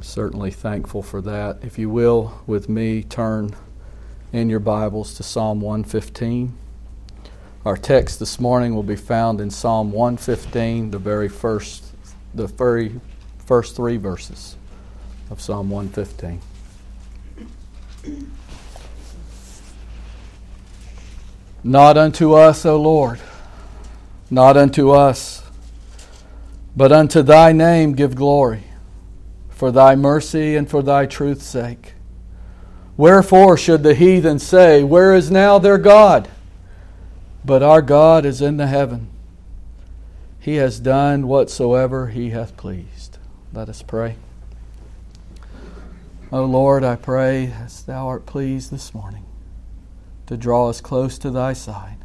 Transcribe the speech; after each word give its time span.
I'm 0.00 0.04
certainly 0.04 0.50
thankful 0.50 1.02
for 1.02 1.20
that. 1.20 1.58
If 1.60 1.78
you 1.78 1.90
will, 1.90 2.40
with 2.46 2.70
me, 2.70 3.02
turn 3.02 3.54
in 4.32 4.48
your 4.48 4.58
Bibles 4.58 5.12
to 5.16 5.22
Psalm 5.22 5.60
115. 5.60 6.56
Our 7.66 7.76
text 7.76 8.18
this 8.18 8.40
morning 8.40 8.74
will 8.74 8.82
be 8.82 8.96
found 8.96 9.42
in 9.42 9.50
Psalm 9.50 9.92
115, 9.92 10.92
the 10.92 10.98
very 10.98 11.28
first, 11.28 11.84
the 12.34 12.46
very 12.46 12.98
first 13.44 13.76
three 13.76 13.98
verses 13.98 14.56
of 15.28 15.38
Psalm 15.38 15.68
115. 15.68 16.40
Not 21.62 21.98
unto 21.98 22.32
us, 22.32 22.64
O 22.64 22.80
Lord, 22.80 23.20
not 24.30 24.56
unto 24.56 24.92
us, 24.92 25.42
but 26.74 26.90
unto 26.90 27.20
thy 27.20 27.52
name 27.52 27.92
give 27.92 28.14
glory, 28.14 28.62
for 29.60 29.70
thy 29.70 29.94
mercy 29.94 30.56
and 30.56 30.70
for 30.70 30.82
thy 30.82 31.04
truth's 31.04 31.44
sake. 31.44 31.92
Wherefore 32.96 33.58
should 33.58 33.82
the 33.82 33.94
heathen 33.94 34.38
say, 34.38 34.82
Where 34.82 35.14
is 35.14 35.30
now 35.30 35.58
their 35.58 35.76
God? 35.76 36.30
But 37.44 37.62
our 37.62 37.82
God 37.82 38.24
is 38.24 38.40
in 38.40 38.56
the 38.56 38.68
heaven. 38.68 39.10
He 40.38 40.54
has 40.54 40.80
done 40.80 41.28
whatsoever 41.28 42.06
he 42.06 42.30
hath 42.30 42.56
pleased. 42.56 43.18
Let 43.52 43.68
us 43.68 43.82
pray. 43.82 44.16
O 46.32 46.42
Lord, 46.46 46.82
I 46.82 46.96
pray 46.96 47.52
as 47.52 47.82
thou 47.82 48.06
art 48.06 48.24
pleased 48.24 48.70
this 48.70 48.94
morning 48.94 49.26
to 50.24 50.38
draw 50.38 50.70
us 50.70 50.80
close 50.80 51.18
to 51.18 51.30
thy 51.30 51.52
side. 51.52 51.98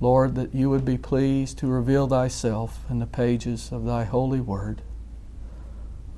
Lord, 0.00 0.36
that 0.36 0.54
you 0.54 0.70
would 0.70 0.86
be 0.86 0.96
pleased 0.96 1.58
to 1.58 1.66
reveal 1.66 2.08
thyself 2.08 2.80
in 2.88 2.98
the 2.98 3.06
pages 3.06 3.70
of 3.70 3.84
thy 3.84 4.04
holy 4.04 4.40
word. 4.40 4.80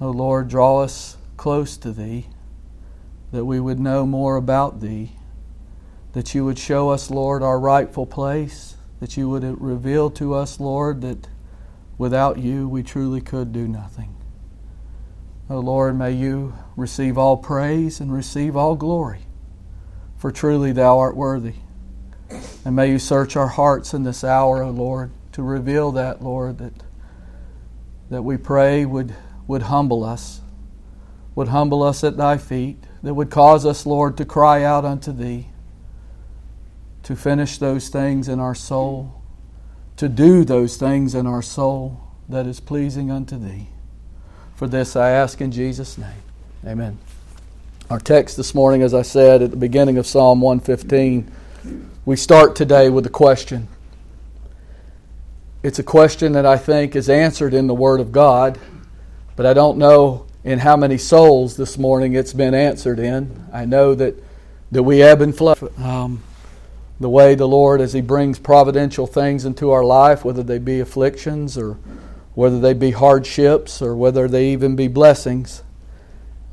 O 0.03 0.11
Lord, 0.11 0.49
draw 0.49 0.83
us 0.83 1.17
close 1.37 1.77
to 1.79 1.93
thee, 1.93 2.27
that 3.31 3.45
we 3.45 3.59
would 3.59 3.81
know 3.81 4.05
more 4.05 4.37
about 4.37 4.81
thee, 4.81 5.13
that 6.13 6.35
you 6.35 6.45
would 6.45 6.59
show 6.59 6.91
us, 6.91 7.11
Lord, 7.11 7.43
our 7.43 7.59
rightful 7.59 8.05
place, 8.05 8.77
that 9.01 9.17
you 9.17 9.29
would 9.31 9.45
reveal 9.61 10.11
to 10.11 10.35
us, 10.35 10.61
Lord, 10.61 11.01
that 11.01 11.29
without 11.97 12.39
you 12.39 12.69
we 12.69 12.83
truly 12.83 13.21
could 13.21 13.53
do 13.53 13.67
nothing. 13.67 14.15
O 15.49 15.59
Lord, 15.59 15.99
may 15.99 16.13
you 16.13 16.55
receive 16.77 17.17
all 17.17 17.39
praise 17.39 18.01
and 18.01 18.13
receive 18.13 18.57
all 18.57 18.77
glory 18.77 19.23
for 20.23 20.31
truly 20.31 20.71
thou 20.71 21.01
art 21.01 21.17
worthy. 21.17 21.55
And 22.65 22.77
may 22.77 22.89
you 22.91 23.01
search 23.01 23.35
our 23.35 23.49
hearts 23.49 23.93
in 23.93 24.05
this 24.05 24.23
hour, 24.23 24.63
O 24.63 24.71
Lord, 24.71 25.11
to 25.33 25.43
reveal 25.43 25.91
that, 25.93 26.23
Lord, 26.23 26.59
that, 26.59 26.73
that 28.09 28.23
we 28.23 28.37
pray 28.37 28.85
would, 28.85 29.17
would 29.47 29.63
humble 29.63 30.05
us, 30.05 30.41
would 31.35 31.49
humble 31.49 31.83
us 31.83 32.05
at 32.05 32.17
thy 32.17 32.39
feet, 32.39 32.79
that 33.03 33.15
would 33.15 33.31
cause 33.31 33.67
us, 33.67 33.85
Lord, 33.85 34.17
to 34.19 34.25
cry 34.25 34.63
out 34.63 34.85
unto 34.85 35.13
thee, 35.13 35.49
to 37.03 37.17
finish 37.17 37.59
those 37.59 37.89
things 37.89 38.29
in 38.29 38.39
our 38.39 38.55
soul, 38.55 39.23
to 39.97 40.09
do 40.09 40.45
those 40.45 40.77
things 40.77 41.15
in 41.15 41.27
our 41.27 41.43
soul 41.43 42.01
that 42.29 42.47
is 42.47 42.61
pleasing 42.61 43.11
unto 43.11 43.37
thee. 43.37 43.69
For 44.55 44.69
this 44.69 44.95
I 44.95 45.11
ask 45.11 45.41
in 45.41 45.51
Jesus' 45.51 45.99
name. 45.99 46.23
Amen. 46.65 46.99
Our 47.91 47.99
text 47.99 48.37
this 48.37 48.55
morning, 48.55 48.83
as 48.83 48.95
I 48.95 49.03
said 49.03 49.43
at 49.43 49.51
the 49.51 49.57
beginning 49.57 49.99
of 49.99 50.07
Psalm 50.07 50.41
115, 50.41 51.31
we 52.05 52.17
start 52.17 52.57
today 52.57 52.89
with 52.89 53.05
a 53.05 53.11
question. 53.11 53.69
It's 55.63 55.79
a 55.79 55.83
question 55.85 56.33
that 56.33 56.47
I 56.47 56.57
think 56.57 56.97
is 56.97 57.09
answered 57.09 57.55
in 57.55 57.67
the 57.67 57.75
Word 57.75 58.01
of 58.01 58.11
God, 58.13 58.59
but 59.43 59.49
I 59.49 59.55
don't 59.55 59.77
know 59.77 60.27
in 60.45 60.61
how 60.61 60.77
many 60.77 60.97
souls 60.97 61.57
this 61.57 61.77
morning 61.77 62.15
it's 62.15 62.33
been 62.33 62.55
answered 62.55 63.01
in. 63.01 63.45
I 63.53 63.65
know 63.65 63.93
that, 63.93 64.15
that 64.71 64.85
we 64.85 65.03
ebb 65.03 65.21
and 65.21 65.37
flow. 65.37 65.57
Um, 65.79 66.23
the 67.01 67.09
way 67.09 67.35
the 67.35 67.49
Lord, 67.49 67.81
as 67.81 67.93
He 67.93 68.03
brings 68.03 68.39
providential 68.39 69.05
things 69.05 69.45
into 69.45 69.73
our 69.73 69.83
life, 69.83 70.25
whether 70.25 70.45
they 70.45 70.61
be 70.61 70.79
afflictions 70.79 71.59
or 71.59 71.73
whether 72.37 72.61
they 72.61 72.73
be 72.73 72.93
hardships 72.93 73.83
or 73.83 73.97
whether 73.97 74.29
they 74.29 74.53
even 74.53 74.77
be 74.77 74.87
blessings, 74.87 75.65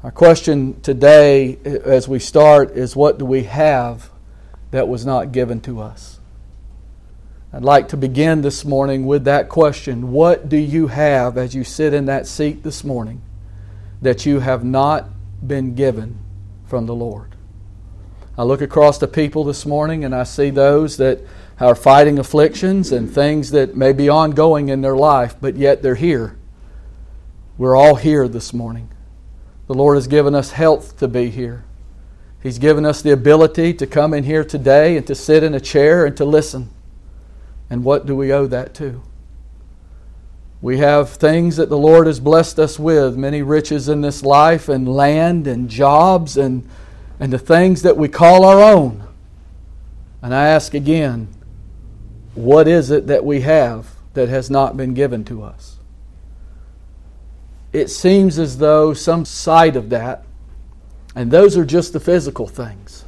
our 0.02 0.10
question 0.10 0.82
today, 0.82 1.60
as 1.64 2.08
we 2.08 2.18
start, 2.18 2.72
is 2.72 2.96
what 2.96 3.20
do 3.20 3.26
we 3.26 3.44
have 3.44 4.10
that 4.72 4.88
was 4.88 5.06
not 5.06 5.32
given 5.32 5.62
to 5.62 5.80
us? 5.80 6.19
I'd 7.52 7.64
like 7.64 7.88
to 7.90 7.98
begin 7.98 8.44
this 8.44 8.64
morning 8.64 9.08
with 9.08 9.24
that 9.24 9.50
question. 9.50 10.12
What 10.12 10.50
do 10.50 10.58
you 10.58 10.86
have 10.86 11.36
as 11.36 11.56
you 11.56 11.64
sit 11.64 11.96
in 11.96 12.06
that 12.06 12.28
seat 12.28 12.62
this 12.62 12.84
morning 12.84 13.24
that 14.04 14.24
you 14.24 14.40
have 14.40 14.64
not 14.64 15.10
been 15.46 15.74
given 15.74 16.20
from 16.68 16.86
the 16.86 16.94
Lord? 16.94 17.34
I 18.38 18.44
look 18.44 18.62
across 18.62 19.00
the 19.00 19.08
people 19.08 19.44
this 19.44 19.66
morning 19.66 20.06
and 20.06 20.14
I 20.14 20.26
see 20.26 20.52
those 20.52 20.98
that 20.98 21.22
are 21.60 21.74
fighting 21.74 22.20
afflictions 22.20 22.92
and 22.92 23.12
things 23.12 23.50
that 23.50 23.76
may 23.76 23.94
be 23.94 24.10
ongoing 24.10 24.70
in 24.70 24.82
their 24.82 24.96
life, 24.96 25.36
but 25.42 25.56
yet 25.56 25.82
they're 25.82 25.96
here. 25.96 26.38
We're 27.58 27.76
all 27.76 27.96
here 27.96 28.28
this 28.28 28.54
morning. 28.54 28.92
The 29.66 29.74
Lord 29.74 29.98
has 29.98 30.08
given 30.08 30.36
us 30.36 30.52
health 30.52 30.98
to 31.00 31.08
be 31.08 31.32
here. 31.32 31.66
He's 32.44 32.60
given 32.60 32.86
us 32.86 33.02
the 33.02 33.12
ability 33.12 33.74
to 33.74 33.88
come 33.88 34.14
in 34.14 34.24
here 34.24 34.44
today 34.44 34.96
and 34.98 35.08
to 35.08 35.16
sit 35.16 35.42
in 35.42 35.56
a 35.56 35.60
chair 35.60 36.06
and 36.06 36.16
to 36.16 36.26
listen. 36.26 36.70
And 37.70 37.84
what 37.84 38.06
do 38.06 38.16
we 38.16 38.32
owe 38.32 38.48
that 38.48 38.74
to? 38.76 39.02
We 40.62 40.80
have 40.80 41.10
things 41.12 41.56
that 41.58 41.70
the 41.70 41.78
Lord 41.78 42.08
has 42.08 42.20
blessed 42.20 42.60
us 42.60 42.78
with, 42.78 43.16
many 43.16 43.42
riches 43.42 43.88
in 43.88 44.02
this 44.02 44.24
life, 44.24 44.68
and 44.68 44.88
land, 44.88 45.48
and 45.48 45.70
jobs, 45.70 46.36
and, 46.36 46.68
and 47.20 47.32
the 47.32 47.40
things 47.40 47.82
that 47.84 47.96
we 47.96 48.10
call 48.10 48.44
our 48.44 48.62
own. 48.62 49.08
And 50.22 50.34
I 50.34 50.48
ask 50.48 50.74
again, 50.74 51.30
what 52.36 52.68
is 52.68 52.92
it 52.92 53.08
that 53.08 53.24
we 53.24 53.42
have 53.42 53.88
that 54.14 54.28
has 54.28 54.50
not 54.50 54.76
been 54.76 54.94
given 54.94 55.24
to 55.26 55.44
us? 55.44 55.80
it 57.72 57.90
seems 57.90 58.40
as 58.40 58.58
though 58.58 58.94
some 58.94 59.26
side 59.26 59.76
of 59.76 59.90
that, 59.90 60.26
and 61.16 61.32
those 61.32 61.58
are 61.58 61.66
just 61.66 61.94
the 61.94 62.00
physical 62.00 62.48
things. 62.48 63.06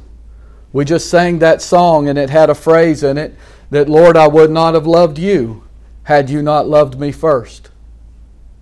We 0.72 0.84
just 0.84 1.10
sang 1.10 1.40
that 1.40 1.60
song 1.60 2.08
and 2.08 2.18
it 2.18 2.30
had 2.30 2.48
a 2.48 2.54
phrase 2.54 3.02
in 3.02 3.18
it 3.18 3.36
that, 3.72 3.88
Lord, 3.88 4.16
I 4.16 4.28
would 4.28 4.52
not 4.52 4.74
have 4.74 4.86
loved 4.86 5.18
you 5.18 5.64
had 6.04 6.30
you 6.30 6.40
not 6.40 6.68
loved 6.68 6.98
me 6.98 7.10
first. 7.10 7.70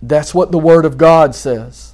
That's 0.01 0.33
what 0.33 0.51
the 0.51 0.57
Word 0.57 0.83
of 0.83 0.97
God 0.97 1.35
says. 1.35 1.93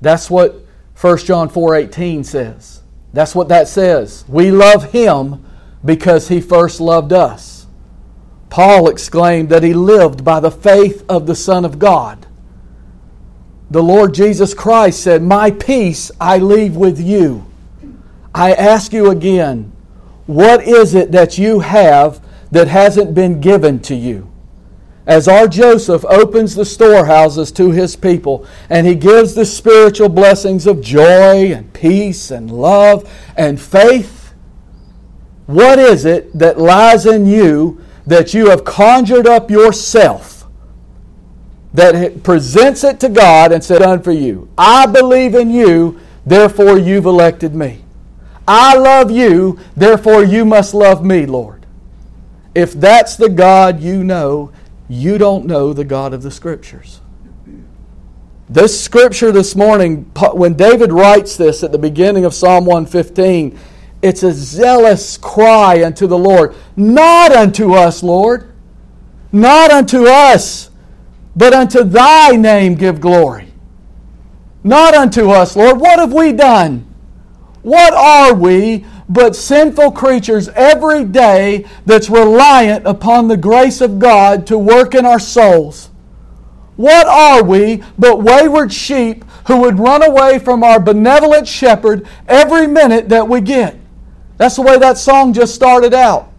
That's 0.00 0.30
what 0.30 0.64
1 0.98 1.18
John 1.18 1.50
4:18 1.50 2.24
says. 2.24 2.80
That's 3.12 3.34
what 3.34 3.48
that 3.48 3.68
says. 3.68 4.24
We 4.26 4.50
love 4.50 4.92
him 4.92 5.44
because 5.84 6.28
he 6.28 6.40
first 6.40 6.80
loved 6.80 7.12
us. 7.12 7.66
Paul 8.48 8.88
exclaimed 8.88 9.50
that 9.50 9.62
he 9.62 9.74
lived 9.74 10.24
by 10.24 10.40
the 10.40 10.50
faith 10.50 11.04
of 11.08 11.26
the 11.26 11.34
Son 11.34 11.64
of 11.64 11.78
God 11.78 12.26
the 13.70 13.82
Lord 13.82 14.14
Jesus 14.14 14.52
Christ 14.52 15.00
said, 15.00 15.22
My 15.22 15.52
peace 15.52 16.10
I 16.20 16.38
leave 16.38 16.74
with 16.74 17.00
you. 17.00 17.46
I 18.34 18.52
ask 18.52 18.92
you 18.92 19.10
again, 19.10 19.72
what 20.30 20.62
is 20.62 20.94
it 20.94 21.10
that 21.12 21.38
you 21.38 21.60
have 21.60 22.24
that 22.52 22.68
hasn't 22.68 23.14
been 23.14 23.40
given 23.40 23.80
to 23.80 23.94
you? 23.96 24.30
As 25.06 25.26
our 25.26 25.48
Joseph 25.48 26.04
opens 26.04 26.54
the 26.54 26.64
storehouses 26.64 27.50
to 27.52 27.72
his 27.72 27.96
people 27.96 28.46
and 28.68 28.86
he 28.86 28.94
gives 28.94 29.34
the 29.34 29.44
spiritual 29.44 30.08
blessings 30.08 30.66
of 30.68 30.80
joy 30.80 31.52
and 31.52 31.72
peace 31.72 32.30
and 32.30 32.50
love 32.50 33.10
and 33.36 33.60
faith, 33.60 34.32
what 35.46 35.80
is 35.80 36.04
it 36.04 36.38
that 36.38 36.58
lies 36.58 37.06
in 37.06 37.26
you 37.26 37.84
that 38.06 38.32
you 38.32 38.50
have 38.50 38.64
conjured 38.64 39.26
up 39.26 39.50
yourself? 39.50 40.40
that 41.72 42.22
presents 42.22 42.82
it 42.82 42.98
to 43.00 43.08
God 43.08 43.52
and 43.52 43.62
said, 43.62 43.78
Done 43.78 44.02
for 44.02 44.12
you. 44.12 44.48
I 44.58 44.86
believe 44.86 45.34
in 45.34 45.50
you, 45.50 46.00
therefore 46.26 46.78
you've 46.78 47.06
elected 47.06 47.54
me. 47.54 47.84
I 48.46 48.76
love 48.76 49.10
you, 49.10 49.58
therefore 49.76 50.24
you 50.24 50.44
must 50.44 50.74
love 50.74 51.04
me, 51.04 51.26
Lord. 51.26 51.66
If 52.54 52.72
that's 52.72 53.16
the 53.16 53.28
God 53.28 53.80
you 53.80 54.02
know, 54.02 54.52
you 54.88 55.18
don't 55.18 55.46
know 55.46 55.72
the 55.72 55.84
God 55.84 56.12
of 56.12 56.22
the 56.22 56.30
Scriptures. 56.30 57.00
This 58.48 58.82
scripture 58.82 59.30
this 59.30 59.54
morning, 59.54 60.10
when 60.32 60.54
David 60.54 60.90
writes 60.90 61.36
this 61.36 61.62
at 61.62 61.70
the 61.70 61.78
beginning 61.78 62.24
of 62.24 62.34
Psalm 62.34 62.64
115, 62.66 63.56
it's 64.02 64.24
a 64.24 64.32
zealous 64.32 65.16
cry 65.16 65.84
unto 65.84 66.08
the 66.08 66.18
Lord. 66.18 66.56
Not 66.74 67.30
unto 67.30 67.74
us, 67.74 68.02
Lord. 68.02 68.52
Not 69.30 69.70
unto 69.70 70.06
us 70.08 70.70
but 71.34 71.52
unto 71.52 71.84
thy 71.84 72.32
name 72.32 72.74
give 72.74 73.00
glory. 73.00 73.52
Not 74.62 74.94
unto 74.94 75.30
us, 75.30 75.56
Lord. 75.56 75.80
What 75.80 75.98
have 75.98 76.12
we 76.12 76.32
done? 76.32 76.89
What 77.62 77.92
are 77.92 78.34
we 78.34 78.86
but 79.08 79.36
sinful 79.36 79.92
creatures 79.92 80.48
every 80.50 81.04
day 81.04 81.66
that's 81.84 82.08
reliant 82.08 82.86
upon 82.86 83.28
the 83.28 83.36
grace 83.36 83.80
of 83.80 83.98
God 83.98 84.46
to 84.46 84.56
work 84.56 84.94
in 84.94 85.04
our 85.04 85.18
souls? 85.18 85.90
What 86.76 87.06
are 87.06 87.44
we 87.44 87.82
but 87.98 88.22
wayward 88.22 88.72
sheep 88.72 89.24
who 89.46 89.60
would 89.60 89.78
run 89.78 90.02
away 90.02 90.38
from 90.38 90.64
our 90.64 90.80
benevolent 90.80 91.46
shepherd 91.46 92.06
every 92.26 92.66
minute 92.66 93.10
that 93.10 93.28
we 93.28 93.42
get? 93.42 93.76
That's 94.38 94.56
the 94.56 94.62
way 94.62 94.78
that 94.78 94.96
song 94.96 95.34
just 95.34 95.54
started 95.54 95.92
out. 95.92 96.32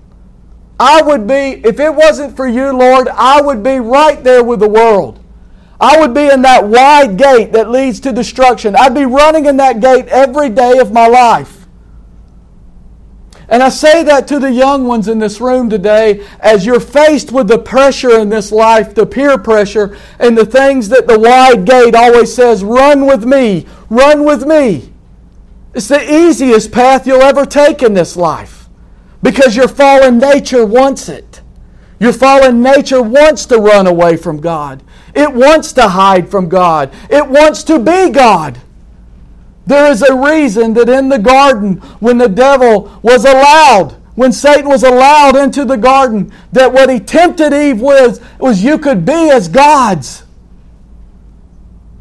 I 0.79 1.03
would 1.03 1.27
be, 1.27 1.62
if 1.63 1.79
it 1.79 1.94
wasn't 1.94 2.35
for 2.35 2.47
you, 2.47 2.71
Lord, 2.71 3.07
I 3.09 3.39
would 3.39 3.62
be 3.62 3.79
right 3.79 4.24
there 4.24 4.44
with 4.44 4.62
the 4.62 4.67
world. 4.67 5.20
I 5.81 6.00
would 6.00 6.13
be 6.13 6.30
in 6.30 6.44
that 6.44 6.68
wide 6.68 7.18
gate 7.18 7.54
that 7.54 7.72
leads 7.72 8.00
to 8.01 8.13
destruction. 8.13 8.75
I'd 8.75 8.94
be 8.94 9.06
running 9.06 9.48
in 9.48 9.57
that 9.57 9.80
gate 9.80 10.06
every 10.10 10.50
day 10.50 10.78
of 10.78 10.92
my 10.94 11.07
life. 11.07 11.66
And 13.50 13.63
I 13.63 13.69
say 13.69 14.04
that 14.04 14.28
to 14.28 14.39
the 14.39 14.51
young 14.51 14.86
ones 14.86 15.07
in 15.07 15.18
this 15.18 15.42
room 15.42 15.72
today 15.72 16.25
as 16.39 16.68
you're 16.68 16.80
faced 16.80 17.31
with 17.31 17.48
the 17.48 17.57
pressure 17.57 18.19
in 18.19 18.30
this 18.30 18.51
life, 18.51 18.94
the 18.94 19.07
peer 19.07 19.39
pressure, 19.39 19.98
and 20.19 20.38
the 20.38 20.45
things 20.45 20.88
that 20.89 21.07
the 21.07 21.19
wide 21.19 21.66
gate 21.66 21.95
always 21.95 22.34
says 22.34 22.63
run 22.63 23.07
with 23.07 23.25
me, 23.25 23.66
run 23.89 24.24
with 24.24 24.45
me. 24.45 24.94
It's 25.74 25.88
the 25.88 26.13
easiest 26.13 26.72
path 26.72 27.07
you'll 27.07 27.24
ever 27.24 27.45
take 27.45 27.81
in 27.81 27.95
this 27.95 28.16
life 28.16 28.69
because 29.24 29.56
your 29.56 29.68
fallen 29.68 30.19
nature 30.19 30.66
wants 30.66 31.10
it. 31.10 31.42
Your 32.00 32.13
fallen 32.13 32.62
nature 32.62 33.01
wants 33.01 33.45
to 33.48 33.57
run 33.57 33.88
away 33.88 34.16
from 34.16 34.39
God. 34.39 34.84
It 35.13 35.34
wants 35.34 35.74
to 35.74 35.88
hide 35.88 36.30
from 36.30 36.50
God. 36.50 36.94
It 37.10 37.28
wants 37.28 37.63
to 37.66 37.80
be 37.80 38.10
God. 38.10 38.60
There 39.66 39.92
is 39.92 40.02
a 40.02 40.16
reason 40.16 40.74
that 40.74 40.90
in 40.90 41.10
the 41.10 41.19
garden, 41.19 41.78
when 42.00 42.18
the 42.18 42.30
devil 42.30 43.00
was 43.02 43.25
allowed, 43.25 43.96
when 44.16 44.31
Satan 44.31 44.68
was 44.68 44.84
allowed 44.84 45.36
into 45.36 45.66
the 45.66 45.78
garden, 45.78 46.31
that 46.52 46.74
what 46.74 46.90
he 46.90 47.00
tempted 47.00 47.54
Eve 47.54 47.81
with 47.81 48.25
was 48.40 48.63
you 48.63 48.78
could 48.78 49.06
be 49.06 49.30
as 49.30 49.48
gods. 49.48 50.24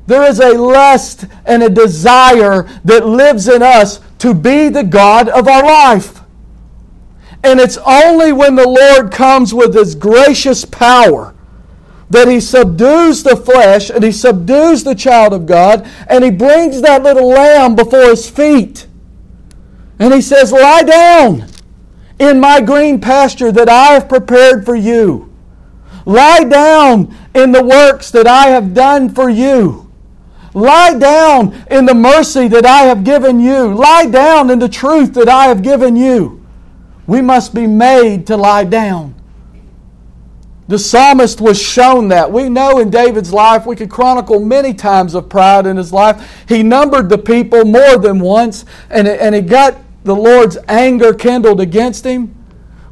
There 0.06 0.24
is 0.24 0.40
a 0.40 0.58
lust 0.58 1.26
and 1.46 1.62
a 1.62 1.70
desire 1.70 2.64
that 2.84 3.06
lives 3.06 3.46
in 3.46 3.62
us 3.62 4.00
to 4.18 4.34
be 4.34 4.68
the 4.68 4.82
God 4.82 5.28
of 5.28 5.46
our 5.46 5.62
life. 5.62 6.20
And 7.44 7.60
it's 7.60 7.78
only 7.86 8.32
when 8.32 8.56
the 8.56 8.68
Lord 8.68 9.12
comes 9.12 9.54
with 9.54 9.74
His 9.74 9.94
gracious 9.94 10.64
power 10.64 11.34
that 12.10 12.28
he 12.28 12.40
subdues 12.40 13.22
the 13.22 13.36
flesh 13.36 13.88
and 13.88 14.02
he 14.02 14.12
subdues 14.12 14.84
the 14.84 14.94
child 14.94 15.32
of 15.32 15.46
God 15.46 15.88
and 16.08 16.24
he 16.24 16.30
brings 16.30 16.82
that 16.82 17.02
little 17.02 17.28
lamb 17.28 17.76
before 17.76 18.06
his 18.06 18.28
feet. 18.28 18.86
And 19.98 20.12
he 20.12 20.20
says, 20.20 20.52
Lie 20.52 20.82
down 20.82 21.46
in 22.18 22.40
my 22.40 22.60
green 22.60 23.00
pasture 23.00 23.52
that 23.52 23.68
I 23.68 23.92
have 23.92 24.08
prepared 24.08 24.64
for 24.64 24.74
you. 24.74 25.32
Lie 26.04 26.44
down 26.44 27.14
in 27.34 27.52
the 27.52 27.64
works 27.64 28.10
that 28.10 28.26
I 28.26 28.48
have 28.48 28.74
done 28.74 29.08
for 29.08 29.30
you. 29.30 29.90
Lie 30.52 30.98
down 30.98 31.64
in 31.70 31.86
the 31.86 31.94
mercy 31.94 32.48
that 32.48 32.66
I 32.66 32.82
have 32.82 33.04
given 33.04 33.38
you. 33.38 33.72
Lie 33.72 34.06
down 34.06 34.50
in 34.50 34.58
the 34.58 34.68
truth 34.68 35.14
that 35.14 35.28
I 35.28 35.44
have 35.44 35.62
given 35.62 35.94
you. 35.94 36.44
We 37.06 37.20
must 37.20 37.54
be 37.54 37.66
made 37.66 38.26
to 38.26 38.36
lie 38.36 38.64
down. 38.64 39.14
The 40.70 40.78
psalmist 40.78 41.40
was 41.40 41.60
shown 41.60 42.06
that. 42.08 42.30
We 42.30 42.48
know 42.48 42.78
in 42.78 42.90
David's 42.90 43.32
life, 43.32 43.66
we 43.66 43.74
could 43.74 43.90
chronicle 43.90 44.38
many 44.38 44.72
times 44.72 45.16
of 45.16 45.28
pride 45.28 45.66
in 45.66 45.76
his 45.76 45.92
life. 45.92 46.44
He 46.46 46.62
numbered 46.62 47.08
the 47.08 47.18
people 47.18 47.64
more 47.64 47.98
than 47.98 48.20
once, 48.20 48.64
and, 48.88 49.08
and 49.08 49.34
he 49.34 49.40
got 49.40 49.78
the 50.04 50.14
Lord's 50.14 50.56
anger 50.68 51.12
kindled 51.12 51.60
against 51.60 52.06
him. 52.06 52.32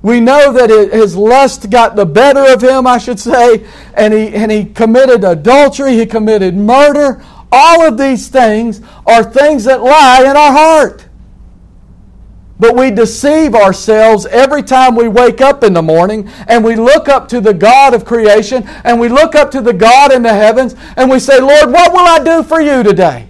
We 0.03 0.19
know 0.19 0.53
that 0.55 0.71
his 0.93 1.15
lust 1.15 1.71
got 1.71 1.95
the 1.95 2.05
better 2.05 2.53
of 2.53 2.61
him, 2.61 2.85
I 2.85 2.99
should 2.99 3.21
say, 3.21 3.65
and 3.95 4.13
he, 4.13 4.35
and 4.35 4.51
he 4.51 4.65
committed 4.65 5.23
adultery, 5.23 5.93
he 5.93 6.05
committed 6.05 6.57
murder. 6.57 7.25
All 7.53 7.87
of 7.87 7.97
these 7.97 8.27
things 8.27 8.81
are 9.07 9.23
things 9.23 9.63
that 9.65 9.85
lie 9.85 10.23
in 10.23 10.37
our 10.37 10.53
heart. 10.53 11.08
But 12.61 12.75
we 12.75 12.91
deceive 12.91 13.55
ourselves 13.55 14.27
every 14.27 14.63
time 14.63 14.97
we 14.97 15.07
wake 15.07 15.41
up 15.41 15.63
in 15.63 15.73
the 15.73 15.83
morning 15.83 16.29
and 16.49 16.65
we 16.65 16.75
look 16.75 17.09
up 17.09 17.29
to 17.29 17.41
the 17.41 17.55
God 17.55 17.95
of 17.95 18.05
creation 18.05 18.67
and 18.85 18.99
we 18.99 19.09
look 19.09 19.37
up 19.37 19.51
to 19.53 19.61
the 19.61 19.73
God 19.73 20.13
in 20.13 20.23
the 20.23 20.35
heavens 20.35 20.75
and 20.97 21.09
we 21.11 21.21
say, 21.21 21.41
Lord, 21.41 21.71
what 21.71 21.93
will 21.93 22.07
I 22.07 22.19
do 22.19 22.43
for 22.43 22.61
you 22.61 22.83
today? 22.83 23.29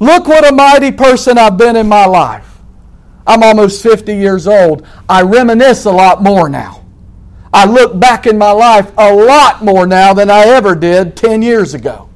Look 0.00 0.26
what 0.26 0.46
a 0.46 0.52
mighty 0.52 0.90
person 0.90 1.38
I've 1.38 1.56
been 1.56 1.76
in 1.76 1.88
my 1.88 2.06
life. 2.06 2.58
I'm 3.26 3.42
almost 3.42 3.82
50 3.82 4.14
years 4.14 4.46
old. 4.46 4.86
I 5.08 5.22
reminisce 5.22 5.84
a 5.84 5.92
lot 5.92 6.22
more 6.22 6.48
now. 6.48 6.84
I 7.52 7.66
look 7.66 7.98
back 8.00 8.26
in 8.26 8.36
my 8.36 8.50
life 8.50 8.90
a 8.98 9.14
lot 9.14 9.64
more 9.64 9.86
now 9.86 10.12
than 10.12 10.28
I 10.28 10.40
ever 10.46 10.74
did 10.74 11.16
10 11.16 11.40
years 11.40 11.72
ago 11.72 12.08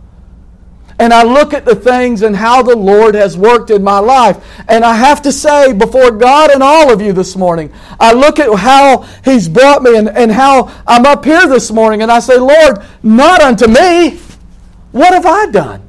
and 0.99 1.15
I 1.15 1.23
look 1.23 1.55
at 1.55 1.65
the 1.65 1.77
things 1.77 2.23
and 2.23 2.35
how 2.35 2.63
the 2.63 2.77
Lord 2.77 3.15
has 3.15 3.37
worked 3.37 3.71
in 3.71 3.85
my 3.85 3.99
life. 3.99 4.45
And 4.69 4.85
I 4.85 4.95
have 4.95 5.23
to 5.23 5.33
say, 5.33 5.73
before 5.73 6.11
God 6.11 6.51
and 6.51 6.63
all 6.63 6.93
of 6.93 7.01
you 7.01 7.13
this 7.13 7.37
morning, 7.37 7.73
I 8.01 8.13
look 8.13 8.39
at 8.41 8.53
how 8.59 9.03
He's 9.25 9.49
brought 9.49 9.83
me 9.83 9.97
and, 9.97 10.09
and 10.09 10.33
how 10.33 10.75
I'm 10.87 11.07
up 11.07 11.25
here 11.25 11.47
this 11.47 11.71
morning, 11.71 12.03
and 12.03 12.11
I 12.11 12.19
say, 12.19 12.37
Lord, 12.37 12.85
not 13.03 13.41
unto 13.41 13.69
me. 13.69 14.19
What 14.91 15.15
have 15.15 15.27
I 15.27 15.47
done? 15.47 15.83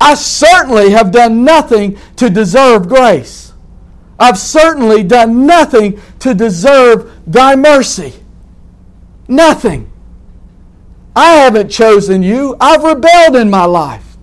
I 0.00 0.14
certainly 0.14 0.90
have 0.90 1.10
done 1.10 1.42
nothing 1.44 1.98
to 2.16 2.28
deserve 2.28 2.88
grace. 2.88 3.54
I've 4.18 4.38
certainly 4.38 5.02
done 5.02 5.46
nothing 5.46 6.00
to 6.20 6.34
deserve 6.34 7.12
thy 7.26 7.56
mercy. 7.56 8.14
Nothing. 9.28 9.90
I 11.16 11.36
haven't 11.36 11.70
chosen 11.70 12.22
you. 12.22 12.56
I've 12.60 12.84
rebelled 12.84 13.36
in 13.36 13.48
my 13.48 13.64
life. 13.64 14.18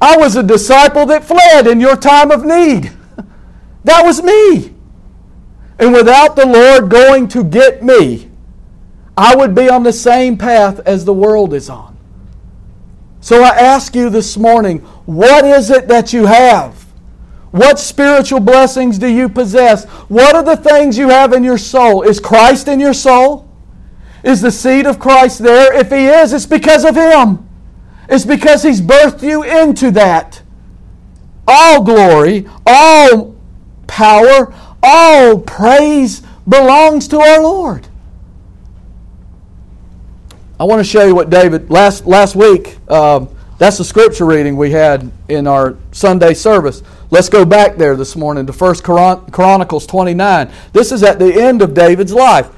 I 0.00 0.16
was 0.16 0.36
a 0.36 0.42
disciple 0.42 1.04
that 1.06 1.24
fled 1.24 1.66
in 1.66 1.80
your 1.80 1.96
time 1.96 2.30
of 2.30 2.44
need. 2.44 2.92
That 3.84 4.04
was 4.04 4.22
me. 4.22 4.72
And 5.80 5.92
without 5.92 6.36
the 6.36 6.46
Lord 6.46 6.88
going 6.88 7.26
to 7.28 7.42
get 7.42 7.82
me, 7.82 8.30
I 9.16 9.34
would 9.34 9.56
be 9.56 9.68
on 9.68 9.82
the 9.82 9.92
same 9.92 10.38
path 10.38 10.78
as 10.86 11.04
the 11.04 11.12
world 11.12 11.52
is 11.52 11.68
on. 11.68 11.98
So 13.20 13.42
I 13.42 13.48
ask 13.48 13.96
you 13.96 14.08
this 14.08 14.36
morning 14.36 14.78
what 15.04 15.44
is 15.44 15.70
it 15.70 15.88
that 15.88 16.12
you 16.12 16.26
have? 16.26 16.86
What 17.50 17.80
spiritual 17.80 18.38
blessings 18.38 18.98
do 18.98 19.08
you 19.08 19.28
possess? 19.28 19.84
What 20.08 20.36
are 20.36 20.44
the 20.44 20.56
things 20.56 20.96
you 20.96 21.08
have 21.08 21.32
in 21.32 21.42
your 21.42 21.58
soul? 21.58 22.02
Is 22.02 22.20
Christ 22.20 22.68
in 22.68 22.78
your 22.78 22.94
soul? 22.94 23.51
Is 24.22 24.40
the 24.40 24.50
seed 24.50 24.86
of 24.86 24.98
Christ 24.98 25.40
there? 25.40 25.74
If 25.74 25.90
He 25.90 26.06
is, 26.06 26.32
it's 26.32 26.46
because 26.46 26.84
of 26.84 26.94
Him. 26.94 27.48
It's 28.08 28.24
because 28.24 28.62
He's 28.62 28.80
birthed 28.80 29.22
you 29.22 29.42
into 29.42 29.90
that. 29.92 30.42
All 31.46 31.82
glory, 31.82 32.48
all 32.66 33.34
power, 33.86 34.54
all 34.82 35.38
praise 35.40 36.22
belongs 36.48 37.08
to 37.08 37.20
our 37.20 37.42
Lord. 37.42 37.88
I 40.60 40.64
want 40.64 40.78
to 40.78 40.84
show 40.84 41.04
you 41.04 41.14
what 41.14 41.28
David, 41.28 41.70
last, 41.70 42.06
last 42.06 42.36
week, 42.36 42.78
um, 42.88 43.28
that's 43.58 43.78
the 43.78 43.84
scripture 43.84 44.24
reading 44.24 44.56
we 44.56 44.70
had 44.70 45.10
in 45.28 45.48
our 45.48 45.76
Sunday 45.90 46.34
service. 46.34 46.82
Let's 47.10 47.28
go 47.28 47.44
back 47.44 47.76
there 47.76 47.96
this 47.96 48.14
morning 48.14 48.46
to 48.46 48.52
1 48.52 48.76
Chronicles 49.32 49.86
29. 49.86 50.52
This 50.72 50.92
is 50.92 51.02
at 51.02 51.18
the 51.18 51.34
end 51.34 51.62
of 51.62 51.74
David's 51.74 52.12
life. 52.12 52.48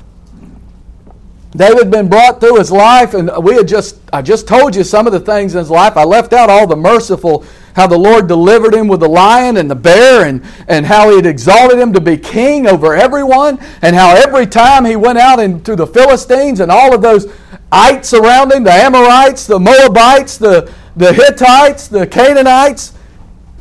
David 1.57 1.79
had 1.79 1.91
been 1.91 2.09
brought 2.09 2.41
through 2.41 2.57
his 2.59 2.73
life, 2.73 3.15
and 3.15 3.31
we 3.43 3.55
had 3.55 3.69
just 3.69 4.01
I 4.13 4.23
just 4.23 4.49
told 4.49 4.75
you 4.75 4.83
some 4.83 5.07
of 5.07 5.13
the 5.13 5.21
things 5.21 5.55
in 5.55 5.61
his 5.61 5.71
life. 5.71 5.97
I 5.97 6.03
left 6.03 6.33
out 6.33 6.51
all 6.51 6.67
the 6.67 6.77
merciful, 6.77 7.45
how 7.77 7.87
the 7.87 7.99
Lord 7.99 8.27
delivered 8.27 8.75
him 8.75 8.89
with 8.89 9.01
the 9.01 9.09
lion 9.09 9.57
and 9.57 9.71
the 9.71 9.77
bear, 9.77 10.27
and, 10.27 10.45
and 10.67 10.85
how 10.85 11.11
he 11.11 11.17
had 11.17 11.27
exalted 11.27 11.79
him 11.79 11.93
to 11.93 12.01
be 12.01 12.17
king 12.17 12.67
over 12.67 12.97
everyone, 12.97 13.61
and 13.83 13.95
how 13.95 14.17
every 14.17 14.47
time 14.47 14.85
he 14.85 14.97
went 14.97 15.19
out 15.19 15.39
into 15.39 15.77
the 15.77 15.87
Philistines 15.87 16.59
and 16.59 16.73
all 16.73 16.93
of 16.93 17.03
those 17.03 17.33
ites 17.71 18.13
around 18.15 18.53
him, 18.53 18.65
the 18.65 18.73
Amorites, 18.73 19.47
the 19.47 19.61
Moabites, 19.61 20.39
the, 20.39 20.73
the 20.97 21.13
Hittites, 21.13 21.87
the 21.87 22.05
Canaanites, 22.05 22.95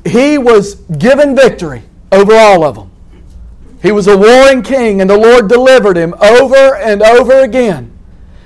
he 0.03 0.39
was 0.39 0.75
given 0.75 1.35
victory 1.35 1.83
over 2.11 2.33
all 2.33 2.63
of 2.63 2.75
them. 2.75 2.92
He 3.83 3.91
was 3.91 4.07
a 4.07 4.17
warring 4.17 4.63
king, 4.63 5.01
and 5.01 5.09
the 5.09 5.17
Lord 5.17 5.49
delivered 5.49 5.97
him 5.97 6.15
over 6.21 6.75
and 6.77 7.03
over 7.03 7.41
again. 7.41 7.91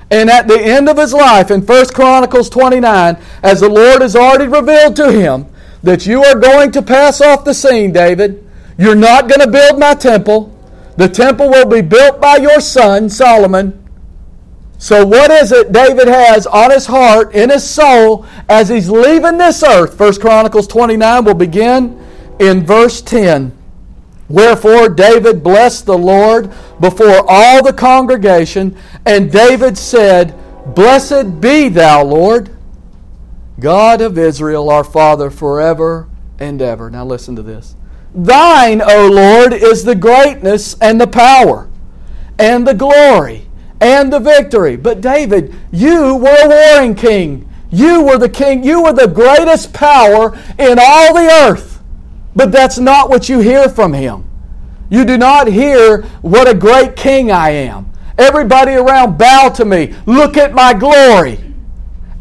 And 0.10 0.32
at 0.32 0.48
the 0.48 0.60
end 0.60 0.90
of 0.90 0.98
his 0.98 1.14
life, 1.14 1.52
in 1.52 1.62
1 1.62 1.86
Chronicles 1.94 2.50
29, 2.50 3.18
as 3.44 3.60
the 3.60 3.70
Lord 3.70 4.02
has 4.02 4.16
already 4.16 4.48
revealed 4.48 4.96
to 4.96 5.12
him 5.12 5.46
that 5.84 6.08
you 6.08 6.24
are 6.24 6.40
going 6.40 6.72
to 6.72 6.82
pass 6.82 7.22
off 7.22 7.46
the 7.46 7.54
scene, 7.54 7.92
David, 7.92 8.44
you're 8.80 8.96
not 8.96 9.30
going 9.30 9.42
to 9.42 9.52
build 9.52 9.80
my 9.80 9.94
temple. 9.94 10.54
The 10.98 11.08
temple 11.08 11.50
will 11.50 11.68
be 11.68 11.82
built 11.82 12.20
by 12.20 12.38
your 12.38 12.60
son, 12.60 13.08
Solomon. 13.08 13.84
So, 14.80 15.06
what 15.06 15.30
is 15.30 15.52
it 15.52 15.72
David 15.72 16.08
has 16.08 16.48
on 16.48 16.72
his 16.72 16.86
heart, 16.86 17.36
in 17.36 17.50
his 17.50 17.68
soul, 17.68 18.26
as 18.48 18.70
he's 18.70 18.90
leaving 18.90 19.38
this 19.38 19.62
earth? 19.62 20.00
1 20.00 20.20
Chronicles 20.20 20.68
29 20.68 21.26
will 21.26 21.34
begin 21.36 22.04
in 22.40 22.66
verse 22.66 23.02
10. 23.02 23.57
Wherefore 24.30 24.90
David 24.90 25.44
blessed 25.44 25.86
the 25.86 25.98
Lord 25.98 26.52
before 26.80 27.24
all 27.28 27.64
the 27.64 27.74
congregation, 27.74 28.78
and 29.06 29.32
David 29.32 29.78
said, 29.78 30.36
Blessed 30.76 31.40
be 31.40 31.70
thou, 31.70 32.04
Lord, 32.04 32.50
God 33.60 34.02
of 34.02 34.18
Israel, 34.18 34.70
our 34.70 34.84
Father, 34.84 35.30
forever 35.30 36.10
and 36.40 36.62
ever. 36.62 36.90
Now 36.90 37.06
listen 37.06 37.36
to 37.38 37.42
this. 37.42 37.76
Thine, 38.14 38.82
O 38.82 39.08
Lord, 39.08 39.54
is 39.54 39.84
the 39.84 39.96
greatness 39.96 40.76
and 40.82 41.00
the 41.00 41.08
power 41.08 41.70
and 42.38 42.68
the 42.68 42.74
glory 42.74 43.48
and 43.80 44.12
the 44.12 44.20
victory. 44.20 44.76
But 44.76 45.02
David, 45.02 45.54
you 45.72 46.16
were 46.16 46.38
a 46.44 46.50
warring 46.50 46.96
king. 46.96 47.48
You 47.72 48.04
were 48.04 48.18
the 48.18 48.30
king. 48.30 48.64
You 48.64 48.84
were 48.84 48.94
the 48.94 49.08
greatest 49.08 49.74
power 49.74 50.38
in 50.58 50.78
all 50.80 51.14
the 51.14 51.30
earth. 51.48 51.77
But 52.38 52.52
that's 52.52 52.78
not 52.78 53.10
what 53.10 53.28
you 53.30 53.40
hear 53.40 53.68
from 53.68 53.94
him. 53.94 54.24
You 54.92 55.06
do 55.06 55.18
not 55.18 55.48
hear 55.48 56.04
what 56.22 56.48
a 56.48 56.54
great 56.54 56.96
king 56.96 57.32
I 57.32 57.50
am. 57.50 57.92
Everybody 58.16 58.74
around 58.74 59.18
bow 59.18 59.50
to 59.56 59.66
me. 59.66 59.96
Look 60.06 60.38
at 60.38 60.54
my 60.54 60.76
glory. 60.76 61.40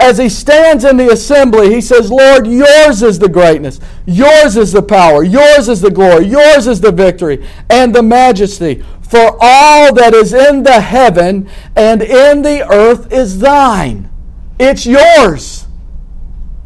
As 0.00 0.16
he 0.16 0.30
stands 0.30 0.84
in 0.84 0.96
the 0.96 1.10
assembly, 1.10 1.72
he 1.72 1.82
says, 1.82 2.10
Lord, 2.10 2.46
yours 2.46 3.02
is 3.02 3.18
the 3.18 3.28
greatness, 3.28 3.78
yours 4.06 4.56
is 4.56 4.72
the 4.72 4.82
power, 4.82 5.22
yours 5.22 5.68
is 5.68 5.82
the 5.82 5.90
glory, 5.90 6.26
yours 6.26 6.66
is 6.66 6.80
the 6.80 6.92
victory 6.92 7.46
and 7.68 7.94
the 7.94 8.02
majesty. 8.02 8.82
For 9.02 9.36
all 9.38 9.94
that 9.94 10.14
is 10.14 10.32
in 10.32 10.62
the 10.62 10.80
heaven 10.80 11.48
and 11.76 12.00
in 12.00 12.40
the 12.40 12.66
earth 12.70 13.12
is 13.12 13.38
thine. 13.38 14.10
It's 14.58 14.86
yours. 14.86 15.66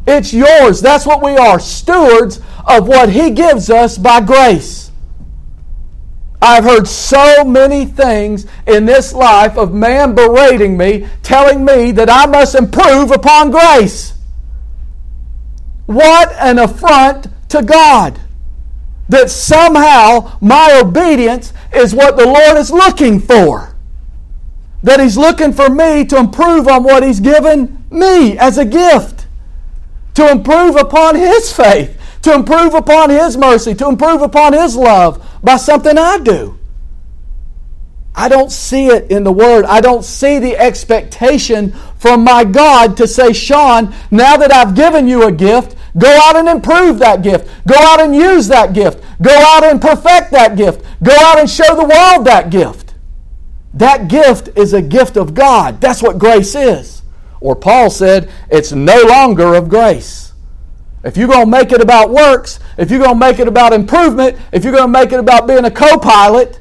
It's 0.07 0.33
yours. 0.33 0.81
That's 0.81 1.05
what 1.05 1.21
we 1.21 1.35
are 1.37 1.59
stewards 1.59 2.41
of 2.65 2.87
what 2.87 3.09
He 3.09 3.31
gives 3.31 3.69
us 3.69 3.97
by 3.97 4.21
grace. 4.21 4.91
I've 6.41 6.63
heard 6.63 6.87
so 6.87 7.43
many 7.43 7.85
things 7.85 8.47
in 8.65 8.85
this 8.85 9.13
life 9.13 9.57
of 9.57 9.73
man 9.73 10.15
berating 10.15 10.75
me, 10.75 11.07
telling 11.21 11.63
me 11.63 11.91
that 11.91 12.09
I 12.09 12.25
must 12.25 12.55
improve 12.55 13.11
upon 13.11 13.51
grace. 13.51 14.13
What 15.85 16.33
an 16.39 16.57
affront 16.57 17.27
to 17.49 17.61
God! 17.61 18.19
That 19.09 19.29
somehow 19.29 20.37
my 20.41 20.79
obedience 20.83 21.53
is 21.75 21.93
what 21.93 22.17
the 22.17 22.25
Lord 22.25 22.57
is 22.57 22.71
looking 22.71 23.19
for. 23.19 23.75
That 24.81 24.99
He's 24.99 25.17
looking 25.17 25.53
for 25.53 25.69
me 25.69 26.05
to 26.05 26.17
improve 26.17 26.67
on 26.67 26.83
what 26.83 27.03
He's 27.03 27.19
given 27.19 27.85
me 27.91 28.37
as 28.39 28.57
a 28.57 28.65
gift, 28.65 29.27
to 30.15 30.31
improve 30.31 30.75
upon 30.75 31.15
His 31.15 31.53
faith, 31.53 32.00
to 32.21 32.33
improve 32.33 32.73
upon 32.73 33.09
His 33.09 33.37
mercy, 33.37 33.73
to 33.75 33.87
improve 33.87 34.21
upon 34.21 34.53
His 34.53 34.75
love 34.75 35.25
by 35.43 35.57
something 35.57 35.97
I 35.97 36.19
do. 36.19 36.57
I 38.13 38.27
don't 38.27 38.51
see 38.51 38.87
it 38.87 39.09
in 39.09 39.23
the 39.23 39.31
Word. 39.31 39.65
I 39.65 39.81
don't 39.81 40.03
see 40.03 40.37
the 40.39 40.57
expectation 40.57 41.71
from 41.97 42.23
my 42.23 42.43
God 42.43 42.97
to 42.97 43.07
say, 43.07 43.33
Sean, 43.33 43.93
now 44.11 44.37
that 44.37 44.51
I've 44.51 44.75
given 44.75 45.07
you 45.07 45.23
a 45.23 45.31
gift, 45.31 45.75
go 45.97 46.09
out 46.23 46.35
and 46.35 46.49
improve 46.49 46.99
that 46.99 47.21
gift. 47.21 47.49
Go 47.67 47.75
out 47.77 48.01
and 48.01 48.13
use 48.13 48.47
that 48.49 48.73
gift. 48.73 49.01
Go 49.21 49.31
out 49.31 49.63
and 49.63 49.81
perfect 49.81 50.31
that 50.31 50.57
gift. 50.57 50.83
Go 51.01 51.13
out 51.13 51.39
and 51.39 51.49
show 51.49 51.75
the 51.75 51.87
world 51.87 52.25
that 52.25 52.49
gift. 52.49 52.93
That 53.73 54.09
gift 54.09 54.49
is 54.57 54.73
a 54.73 54.81
gift 54.81 55.15
of 55.15 55.33
God. 55.33 55.79
That's 55.79 56.03
what 56.03 56.19
grace 56.19 56.55
is. 56.55 57.03
Or 57.39 57.55
Paul 57.55 57.89
said, 57.89 58.29
it's 58.49 58.73
no 58.73 59.01
longer 59.03 59.55
of 59.55 59.69
grace. 59.69 60.30
If 61.03 61.17
you're 61.17 61.27
going 61.27 61.45
to 61.45 61.51
make 61.51 61.71
it 61.71 61.81
about 61.81 62.11
works, 62.11 62.59
if 62.77 62.91
you're 62.91 62.99
going 62.99 63.15
to 63.15 63.19
make 63.19 63.39
it 63.39 63.47
about 63.47 63.73
improvement, 63.73 64.37
if 64.51 64.63
you're 64.63 64.73
going 64.73 64.91
to 64.91 64.99
make 64.99 65.11
it 65.11 65.19
about 65.19 65.47
being 65.47 65.65
a 65.65 65.71
co 65.71 65.97
pilot, 65.97 66.59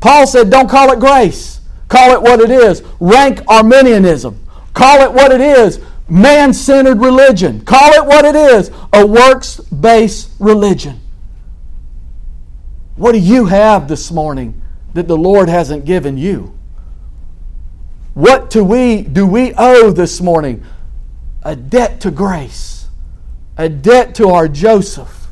Paul 0.00 0.26
said, 0.26 0.50
don't 0.50 0.68
call 0.68 0.92
it 0.92 1.00
grace. 1.00 1.60
Call 1.88 2.12
it 2.12 2.22
what 2.22 2.40
it 2.40 2.50
is 2.50 2.82
rank 3.00 3.40
Arminianism. 3.48 4.46
Call 4.74 5.02
it 5.02 5.12
what 5.12 5.32
it 5.32 5.40
is 5.40 5.80
man 6.10 6.52
centered 6.52 7.00
religion. 7.00 7.60
Call 7.64 7.92
it 7.92 8.04
what 8.04 8.24
it 8.24 8.34
is 8.34 8.70
a 8.92 9.06
works 9.06 9.60
based 9.60 10.30
religion. 10.38 11.00
What 12.96 13.12
do 13.12 13.18
you 13.18 13.46
have 13.46 13.88
this 13.88 14.10
morning 14.10 14.60
that 14.94 15.08
the 15.08 15.16
Lord 15.16 15.48
hasn't 15.48 15.84
given 15.84 16.18
you? 16.18 16.58
What 18.14 18.50
do 18.50 18.64
we 18.64 19.02
do 19.02 19.26
we 19.26 19.54
owe 19.56 19.90
this 19.90 20.20
morning? 20.20 20.64
A 21.42 21.56
debt 21.56 22.00
to 22.02 22.10
grace, 22.10 22.79
a 23.60 23.68
debt 23.68 24.14
to 24.14 24.30
our 24.30 24.48
Joseph. 24.48 25.28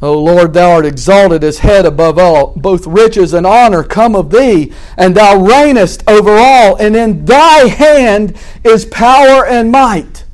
O 0.00 0.22
Lord, 0.22 0.52
thou 0.52 0.70
art 0.70 0.86
exalted 0.86 1.42
as 1.42 1.58
head 1.58 1.84
above 1.84 2.16
all. 2.16 2.52
Both 2.54 2.86
riches 2.86 3.34
and 3.34 3.44
honor 3.44 3.82
come 3.82 4.14
of 4.14 4.30
thee, 4.30 4.72
and 4.96 5.16
thou 5.16 5.34
reignest 5.34 6.04
over 6.06 6.30
all. 6.30 6.76
And 6.76 6.94
in 6.94 7.24
thy 7.24 7.66
hand 7.66 8.36
is 8.62 8.84
power 8.84 9.44
and 9.44 9.72
might. 9.72 10.24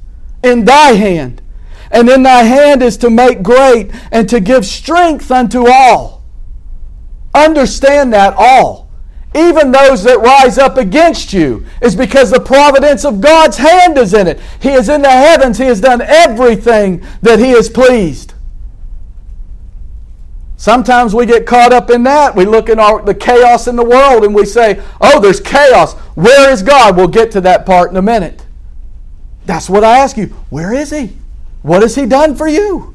In 0.42 0.66
thy 0.66 0.92
hand. 0.92 1.40
And 1.90 2.11
in 2.11 2.22
thy 2.25 2.42
hand 2.42 2.82
is 2.82 2.99
to 2.99 3.08
make 3.08 3.42
great 3.42 3.90
and 4.11 4.28
to 4.28 4.40
give 4.40 4.66
strength 4.66 5.30
unto 5.30 5.68
all. 5.68 6.22
Understand 7.34 8.12
that 8.12 8.34
all. 8.37 8.82
Even 9.35 9.73
those 9.73 10.03
that 10.05 10.21
rise 10.21 10.59
up 10.59 10.77
against 10.77 11.33
you 11.33 11.65
is 11.81 11.97
because 11.97 12.31
the 12.31 12.41
providence 12.41 13.05
of 13.05 13.21
God's 13.21 13.57
hand 13.57 13.97
is 13.97 14.12
in 14.12 14.27
it. 14.27 14.39
He 14.61 14.71
is 14.71 14.89
in 14.89 15.03
the 15.03 15.11
heavens. 15.11 15.57
He 15.57 15.65
has 15.65 15.81
done 15.81 16.03
everything 16.03 17.05
that 17.23 17.39
He 17.39 17.53
is 17.53 17.71
pleased. 17.71 18.35
Sometimes 20.62 21.15
we 21.15 21.27
get 21.27 21.47
caught 21.47 21.73
up 21.73 21.91
in 21.91 22.05
that. 22.05 22.37
We 22.37 22.45
look 22.45 22.69
at 22.69 22.79
our, 22.79 23.03
the 23.03 23.15
chaos 23.15 23.67
in 23.67 23.75
the 23.75 23.85
world 23.85 24.23
and 24.23 24.35
we 24.35 24.45
say, 24.45 24.81
oh, 25.01 25.19
there's 25.19 25.41
chaos. 25.41 25.95
Where 26.15 26.53
is 26.53 26.62
God? 26.62 26.97
We'll 26.97 27.09
get 27.09 27.33
to 27.33 27.41
that 27.41 27.67
part 27.67 27.91
in 27.91 27.97
a 27.97 28.03
minute. 28.03 28.47
That's 29.45 29.69
what 29.69 29.83
I 29.83 29.99
ask 29.99 30.17
you. 30.17 30.27
Where 30.51 30.73
is 30.73 30.91
He? 30.91 31.17
What 31.62 31.83
has 31.83 31.97
He 31.97 32.07
done 32.07 32.37
for 32.37 32.47
you? 32.47 32.95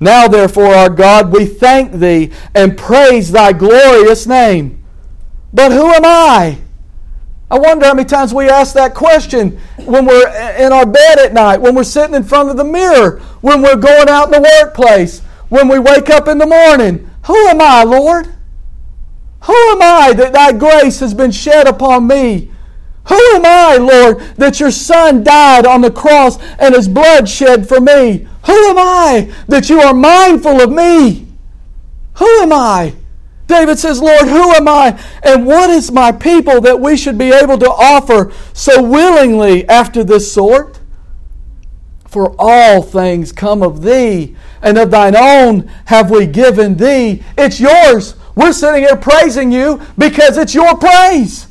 Now, 0.00 0.28
therefore, 0.28 0.74
our 0.74 0.90
God, 0.90 1.32
we 1.32 1.44
thank 1.46 1.92
Thee 1.92 2.30
and 2.54 2.78
praise 2.78 3.32
Thy 3.32 3.52
glorious 3.52 4.26
name. 4.26 4.84
But 5.52 5.72
who 5.72 5.92
am 5.92 6.04
I? 6.04 6.58
I 7.50 7.58
wonder 7.58 7.86
how 7.86 7.94
many 7.94 8.06
times 8.06 8.34
we 8.34 8.48
ask 8.48 8.74
that 8.74 8.94
question 8.94 9.58
when 9.84 10.04
we're 10.04 10.28
in 10.58 10.72
our 10.72 10.84
bed 10.84 11.18
at 11.18 11.32
night, 11.32 11.62
when 11.62 11.74
we're 11.74 11.84
sitting 11.84 12.14
in 12.14 12.22
front 12.22 12.50
of 12.50 12.58
the 12.58 12.64
mirror, 12.64 13.20
when 13.40 13.62
we're 13.62 13.76
going 13.76 14.08
out 14.08 14.26
in 14.26 14.42
the 14.42 14.48
workplace 14.62 15.22
when 15.48 15.68
we 15.68 15.78
wake 15.78 16.10
up 16.10 16.28
in 16.28 16.38
the 16.38 16.46
morning. 16.46 17.10
Who 17.26 17.48
am 17.48 17.60
I, 17.60 17.82
Lord? 17.84 18.26
Who 19.42 19.70
am 19.70 19.82
I 19.82 20.12
that 20.14 20.32
thy 20.32 20.52
grace 20.52 21.00
has 21.00 21.14
been 21.14 21.30
shed 21.30 21.66
upon 21.66 22.06
me? 22.06 22.50
Who 23.08 23.36
am 23.36 23.46
I, 23.46 23.76
Lord, 23.76 24.20
that 24.36 24.60
your 24.60 24.70
Son 24.70 25.24
died 25.24 25.66
on 25.66 25.80
the 25.80 25.90
cross 25.90 26.38
and 26.58 26.74
his 26.74 26.88
blood 26.88 27.28
shed 27.28 27.66
for 27.66 27.80
me? 27.80 28.28
Who 28.44 28.68
am 28.68 28.78
I 28.78 29.32
that 29.48 29.70
you 29.70 29.80
are 29.80 29.94
mindful 29.94 30.60
of 30.60 30.70
me? 30.70 31.26
Who 32.16 32.42
am 32.42 32.52
I? 32.52 32.94
David 33.46 33.78
says, 33.78 34.02
Lord, 34.02 34.28
who 34.28 34.52
am 34.52 34.68
I? 34.68 35.02
And 35.22 35.46
what 35.46 35.70
is 35.70 35.90
my 35.90 36.12
people 36.12 36.60
that 36.60 36.80
we 36.80 36.98
should 36.98 37.16
be 37.16 37.32
able 37.32 37.56
to 37.58 37.70
offer 37.70 38.30
so 38.52 38.82
willingly 38.82 39.66
after 39.68 40.04
this 40.04 40.30
sort? 40.30 40.78
For 42.06 42.34
all 42.38 42.82
things 42.82 43.32
come 43.32 43.62
of 43.62 43.82
thee, 43.82 44.36
and 44.62 44.76
of 44.76 44.90
thine 44.90 45.16
own 45.16 45.70
have 45.86 46.10
we 46.10 46.26
given 46.26 46.76
thee. 46.76 47.22
It's 47.38 47.58
yours. 47.58 48.16
We're 48.34 48.52
sitting 48.52 48.82
here 48.82 48.96
praising 48.96 49.50
you 49.50 49.80
because 49.96 50.36
it's 50.36 50.54
your 50.54 50.76
praise. 50.76 51.47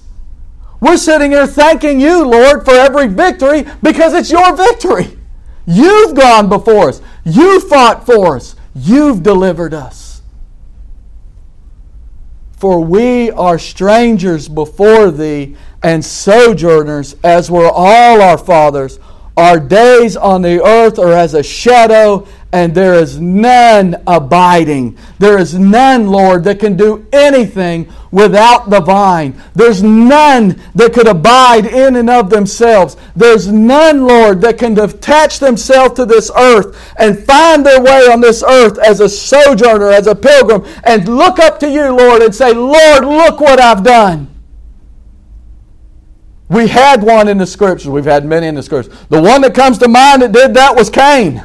We're 0.79 0.97
sitting 0.97 1.31
here 1.31 1.47
thanking 1.47 1.99
you, 1.99 2.25
Lord, 2.25 2.63
for 2.63 2.73
every 2.73 3.07
victory 3.07 3.65
because 3.81 4.13
it's 4.13 4.31
your 4.31 4.55
victory. 4.55 5.17
You've 5.65 6.15
gone 6.15 6.49
before 6.49 6.89
us. 6.89 7.01
You've 7.25 7.67
fought 7.67 8.05
for 8.05 8.35
us. 8.35 8.55
You've 8.75 9.23
delivered 9.23 9.73
us. 9.73 10.21
For 12.57 12.83
we 12.83 13.31
are 13.31 13.59
strangers 13.59 14.47
before 14.47 15.11
thee 15.11 15.55
and 15.83 16.03
sojourners, 16.03 17.15
as 17.23 17.51
were 17.51 17.69
all 17.69 18.21
our 18.21 18.37
fathers. 18.37 18.99
Our 19.37 19.59
days 19.59 20.17
on 20.17 20.41
the 20.41 20.65
earth 20.65 20.97
are 20.97 21.13
as 21.13 21.35
a 21.35 21.43
shadow, 21.43 22.27
and 22.51 22.73
there 22.73 22.95
is 22.95 23.19
none 23.19 24.01
abiding. 24.07 24.97
There 25.19 25.37
is 25.37 25.53
none, 25.53 26.07
Lord, 26.07 26.43
that 26.45 26.59
can 26.59 26.75
do 26.75 27.05
anything 27.13 27.87
without 28.09 28.71
the 28.71 28.81
vine. 28.81 29.39
There's 29.53 29.83
none 29.83 30.59
that 30.73 30.93
could 30.93 31.07
abide 31.07 31.67
in 31.67 31.97
and 31.97 32.09
of 32.09 32.31
themselves. 32.31 32.97
There's 33.15 33.47
none, 33.47 34.07
Lord, 34.07 34.41
that 34.41 34.57
can 34.57 34.79
attach 34.79 35.37
themselves 35.37 35.93
to 35.97 36.05
this 36.05 36.31
earth 36.35 36.75
and 36.97 37.19
find 37.19 37.63
their 37.63 37.79
way 37.79 38.07
on 38.11 38.21
this 38.21 38.41
earth 38.41 38.79
as 38.79 39.01
a 39.01 39.09
sojourner, 39.09 39.91
as 39.91 40.07
a 40.07 40.15
pilgrim, 40.15 40.65
and 40.83 41.07
look 41.07 41.37
up 41.37 41.59
to 41.59 41.69
you, 41.69 41.95
Lord, 41.95 42.23
and 42.23 42.33
say, 42.33 42.53
Lord, 42.53 43.05
look 43.05 43.39
what 43.39 43.61
I've 43.61 43.83
done. 43.83 44.33
We 46.49 46.67
had 46.67 47.03
one 47.03 47.27
in 47.27 47.37
the 47.37 47.47
scriptures. 47.47 47.89
We've 47.89 48.05
had 48.05 48.25
many 48.25 48.47
in 48.47 48.55
the 48.55 48.63
scriptures. 48.63 48.95
The 49.09 49.21
one 49.21 49.41
that 49.41 49.53
comes 49.53 49.77
to 49.79 49.87
mind 49.87 50.21
that 50.21 50.31
did 50.31 50.53
that 50.53 50.75
was 50.75 50.89
Cain. 50.89 51.43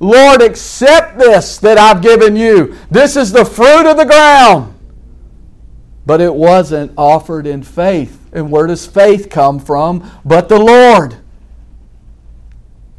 Lord, 0.00 0.42
accept 0.42 1.18
this 1.18 1.58
that 1.58 1.78
I've 1.78 2.02
given 2.02 2.36
you. 2.36 2.76
This 2.90 3.16
is 3.16 3.32
the 3.32 3.44
fruit 3.44 3.90
of 3.90 3.96
the 3.96 4.04
ground. 4.04 4.74
but 6.06 6.20
it 6.20 6.34
wasn't 6.34 6.92
offered 6.96 7.46
in 7.46 7.62
faith. 7.62 8.28
And 8.32 8.50
where 8.50 8.66
does 8.66 8.86
faith 8.86 9.28
come 9.28 9.58
from? 9.58 10.08
But 10.24 10.48
the 10.48 10.58
Lord. 10.58 11.16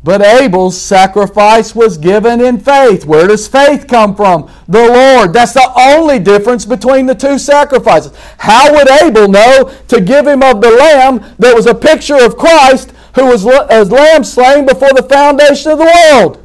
But 0.07 0.21
Abel's 0.21 0.79
sacrifice 0.79 1.75
was 1.75 1.97
given 1.97 2.39
in 2.39 2.61
faith. 2.61 3.05
Where 3.05 3.27
does 3.27 3.45
faith 3.45 3.87
come 3.89 4.15
from? 4.15 4.49
The 4.69 4.87
Lord. 4.87 5.33
That's 5.33 5.51
the 5.51 5.69
only 5.77 6.17
difference 6.17 6.63
between 6.63 7.07
the 7.07 7.13
two 7.13 7.37
sacrifices. 7.37 8.13
How 8.37 8.73
would 8.73 8.89
Abel 8.89 9.27
know 9.27 9.69
to 9.89 9.99
give 9.99 10.25
him 10.25 10.43
of 10.43 10.61
the 10.61 10.71
lamb 10.71 11.35
that 11.39 11.53
was 11.53 11.65
a 11.65 11.75
picture 11.75 12.15
of 12.15 12.37
Christ 12.37 12.93
who 13.15 13.25
was 13.25 13.45
as 13.69 13.91
lamb 13.91 14.23
slain 14.23 14.65
before 14.65 14.93
the 14.93 15.03
foundation 15.03 15.73
of 15.73 15.79
the 15.79 15.93
world? 16.09 16.41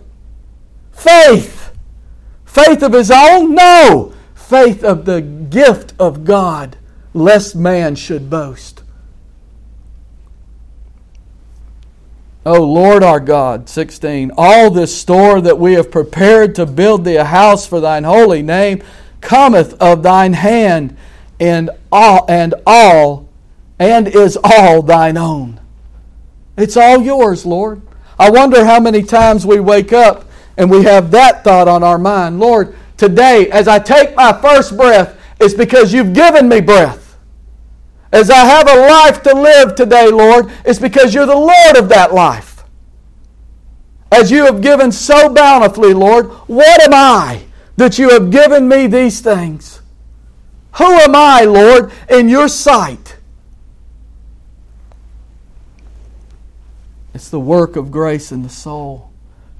Faith. 0.90 1.70
Faith 2.44 2.82
of 2.82 2.94
his 2.94 3.12
own? 3.12 3.54
No. 3.54 4.12
Faith 4.34 4.82
of 4.82 5.04
the 5.04 5.20
gift 5.20 5.94
of 6.00 6.24
God, 6.24 6.78
lest 7.14 7.54
man 7.54 7.94
should 7.94 8.28
boast. 8.28 8.71
O 12.44 12.62
Lord 12.62 13.02
our 13.04 13.20
God, 13.20 13.68
16, 13.68 14.32
all 14.36 14.70
this 14.70 14.98
store 14.98 15.40
that 15.40 15.58
we 15.58 15.74
have 15.74 15.90
prepared 15.90 16.54
to 16.56 16.66
build 16.66 17.04
thee 17.04 17.16
a 17.16 17.24
house 17.24 17.66
for 17.66 17.80
thine 17.80 18.04
holy 18.04 18.42
name 18.42 18.82
cometh 19.22 19.80
of 19.80 20.02
thine 20.02 20.34
hand, 20.34 20.96
and 21.40 21.70
all, 21.90 22.26
and 22.28 22.54
all, 22.66 23.28
and 23.78 24.06
is 24.06 24.36
all 24.44 24.82
thine 24.82 25.16
own. 25.16 25.60
It's 26.56 26.76
all 26.76 27.00
yours, 27.00 27.46
Lord. 27.46 27.80
I 28.18 28.30
wonder 28.30 28.64
how 28.64 28.78
many 28.78 29.02
times 29.02 29.46
we 29.46 29.58
wake 29.58 29.92
up 29.92 30.26
and 30.56 30.70
we 30.70 30.82
have 30.84 31.10
that 31.12 31.42
thought 31.44 31.66
on 31.66 31.82
our 31.82 31.98
mind. 31.98 32.38
Lord, 32.38 32.76
today, 32.96 33.50
as 33.50 33.66
I 33.66 33.78
take 33.78 34.14
my 34.14 34.32
first 34.32 34.76
breath, 34.76 35.18
it's 35.40 35.54
because 35.54 35.94
you've 35.94 36.12
given 36.12 36.48
me 36.48 36.60
breath. 36.60 37.01
As 38.12 38.28
I 38.28 38.44
have 38.44 38.68
a 38.68 38.88
life 38.88 39.22
to 39.22 39.34
live 39.34 39.74
today, 39.74 40.10
Lord, 40.10 40.52
it's 40.64 40.78
because 40.78 41.14
you're 41.14 41.26
the 41.26 41.34
Lord 41.34 41.76
of 41.78 41.88
that 41.88 42.12
life. 42.12 42.62
As 44.12 44.30
you 44.30 44.44
have 44.44 44.60
given 44.60 44.92
so 44.92 45.32
bountifully, 45.32 45.94
Lord, 45.94 46.26
what 46.46 46.82
am 46.82 46.92
I 46.92 47.44
that 47.76 47.98
you 47.98 48.10
have 48.10 48.30
given 48.30 48.68
me 48.68 48.86
these 48.86 49.20
things? 49.20 49.80
Who 50.72 50.84
am 50.84 51.14
I, 51.14 51.42
Lord, 51.44 51.90
in 52.10 52.28
your 52.28 52.48
sight? 52.48 53.16
It's 57.14 57.30
the 57.30 57.40
work 57.40 57.76
of 57.76 57.90
grace 57.90 58.30
in 58.30 58.42
the 58.42 58.48
soul 58.50 59.10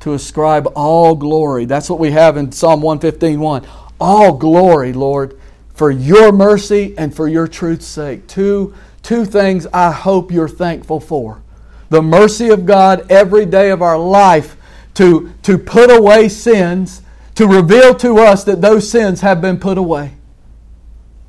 to 0.00 0.14
ascribe 0.14 0.71
all 0.75 1.14
glory. 1.14 1.64
That's 1.64 1.88
what 1.88 1.99
we 1.99 2.11
have 2.11 2.37
in 2.37 2.52
Psalm 2.52 2.82
115:1. 2.82 3.64
All 4.00 4.32
glory, 4.37 4.92
Lord, 4.92 5.38
for 5.75 5.91
your 5.91 6.33
mercy 6.33 6.95
and 6.97 7.14
for 7.14 7.29
your 7.29 7.49
truth's 7.49 7.87
sake. 7.87 8.26
Two, 8.26 8.75
two 9.02 9.25
things 9.25 9.67
I 9.73 9.91
hope 9.91 10.31
you're 10.31 10.49
thankful 10.49 11.00
for. 11.00 11.43
The 11.91 12.02
mercy 12.02 12.49
of 12.50 12.67
God 12.67 13.11
every 13.11 13.47
day 13.47 13.71
of 13.71 13.83
our 13.83 13.99
life 13.99 14.57
to, 14.95 15.33
to 15.43 15.59
put 15.59 15.91
away 15.91 16.29
sins, 16.29 17.02
to 17.35 17.47
reveal 17.47 17.95
to 17.97 18.19
us 18.19 18.45
that 18.45 18.61
those 18.61 18.91
sins 18.91 19.21
have 19.23 19.41
been 19.41 19.59
put 19.59 19.79
away 19.79 20.14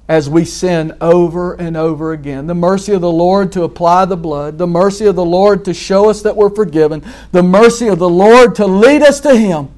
as 0.08 0.30
we 0.30 0.44
sin 0.44 0.96
over 1.00 1.54
and 1.54 1.78
over 1.78 2.12
again. 2.12 2.46
The 2.48 2.54
mercy 2.54 2.94
of 2.94 3.02
the 3.02 3.12
Lord 3.12 3.52
to 3.54 3.64
apply 3.64 4.06
the 4.06 4.18
blood, 4.18 4.58
the 4.58 4.68
mercy 4.68 5.06
of 5.06 5.16
the 5.16 5.26
Lord 5.26 5.64
to 5.66 5.74
show 5.74 6.10
us 6.10 6.22
that 6.24 6.36
we're 6.36 6.54
forgiven, 6.54 7.04
the 7.32 7.44
mercy 7.44 7.88
of 7.88 8.00
the 8.00 8.10
Lord 8.10 8.56
to 8.56 8.68
lead 8.68 9.02
us 9.02 9.22
to 9.22 9.36
Him 9.36 9.70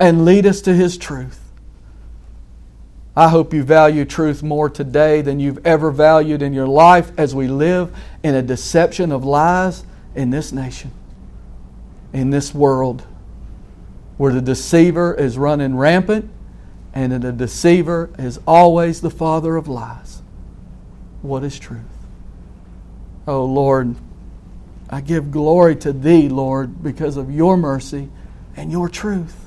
and 0.00 0.24
lead 0.24 0.46
us 0.46 0.62
to 0.62 0.74
His 0.74 0.96
truth. 0.96 1.41
I 3.14 3.28
hope 3.28 3.52
you 3.52 3.62
value 3.62 4.06
truth 4.06 4.42
more 4.42 4.70
today 4.70 5.20
than 5.20 5.38
you've 5.38 5.66
ever 5.66 5.90
valued 5.90 6.40
in 6.40 6.54
your 6.54 6.66
life 6.66 7.12
as 7.18 7.34
we 7.34 7.46
live 7.46 7.94
in 8.22 8.34
a 8.34 8.42
deception 8.42 9.12
of 9.12 9.22
lies 9.22 9.84
in 10.14 10.30
this 10.30 10.50
nation, 10.50 10.92
in 12.14 12.30
this 12.30 12.54
world, 12.54 13.04
where 14.16 14.32
the 14.32 14.40
deceiver 14.40 15.12
is 15.14 15.36
running 15.36 15.76
rampant 15.76 16.30
and 16.94 17.12
the 17.22 17.32
deceiver 17.32 18.08
is 18.18 18.40
always 18.46 19.02
the 19.02 19.10
father 19.10 19.56
of 19.56 19.68
lies. 19.68 20.22
What 21.20 21.44
is 21.44 21.58
truth? 21.58 21.82
Oh 23.26 23.44
Lord, 23.44 23.94
I 24.88 25.02
give 25.02 25.30
glory 25.30 25.76
to 25.76 25.92
Thee, 25.92 26.28
Lord, 26.28 26.82
because 26.82 27.18
of 27.18 27.30
Your 27.30 27.56
mercy 27.58 28.08
and 28.56 28.72
Your 28.72 28.88
truth. 28.88 29.41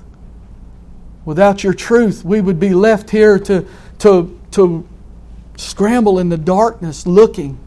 Without 1.25 1.63
your 1.63 1.73
truth, 1.73 2.23
we 2.23 2.39
would 2.39 2.59
be 2.59 2.73
left 2.73 3.09
here 3.09 3.39
to, 3.39 3.65
to, 3.99 4.39
to 4.51 4.87
scramble 5.57 6.19
in 6.19 6.29
the 6.29 6.37
darkness 6.37 7.07
looking, 7.07 7.57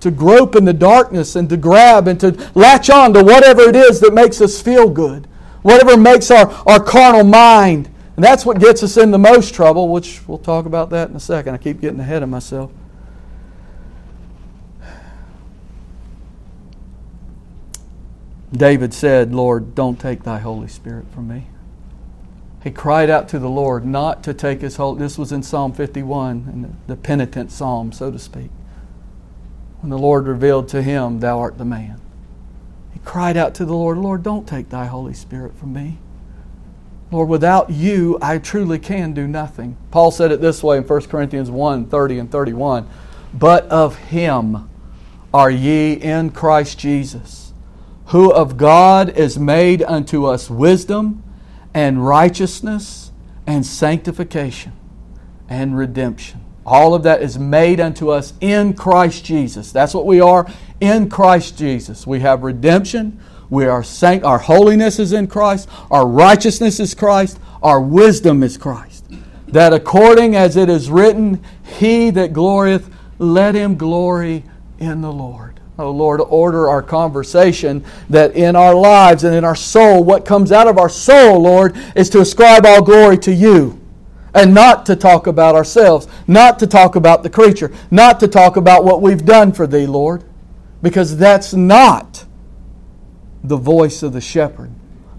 to 0.00 0.10
grope 0.10 0.56
in 0.56 0.64
the 0.64 0.72
darkness 0.72 1.36
and 1.36 1.50
to 1.50 1.56
grab 1.56 2.08
and 2.08 2.18
to 2.20 2.50
latch 2.54 2.88
on 2.88 3.12
to 3.12 3.22
whatever 3.22 3.62
it 3.62 3.76
is 3.76 4.00
that 4.00 4.14
makes 4.14 4.40
us 4.40 4.60
feel 4.60 4.88
good, 4.88 5.26
whatever 5.62 5.96
makes 5.98 6.30
our, 6.30 6.50
our 6.66 6.82
carnal 6.82 7.24
mind. 7.24 7.90
And 8.16 8.24
that's 8.24 8.46
what 8.46 8.58
gets 8.58 8.82
us 8.82 8.96
in 8.96 9.10
the 9.10 9.18
most 9.18 9.54
trouble, 9.54 9.90
which 9.90 10.26
we'll 10.26 10.38
talk 10.38 10.66
about 10.66 10.90
that 10.90 11.10
in 11.10 11.14
a 11.14 11.20
second. 11.20 11.54
I 11.54 11.58
keep 11.58 11.80
getting 11.80 12.00
ahead 12.00 12.22
of 12.22 12.28
myself. 12.28 12.72
David 18.50 18.94
said, 18.94 19.34
Lord, 19.34 19.74
don't 19.74 20.00
take 20.00 20.22
thy 20.22 20.38
Holy 20.38 20.68
Spirit 20.68 21.04
from 21.12 21.28
me. 21.28 21.46
He 22.68 22.74
cried 22.74 23.08
out 23.08 23.30
to 23.30 23.38
the 23.38 23.48
Lord 23.48 23.86
not 23.86 24.22
to 24.24 24.34
take 24.34 24.60
his 24.60 24.76
whole. 24.76 24.94
This 24.94 25.16
was 25.16 25.32
in 25.32 25.42
Psalm 25.42 25.72
51, 25.72 26.50
in 26.52 26.76
the 26.86 26.96
penitent 26.96 27.50
psalm, 27.50 27.92
so 27.92 28.10
to 28.10 28.18
speak. 28.18 28.50
When 29.80 29.88
the 29.88 29.96
Lord 29.96 30.26
revealed 30.26 30.68
to 30.68 30.82
him, 30.82 31.20
Thou 31.20 31.38
art 31.38 31.56
the 31.56 31.64
man. 31.64 31.98
He 32.92 32.98
cried 32.98 33.38
out 33.38 33.54
to 33.54 33.64
the 33.64 33.72
Lord, 33.72 33.96
Lord, 33.96 34.22
don't 34.22 34.46
take 34.46 34.68
thy 34.68 34.84
Holy 34.84 35.14
Spirit 35.14 35.56
from 35.56 35.72
me. 35.72 35.96
Lord, 37.10 37.30
without 37.30 37.70
you, 37.70 38.18
I 38.20 38.36
truly 38.36 38.78
can 38.78 39.14
do 39.14 39.26
nothing. 39.26 39.78
Paul 39.90 40.10
said 40.10 40.30
it 40.30 40.42
this 40.42 40.62
way 40.62 40.76
in 40.76 40.84
1 40.84 41.00
Corinthians 41.04 41.50
1 41.50 41.86
30 41.86 42.18
and 42.18 42.30
31. 42.30 42.86
But 43.32 43.64
of 43.68 43.96
him 43.96 44.68
are 45.32 45.50
ye 45.50 45.94
in 45.94 46.32
Christ 46.32 46.78
Jesus, 46.78 47.54
who 48.08 48.30
of 48.30 48.58
God 48.58 49.08
is 49.08 49.38
made 49.38 49.82
unto 49.82 50.26
us 50.26 50.50
wisdom 50.50 51.24
and 51.74 52.04
righteousness 52.06 53.12
and 53.46 53.64
sanctification 53.64 54.72
and 55.48 55.76
redemption. 55.76 56.44
All 56.66 56.94
of 56.94 57.02
that 57.04 57.22
is 57.22 57.38
made 57.38 57.80
unto 57.80 58.10
us 58.10 58.34
in 58.40 58.74
Christ 58.74 59.24
Jesus. 59.24 59.72
That's 59.72 59.94
what 59.94 60.04
we 60.04 60.20
are 60.20 60.46
in 60.80 61.08
Christ 61.08 61.56
Jesus. 61.56 62.06
We 62.06 62.20
have 62.20 62.42
redemption. 62.42 63.18
We 63.48 63.64
are 63.64 63.82
sanct- 63.82 64.24
our 64.24 64.38
holiness 64.38 64.98
is 64.98 65.12
in 65.12 65.28
Christ. 65.28 65.68
Our 65.90 66.06
righteousness 66.06 66.78
is 66.78 66.94
Christ. 66.94 67.38
Our 67.62 67.80
wisdom 67.80 68.42
is 68.42 68.58
Christ. 68.58 69.06
That 69.48 69.72
according 69.72 70.36
as 70.36 70.56
it 70.56 70.68
is 70.68 70.90
written, 70.90 71.42
He 71.78 72.10
that 72.10 72.34
glorieth, 72.34 72.90
let 73.18 73.54
him 73.54 73.76
glory 73.76 74.44
in 74.78 75.00
the 75.00 75.12
Lord. 75.12 75.57
Oh 75.80 75.92
Lord, 75.92 76.20
order 76.20 76.68
our 76.68 76.82
conversation 76.82 77.84
that 78.10 78.34
in 78.34 78.56
our 78.56 78.74
lives 78.74 79.22
and 79.22 79.32
in 79.32 79.44
our 79.44 79.54
soul, 79.54 80.02
what 80.02 80.24
comes 80.24 80.50
out 80.50 80.66
of 80.66 80.76
our 80.76 80.88
soul, 80.88 81.40
Lord, 81.40 81.76
is 81.94 82.10
to 82.10 82.20
ascribe 82.20 82.66
all 82.66 82.82
glory 82.82 83.16
to 83.18 83.32
you 83.32 83.80
and 84.34 84.52
not 84.52 84.86
to 84.86 84.96
talk 84.96 85.28
about 85.28 85.54
ourselves, 85.54 86.08
not 86.26 86.58
to 86.58 86.66
talk 86.66 86.96
about 86.96 87.22
the 87.22 87.30
creature, 87.30 87.70
not 87.92 88.18
to 88.18 88.26
talk 88.26 88.56
about 88.56 88.84
what 88.84 89.00
we've 89.00 89.24
done 89.24 89.52
for 89.52 89.68
Thee, 89.68 89.86
Lord, 89.86 90.24
because 90.82 91.16
that's 91.16 91.54
not 91.54 92.24
the 93.44 93.56
voice 93.56 94.02
of 94.02 94.12
the 94.12 94.20
shepherd. 94.20 94.72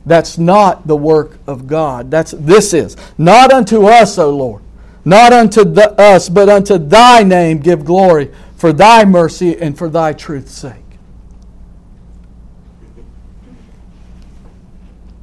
That's 0.06 0.38
not 0.38 0.88
the 0.88 0.98
work 0.98 1.38
of 1.48 1.68
God. 1.68 2.12
That's 2.12 2.32
this 2.32 2.74
is 2.74 2.98
not 3.18 3.54
unto 3.54 3.86
us, 3.86 4.18
O 4.18 4.30
Lord, 4.36 4.62
not 5.06 5.32
unto 5.32 5.64
the, 5.64 5.94
us, 5.94 6.28
but 6.28 6.50
unto 6.50 6.78
Thy 6.78 7.24
name 7.24 7.60
give 7.60 7.86
glory 7.86 8.30
for 8.60 8.74
thy 8.74 9.06
mercy 9.06 9.58
and 9.58 9.78
for 9.78 9.88
thy 9.88 10.12
truth's 10.12 10.52
sake. 10.52 10.76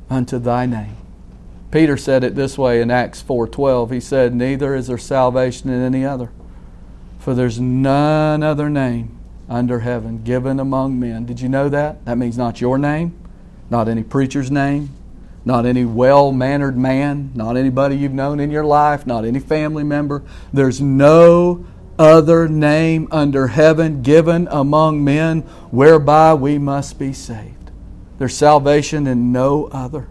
Unto 0.08 0.38
thy 0.38 0.64
name. 0.64 0.96
Peter 1.70 1.98
said 1.98 2.24
it 2.24 2.34
this 2.34 2.56
way 2.56 2.80
in 2.80 2.90
Acts 2.90 3.20
4:12. 3.20 3.90
He 3.90 4.00
said, 4.00 4.34
"Neither 4.34 4.74
is 4.74 4.86
there 4.86 4.96
salvation 4.96 5.68
in 5.68 5.82
any 5.82 6.02
other, 6.02 6.30
for 7.18 7.34
there's 7.34 7.60
none 7.60 8.42
other 8.42 8.70
name 8.70 9.10
under 9.50 9.80
heaven 9.80 10.22
given 10.24 10.58
among 10.58 10.98
men." 10.98 11.26
Did 11.26 11.42
you 11.42 11.50
know 11.50 11.68
that? 11.68 12.02
That 12.06 12.16
means 12.16 12.38
not 12.38 12.62
your 12.62 12.78
name, 12.78 13.12
not 13.68 13.86
any 13.86 14.02
preacher's 14.02 14.50
name, 14.50 14.88
not 15.44 15.66
any 15.66 15.84
well-mannered 15.84 16.78
man, 16.78 17.32
not 17.34 17.58
anybody 17.58 17.98
you've 17.98 18.14
known 18.14 18.40
in 18.40 18.50
your 18.50 18.64
life, 18.64 19.06
not 19.06 19.26
any 19.26 19.40
family 19.40 19.84
member. 19.84 20.22
There's 20.54 20.80
no 20.80 21.66
other 21.98 22.48
name 22.48 23.08
under 23.10 23.48
heaven 23.48 24.02
given 24.02 24.48
among 24.50 25.02
men 25.02 25.40
whereby 25.70 26.34
we 26.34 26.58
must 26.58 26.98
be 26.98 27.12
saved. 27.12 27.70
There's 28.18 28.36
salvation 28.36 29.06
in 29.06 29.32
no 29.32 29.66
other. 29.66 30.08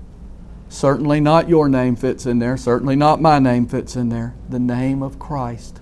Certainly 0.70 1.22
not 1.22 1.48
your 1.48 1.70
name 1.70 1.96
fits 1.96 2.26
in 2.26 2.40
there. 2.40 2.58
Certainly 2.58 2.96
not 2.96 3.22
my 3.22 3.40
name 3.40 3.68
fits 3.68 3.96
in 3.96 4.10
there. 4.10 4.36
The 4.50 4.60
name 4.60 5.02
of 5.02 5.20
Christ, 5.20 5.80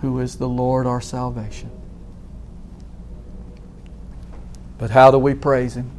who 0.00 0.20
is 0.20 0.36
the 0.36 0.48
Lord 0.48 0.86
our 0.86 1.00
salvation. 1.00 1.70
But 4.78 4.90
how 4.90 5.10
do 5.10 5.18
we 5.18 5.34
praise 5.34 5.76
Him? 5.76 5.90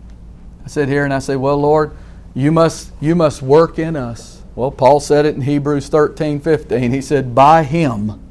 I 0.63 0.67
sit 0.67 0.89
here 0.89 1.03
and 1.03 1.13
I 1.13 1.19
say, 1.19 1.35
Well, 1.35 1.57
Lord, 1.57 1.95
you 2.33 2.51
must, 2.51 2.91
you 2.99 3.15
must 3.15 3.41
work 3.41 3.77
in 3.77 3.95
us. 3.95 4.41
Well, 4.55 4.71
Paul 4.71 4.99
said 4.99 5.25
it 5.25 5.35
in 5.35 5.41
Hebrews 5.41 5.89
13 5.89 6.39
15. 6.39 6.91
He 6.91 7.01
said, 7.01 7.35
By 7.35 7.63
Him. 7.63 8.22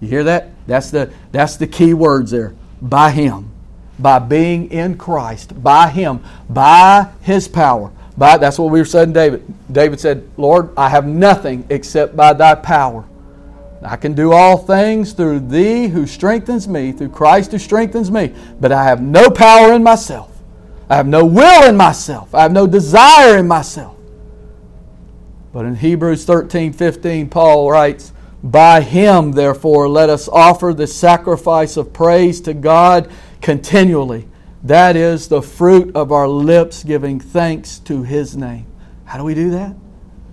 You 0.00 0.08
hear 0.08 0.24
that? 0.24 0.50
That's 0.66 0.90
the, 0.90 1.12
that's 1.32 1.56
the 1.56 1.66
key 1.66 1.94
words 1.94 2.30
there. 2.30 2.54
By 2.80 3.10
Him. 3.10 3.50
By 3.98 4.18
being 4.18 4.70
in 4.70 4.96
Christ. 4.96 5.62
By 5.62 5.88
Him. 5.88 6.20
By 6.48 7.08
His 7.20 7.48
power. 7.48 7.90
By, 8.16 8.36
that's 8.36 8.58
what 8.58 8.70
we 8.70 8.80
were 8.80 8.84
saying, 8.84 9.12
David. 9.12 9.44
David 9.70 10.00
said, 10.00 10.28
Lord, 10.36 10.70
I 10.76 10.88
have 10.88 11.06
nothing 11.06 11.64
except 11.70 12.16
by 12.16 12.32
thy 12.32 12.56
power. 12.56 13.04
I 13.82 13.96
can 13.96 14.14
do 14.14 14.32
all 14.32 14.56
things 14.56 15.12
through 15.12 15.40
thee 15.40 15.86
who 15.86 16.04
strengthens 16.06 16.66
me, 16.66 16.90
through 16.90 17.10
Christ 17.10 17.52
who 17.52 17.58
strengthens 17.58 18.10
me. 18.10 18.34
But 18.60 18.72
I 18.72 18.84
have 18.84 19.00
no 19.00 19.30
power 19.30 19.72
in 19.72 19.84
myself. 19.84 20.36
I 20.90 20.96
have 20.96 21.06
no 21.06 21.24
will 21.24 21.68
in 21.68 21.76
myself. 21.76 22.34
I 22.34 22.42
have 22.42 22.52
no 22.52 22.66
desire 22.66 23.36
in 23.36 23.46
myself. 23.46 23.96
But 25.52 25.64
in 25.64 25.76
Hebrews 25.76 26.24
13 26.24 26.72
15, 26.72 27.28
Paul 27.28 27.70
writes, 27.70 28.12
By 28.42 28.80
him, 28.80 29.32
therefore, 29.32 29.88
let 29.88 30.10
us 30.10 30.28
offer 30.28 30.72
the 30.72 30.86
sacrifice 30.86 31.76
of 31.76 31.92
praise 31.92 32.40
to 32.42 32.54
God 32.54 33.10
continually. 33.40 34.28
That 34.62 34.96
is 34.96 35.28
the 35.28 35.42
fruit 35.42 35.94
of 35.96 36.12
our 36.12 36.28
lips 36.28 36.84
giving 36.84 37.20
thanks 37.20 37.78
to 37.80 38.02
his 38.02 38.36
name. 38.36 38.66
How 39.04 39.18
do 39.18 39.24
we 39.24 39.34
do 39.34 39.50
that? 39.50 39.74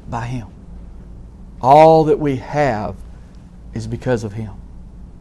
By 0.10 0.26
him. 0.26 0.48
All 1.62 2.04
that 2.06 2.20
we 2.20 2.36
have 2.38 2.96
is 3.74 3.88
because 3.88 4.24
of 4.24 4.34
Him. 4.34 4.54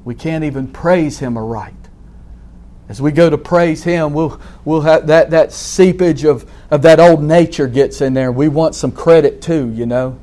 We 0.04 0.14
can't 0.14 0.44
even 0.44 0.68
praise 0.68 1.18
Him 1.18 1.36
aright. 1.36 1.74
As 2.88 3.00
we 3.00 3.12
go 3.12 3.28
to 3.30 3.38
praise 3.38 3.82
Him, 3.82 4.12
we'll, 4.12 4.40
we'll 4.64 4.82
have 4.82 5.06
that, 5.08 5.30
that 5.30 5.52
seepage 5.52 6.24
of, 6.24 6.50
of 6.70 6.82
that 6.82 7.00
old 7.00 7.22
nature 7.22 7.66
gets 7.66 8.00
in 8.00 8.14
there. 8.14 8.30
We 8.30 8.48
want 8.48 8.74
some 8.74 8.92
credit 8.92 9.42
too, 9.42 9.70
you 9.74 9.86
know. 9.86 10.18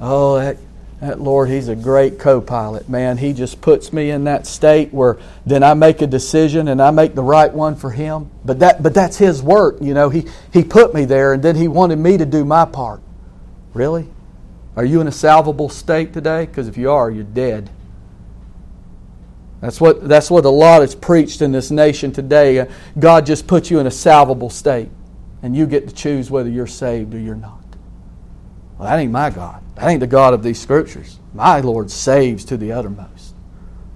Oh, 0.00 0.38
that, 0.38 0.56
that 1.00 1.20
Lord, 1.20 1.48
He's 1.48 1.68
a 1.68 1.76
great 1.76 2.18
co 2.18 2.40
pilot, 2.40 2.88
man. 2.88 3.18
He 3.18 3.32
just 3.32 3.60
puts 3.60 3.92
me 3.92 4.10
in 4.10 4.24
that 4.24 4.46
state 4.46 4.92
where 4.92 5.18
then 5.44 5.62
I 5.62 5.74
make 5.74 6.00
a 6.00 6.06
decision 6.06 6.68
and 6.68 6.80
I 6.80 6.90
make 6.90 7.14
the 7.14 7.22
right 7.22 7.52
one 7.52 7.76
for 7.76 7.90
Him. 7.90 8.30
But, 8.44 8.60
that, 8.60 8.82
but 8.82 8.94
that's 8.94 9.18
His 9.18 9.42
work, 9.42 9.76
you 9.80 9.94
know. 9.94 10.08
He, 10.08 10.26
he 10.52 10.64
put 10.64 10.94
me 10.94 11.04
there 11.04 11.32
and 11.32 11.42
then 11.42 11.56
He 11.56 11.68
wanted 11.68 11.98
me 11.98 12.16
to 12.16 12.24
do 12.24 12.44
my 12.44 12.64
part. 12.64 13.02
Really? 13.74 14.08
Are 14.74 14.84
you 14.84 15.00
in 15.00 15.06
a 15.06 15.12
salvable 15.12 15.68
state 15.68 16.12
today? 16.12 16.46
Because 16.46 16.68
if 16.68 16.76
you 16.76 16.90
are, 16.90 17.10
you're 17.10 17.24
dead. 17.24 17.70
That's 19.60 19.80
what, 19.80 20.06
that's 20.06 20.30
what 20.30 20.44
a 20.44 20.50
lot 20.50 20.82
is 20.82 20.94
preached 20.94 21.40
in 21.40 21.50
this 21.50 21.70
nation 21.70 22.12
today. 22.12 22.60
Uh, 22.60 22.66
God 22.98 23.24
just 23.24 23.46
puts 23.46 23.70
you 23.70 23.78
in 23.78 23.86
a 23.86 23.90
salvable 23.90 24.50
state, 24.50 24.90
and 25.42 25.56
you 25.56 25.66
get 25.66 25.88
to 25.88 25.94
choose 25.94 26.30
whether 26.30 26.50
you're 26.50 26.66
saved 26.66 27.14
or 27.14 27.18
you're 27.18 27.34
not. 27.34 27.64
Well, 28.78 28.88
that 28.88 28.98
ain't 28.98 29.12
my 29.12 29.30
God. 29.30 29.62
That 29.76 29.88
ain't 29.88 30.00
the 30.00 30.06
God 30.06 30.34
of 30.34 30.42
these 30.42 30.60
scriptures. 30.60 31.18
My 31.32 31.60
Lord 31.60 31.90
saves 31.90 32.44
to 32.46 32.56
the 32.56 32.72
uttermost. 32.72 33.34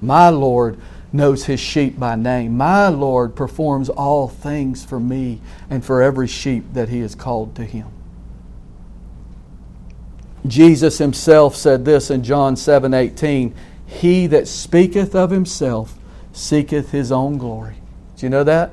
My 0.00 0.28
Lord 0.28 0.78
knows 1.12 1.46
his 1.46 1.58
sheep 1.58 1.98
by 1.98 2.14
name. 2.14 2.56
My 2.56 2.88
Lord 2.88 3.34
performs 3.34 3.88
all 3.88 4.28
things 4.28 4.84
for 4.84 5.00
me 5.00 5.40
and 5.68 5.84
for 5.84 6.02
every 6.02 6.28
sheep 6.28 6.72
that 6.74 6.88
he 6.88 7.00
has 7.00 7.14
called 7.14 7.56
to 7.56 7.64
him. 7.64 7.88
Jesus 10.46 10.98
himself 10.98 11.56
said 11.56 11.84
this 11.84 12.10
in 12.10 12.22
John 12.22 12.56
7 12.56 12.94
18 12.94 13.54
He 13.86 14.26
that 14.28 14.48
speaketh 14.48 15.14
of 15.14 15.30
himself 15.30 15.98
seeketh 16.32 16.90
his 16.90 17.10
own 17.12 17.38
glory. 17.38 17.76
Do 18.16 18.26
you 18.26 18.30
know 18.30 18.44
that? 18.44 18.70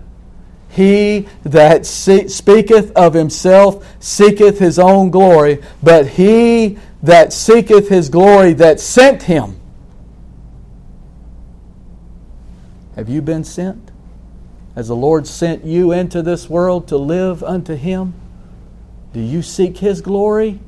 He 0.70 1.28
that 1.44 1.86
speaketh 1.86 2.92
of 2.96 3.14
himself 3.14 3.86
seeketh 4.00 4.60
his 4.60 4.78
own 4.78 5.10
glory, 5.10 5.64
but 5.82 6.08
he 6.08 6.78
that 7.08 7.32
seeketh 7.32 7.90
his 7.90 8.10
glory 8.10 8.54
that 8.54 8.80
sent 8.80 9.24
him. 9.24 9.60
Have 12.96 13.08
you 13.10 13.22
been 13.22 13.44
sent? 13.44 13.92
Has 14.76 14.90
the 14.90 14.96
Lord 14.96 15.26
sent 15.26 15.64
you 15.64 15.92
into 15.92 16.22
this 16.22 16.50
world 16.50 16.88
to 16.90 16.98
live 16.98 17.44
unto 17.44 17.76
him? 17.76 18.14
Do 19.14 19.22
you 19.22 19.42
seek 19.42 19.78
his 19.78 20.02
glory? 20.02 20.60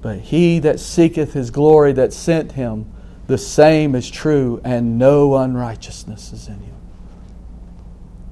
But 0.00 0.18
he 0.18 0.58
that 0.60 0.80
seeketh 0.80 1.34
his 1.34 1.50
glory 1.50 1.92
that 1.92 2.12
sent 2.12 2.52
him, 2.52 2.90
the 3.26 3.38
same 3.38 3.94
is 3.94 4.10
true, 4.10 4.60
and 4.64 4.98
no 4.98 5.36
unrighteousness 5.36 6.32
is 6.32 6.48
in 6.48 6.60
him. 6.60 6.74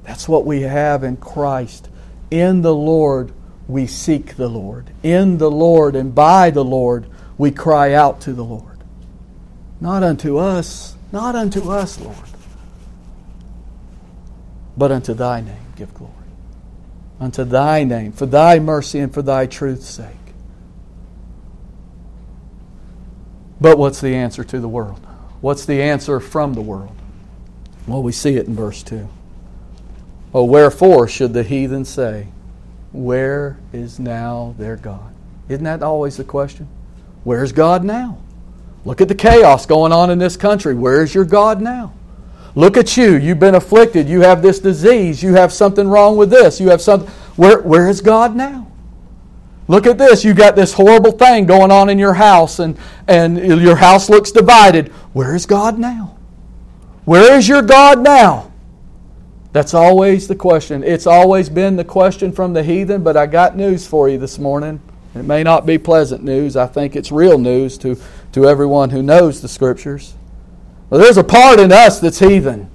That's 0.02 0.26
what 0.26 0.46
we 0.46 0.62
have 0.62 1.04
in 1.04 1.18
Christ. 1.18 1.90
In 2.30 2.62
the 2.62 2.74
Lord, 2.74 3.32
we 3.70 3.86
seek 3.86 4.36
the 4.36 4.48
Lord. 4.48 4.90
In 5.02 5.38
the 5.38 5.50
Lord 5.50 5.96
and 5.96 6.14
by 6.14 6.50
the 6.50 6.64
Lord, 6.64 7.06
we 7.38 7.50
cry 7.50 7.94
out 7.94 8.20
to 8.22 8.32
the 8.32 8.44
Lord. 8.44 8.78
Not 9.80 10.02
unto 10.02 10.36
us, 10.36 10.96
not 11.12 11.34
unto 11.34 11.70
us, 11.70 11.98
Lord, 11.98 12.16
but 14.76 14.92
unto 14.92 15.14
thy 15.14 15.40
name 15.40 15.72
give 15.76 15.94
glory. 15.94 16.12
Unto 17.18 17.44
thy 17.44 17.84
name, 17.84 18.12
for 18.12 18.26
thy 18.26 18.58
mercy 18.58 18.98
and 18.98 19.12
for 19.12 19.22
thy 19.22 19.46
truth's 19.46 19.86
sake. 19.86 20.16
But 23.60 23.78
what's 23.78 24.00
the 24.00 24.14
answer 24.14 24.44
to 24.44 24.60
the 24.60 24.68
world? 24.68 25.00
What's 25.40 25.64
the 25.64 25.82
answer 25.82 26.20
from 26.20 26.54
the 26.54 26.60
world? 26.60 26.96
Well, 27.86 28.02
we 28.02 28.12
see 28.12 28.36
it 28.36 28.46
in 28.46 28.54
verse 28.54 28.82
2. 28.82 29.08
Oh, 30.32 30.44
wherefore 30.44 31.08
should 31.08 31.32
the 31.32 31.42
heathen 31.42 31.84
say, 31.84 32.28
Where 32.92 33.58
is 33.72 33.98
now 33.98 34.54
their 34.58 34.76
God? 34.76 35.14
Isn't 35.48 35.64
that 35.64 35.82
always 35.82 36.16
the 36.16 36.24
question? 36.24 36.68
Where's 37.24 37.52
God 37.52 37.84
now? 37.84 38.18
Look 38.84 39.00
at 39.00 39.08
the 39.08 39.14
chaos 39.14 39.66
going 39.66 39.92
on 39.92 40.10
in 40.10 40.18
this 40.18 40.36
country. 40.36 40.74
Where's 40.74 41.14
your 41.14 41.24
God 41.24 41.60
now? 41.60 41.92
Look 42.54 42.76
at 42.76 42.96
you. 42.96 43.16
You've 43.16 43.38
been 43.38 43.54
afflicted. 43.54 44.08
You 44.08 44.22
have 44.22 44.42
this 44.42 44.58
disease. 44.58 45.22
You 45.22 45.34
have 45.34 45.52
something 45.52 45.86
wrong 45.86 46.16
with 46.16 46.30
this. 46.30 46.60
You 46.60 46.70
have 46.70 46.80
something. 46.80 47.08
Where, 47.36 47.60
where 47.60 47.88
is 47.88 48.00
God 48.00 48.34
now? 48.34 48.66
Look 49.68 49.86
at 49.86 49.98
this. 49.98 50.24
You 50.24 50.34
got 50.34 50.56
this 50.56 50.72
horrible 50.72 51.12
thing 51.12 51.46
going 51.46 51.70
on 51.70 51.88
in 51.90 51.98
your 51.98 52.14
house, 52.14 52.58
and, 52.58 52.76
and 53.06 53.38
your 53.38 53.76
house 53.76 54.10
looks 54.10 54.32
divided. 54.32 54.88
Where 55.12 55.36
is 55.36 55.46
God 55.46 55.78
now? 55.78 56.16
Where 57.04 57.38
is 57.38 57.46
your 57.46 57.62
God 57.62 58.00
now? 58.00 58.49
That's 59.52 59.74
always 59.74 60.28
the 60.28 60.36
question. 60.36 60.84
It's 60.84 61.06
always 61.06 61.48
been 61.48 61.76
the 61.76 61.84
question 61.84 62.30
from 62.30 62.52
the 62.52 62.62
heathen, 62.62 63.02
but 63.02 63.16
I 63.16 63.26
got 63.26 63.56
news 63.56 63.86
for 63.86 64.08
you 64.08 64.16
this 64.16 64.38
morning. 64.38 64.80
It 65.14 65.24
may 65.24 65.42
not 65.42 65.66
be 65.66 65.76
pleasant 65.76 66.22
news. 66.22 66.56
I 66.56 66.66
think 66.66 66.94
it's 66.94 67.10
real 67.10 67.36
news 67.36 67.76
to, 67.78 68.00
to 68.32 68.48
everyone 68.48 68.90
who 68.90 69.02
knows 69.02 69.40
the 69.40 69.48
Scriptures. 69.48 70.14
Well, 70.88 71.00
there's 71.00 71.16
a 71.16 71.24
part 71.24 71.58
in 71.58 71.72
us 71.72 71.98
that's 71.98 72.20
heathen. 72.20 72.70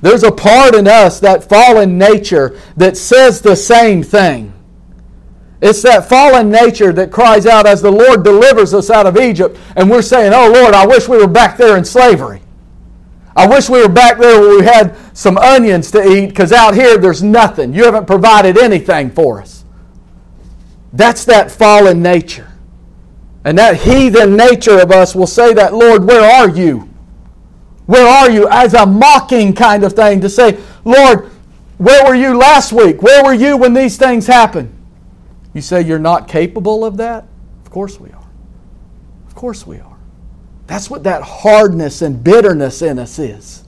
There's 0.00 0.22
a 0.22 0.32
part 0.32 0.74
in 0.74 0.86
us, 0.86 1.20
that 1.20 1.44
fallen 1.44 1.98
nature, 1.98 2.58
that 2.76 2.96
says 2.96 3.40
the 3.40 3.56
same 3.56 4.02
thing. 4.02 4.52
It's 5.60 5.82
that 5.82 6.08
fallen 6.08 6.50
nature 6.50 6.92
that 6.92 7.10
cries 7.10 7.46
out 7.46 7.66
as 7.66 7.80
the 7.80 7.90
Lord 7.90 8.22
delivers 8.22 8.74
us 8.74 8.90
out 8.90 9.06
of 9.06 9.16
Egypt, 9.16 9.58
and 9.74 9.90
we're 9.90 10.02
saying, 10.02 10.32
Oh 10.34 10.50
Lord, 10.52 10.74
I 10.74 10.86
wish 10.86 11.08
we 11.08 11.16
were 11.16 11.26
back 11.26 11.56
there 11.56 11.78
in 11.78 11.84
slavery. 11.84 12.42
I 13.36 13.46
wish 13.46 13.68
we 13.68 13.82
were 13.82 13.88
back 13.88 14.18
there 14.18 14.40
where 14.40 14.58
we 14.58 14.64
had 14.64 14.96
some 15.12 15.36
onions 15.36 15.90
to 15.90 16.02
eat, 16.02 16.28
because 16.28 16.52
out 16.52 16.74
here 16.74 16.96
there's 16.96 17.22
nothing. 17.22 17.74
You 17.74 17.84
haven't 17.84 18.06
provided 18.06 18.56
anything 18.56 19.10
for 19.10 19.42
us. 19.42 19.64
That's 20.94 21.26
that 21.26 21.50
fallen 21.50 22.02
nature. 22.02 22.50
And 23.44 23.58
that 23.58 23.76
heathen 23.76 24.36
nature 24.36 24.80
of 24.80 24.90
us 24.90 25.14
will 25.14 25.26
say 25.26 25.52
that, 25.52 25.74
Lord, 25.74 26.04
where 26.04 26.28
are 26.28 26.48
you? 26.48 26.88
Where 27.84 28.06
are 28.06 28.30
you? 28.30 28.48
As 28.48 28.72
a 28.74 28.86
mocking 28.86 29.54
kind 29.54 29.84
of 29.84 29.92
thing 29.92 30.20
to 30.22 30.30
say, 30.30 30.58
Lord, 30.84 31.30
where 31.76 32.04
were 32.06 32.14
you 32.14 32.36
last 32.36 32.72
week? 32.72 33.02
Where 33.02 33.22
were 33.22 33.34
you 33.34 33.56
when 33.58 33.74
these 33.74 33.98
things 33.98 34.26
happened? 34.26 34.72
You 35.52 35.60
say 35.60 35.82
you're 35.82 35.98
not 35.98 36.26
capable 36.26 36.84
of 36.84 36.96
that? 36.96 37.26
Of 37.64 37.70
course 37.70 38.00
we 38.00 38.10
are. 38.10 38.28
Of 39.26 39.34
course 39.34 39.66
we 39.66 39.78
are. 39.78 39.95
That's 40.66 40.90
what 40.90 41.04
that 41.04 41.22
hardness 41.22 42.02
and 42.02 42.22
bitterness 42.22 42.82
in 42.82 42.98
us 42.98 43.18
is. 43.18 43.64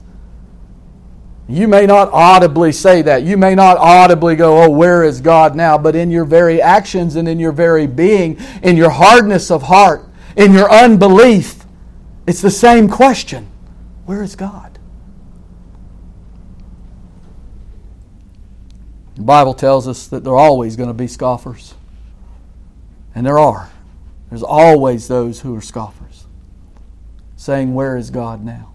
You 1.47 1.67
may 1.67 1.87
not 1.87 2.09
audibly 2.11 2.71
say 2.71 3.01
that. 3.01 3.23
You 3.23 3.35
may 3.35 3.55
not 3.55 3.77
audibly 3.77 4.35
go, 4.35 4.63
Oh, 4.63 4.69
where 4.69 5.03
is 5.03 5.19
God 5.19 5.55
now? 5.55 5.79
But 5.79 5.95
in 5.95 6.11
your 6.11 6.25
very 6.25 6.61
actions 6.61 7.15
and 7.15 7.27
in 7.27 7.39
your 7.39 7.51
very 7.51 7.87
being, 7.87 8.37
in 8.61 8.77
your 8.77 8.91
hardness 8.91 9.49
of 9.49 9.63
heart, 9.63 10.07
in 10.35 10.53
your 10.53 10.71
unbelief, 10.71 11.65
it's 12.27 12.41
the 12.41 12.51
same 12.51 12.87
question 12.87 13.49
Where 14.05 14.21
is 14.21 14.35
God? 14.35 14.77
The 19.15 19.23
Bible 19.23 19.55
tells 19.55 19.87
us 19.87 20.07
that 20.07 20.23
there 20.23 20.33
are 20.33 20.39
always 20.39 20.75
going 20.75 20.87
to 20.89 20.93
be 20.93 21.07
scoffers. 21.07 21.73
And 23.15 23.25
there 23.25 23.39
are. 23.39 23.69
There's 24.29 24.43
always 24.43 25.07
those 25.07 25.41
who 25.41 25.55
are 25.55 25.61
scoffers. 25.61 26.25
Saying, 27.39 27.73
Where 27.73 27.95
is 27.95 28.09
God 28.09 28.43
now? 28.43 28.73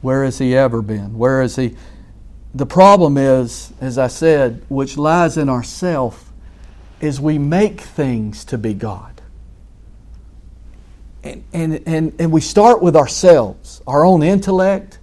Where 0.00 0.24
has 0.24 0.38
He 0.38 0.56
ever 0.56 0.80
been? 0.80 1.18
Where 1.18 1.42
is 1.42 1.54
He? 1.56 1.76
The 2.54 2.64
problem 2.66 3.18
is, 3.18 3.72
as 3.80 3.98
I 3.98 4.06
said, 4.06 4.64
which 4.68 4.96
lies 4.96 5.36
in 5.36 5.50
ourself, 5.50 6.32
is 7.00 7.20
we 7.20 7.36
make 7.36 7.80
things 7.80 8.44
to 8.46 8.56
be 8.56 8.72
God. 8.72 9.20
And, 11.22 11.44
and, 11.52 11.82
and, 11.86 12.14
and 12.18 12.32
we 12.32 12.40
start 12.40 12.82
with 12.82 12.96
ourselves, 12.96 13.82
our 13.86 14.04
own 14.04 14.22
intellect, 14.22 14.98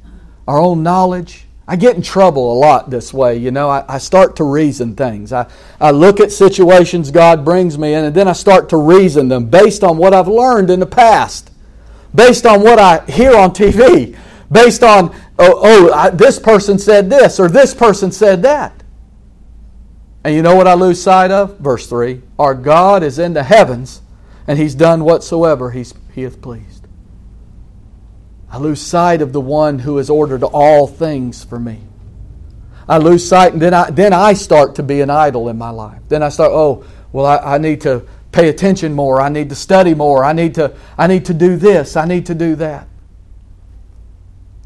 our 0.47 0.59
own 0.59 0.81
knowledge. 0.81 1.45
I 1.67 1.75
get 1.75 1.95
in 1.95 2.01
trouble 2.01 2.53
a 2.53 2.57
lot 2.57 2.89
this 2.89 3.13
way. 3.13 3.37
You 3.37 3.51
know, 3.51 3.69
I, 3.69 3.85
I 3.87 3.97
start 3.99 4.35
to 4.37 4.43
reason 4.43 4.95
things. 4.95 5.31
I, 5.31 5.47
I 5.79 5.91
look 5.91 6.19
at 6.19 6.31
situations 6.31 7.11
God 7.11 7.45
brings 7.45 7.77
me 7.77 7.93
in, 7.93 8.05
and 8.05 8.15
then 8.15 8.27
I 8.27 8.33
start 8.33 8.69
to 8.69 8.77
reason 8.77 9.27
them 9.27 9.45
based 9.45 9.83
on 9.83 9.97
what 9.97 10.13
I've 10.13 10.27
learned 10.27 10.71
in 10.71 10.79
the 10.79 10.85
past, 10.87 11.50
based 12.13 12.45
on 12.45 12.61
what 12.61 12.79
I 12.79 13.05
hear 13.05 13.35
on 13.35 13.51
TV, 13.51 14.17
based 14.51 14.83
on, 14.83 15.15
oh, 15.39 15.61
oh 15.63 15.93
I, 15.93 16.09
this 16.09 16.39
person 16.39 16.77
said 16.77 17.09
this 17.09 17.39
or 17.39 17.49
this 17.49 17.73
person 17.73 18.11
said 18.11 18.41
that. 18.43 18.81
And 20.23 20.35
you 20.35 20.41
know 20.41 20.55
what 20.55 20.67
I 20.67 20.75
lose 20.75 21.01
sight 21.01 21.31
of? 21.31 21.57
Verse 21.59 21.87
3 21.87 22.21
Our 22.37 22.53
God 22.53 23.03
is 23.03 23.17
in 23.17 23.33
the 23.33 23.43
heavens, 23.43 24.01
and 24.47 24.59
He's 24.59 24.75
done 24.75 25.03
whatsoever 25.03 25.71
he's, 25.71 25.93
He 26.13 26.23
hath 26.23 26.41
pleased. 26.41 26.87
I 28.49 28.57
lose 28.57 28.81
sight 28.81 29.21
of 29.21 29.31
the 29.31 29.41
one 29.41 29.79
who 29.79 29.97
has 29.97 30.09
ordered 30.09 30.43
all 30.43 30.85
things 30.85 31.43
for 31.43 31.57
me. 31.57 31.79
I 32.87 32.97
lose 32.97 33.25
sight, 33.25 33.53
and 33.53 33.61
then 33.61 33.73
I, 33.73 33.89
then 33.89 34.11
I 34.11 34.33
start 34.33 34.75
to 34.75 34.83
be 34.83 34.99
an 34.99 35.09
idol 35.09 35.47
in 35.47 35.57
my 35.57 35.69
life. 35.69 36.01
Then 36.09 36.21
I 36.21 36.29
start, 36.29 36.51
oh, 36.51 36.83
well, 37.13 37.25
I, 37.25 37.55
I 37.55 37.57
need 37.57 37.81
to 37.81 38.05
pay 38.31 38.49
attention 38.49 38.93
more. 38.93 39.21
I 39.21 39.29
need 39.29 39.49
to 39.49 39.55
study 39.55 39.93
more. 39.93 40.23
I 40.23 40.33
need 40.33 40.55
to, 40.55 40.75
I 40.97 41.07
need 41.07 41.25
to 41.25 41.33
do 41.33 41.57
this. 41.57 41.95
I 41.95 42.05
need 42.05 42.25
to 42.27 42.35
do 42.35 42.55
that. 42.55 42.87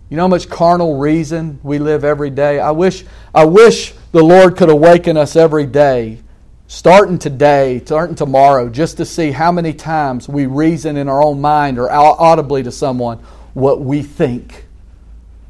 You 0.09 0.17
know 0.17 0.23
how 0.23 0.27
much 0.27 0.49
carnal 0.49 0.97
reason 0.97 1.59
we 1.63 1.79
live 1.79 2.03
every 2.03 2.29
day? 2.29 2.59
I 2.59 2.71
wish, 2.71 3.05
I 3.33 3.45
wish 3.45 3.93
the 4.11 4.23
Lord 4.23 4.55
could 4.55 4.69
awaken 4.69 5.17
us 5.17 5.35
every 5.35 5.65
day, 5.65 6.19
starting 6.67 7.17
today, 7.17 7.81
starting 7.85 8.15
tomorrow, 8.15 8.69
just 8.69 8.97
to 8.97 9.05
see 9.05 9.31
how 9.31 9.51
many 9.51 9.73
times 9.73 10.29
we 10.29 10.45
reason 10.45 10.95
in 10.95 11.09
our 11.09 11.23
own 11.23 11.41
mind 11.41 11.79
or 11.79 11.91
audibly 11.91 12.61
to 12.63 12.71
someone 12.71 13.17
what 13.55 13.81
we 13.81 14.03
think. 14.03 14.65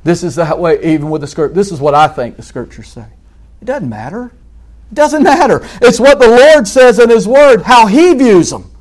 This 0.05 0.23
is 0.23 0.35
that 0.35 0.57
way, 0.57 0.81
even 0.93 1.09
with 1.09 1.21
the 1.21 1.27
script. 1.27 1.53
This 1.53 1.71
is 1.71 1.81
what 1.81 1.93
I 1.93 2.07
think 2.07 2.37
the 2.37 2.43
scriptures 2.43 2.87
say. 2.87 3.07
It 3.61 3.65
doesn't 3.65 3.89
matter. 3.89 4.31
Doesn't 4.93 5.23
matter. 5.23 5.67
It's 5.81 5.99
what 5.99 6.19
the 6.19 6.27
Lord 6.27 6.67
says 6.67 6.99
in 6.99 7.09
His 7.09 7.27
Word, 7.27 7.63
how 7.63 7.87
He 7.87 8.13
views 8.13 8.49
them. 8.49 8.71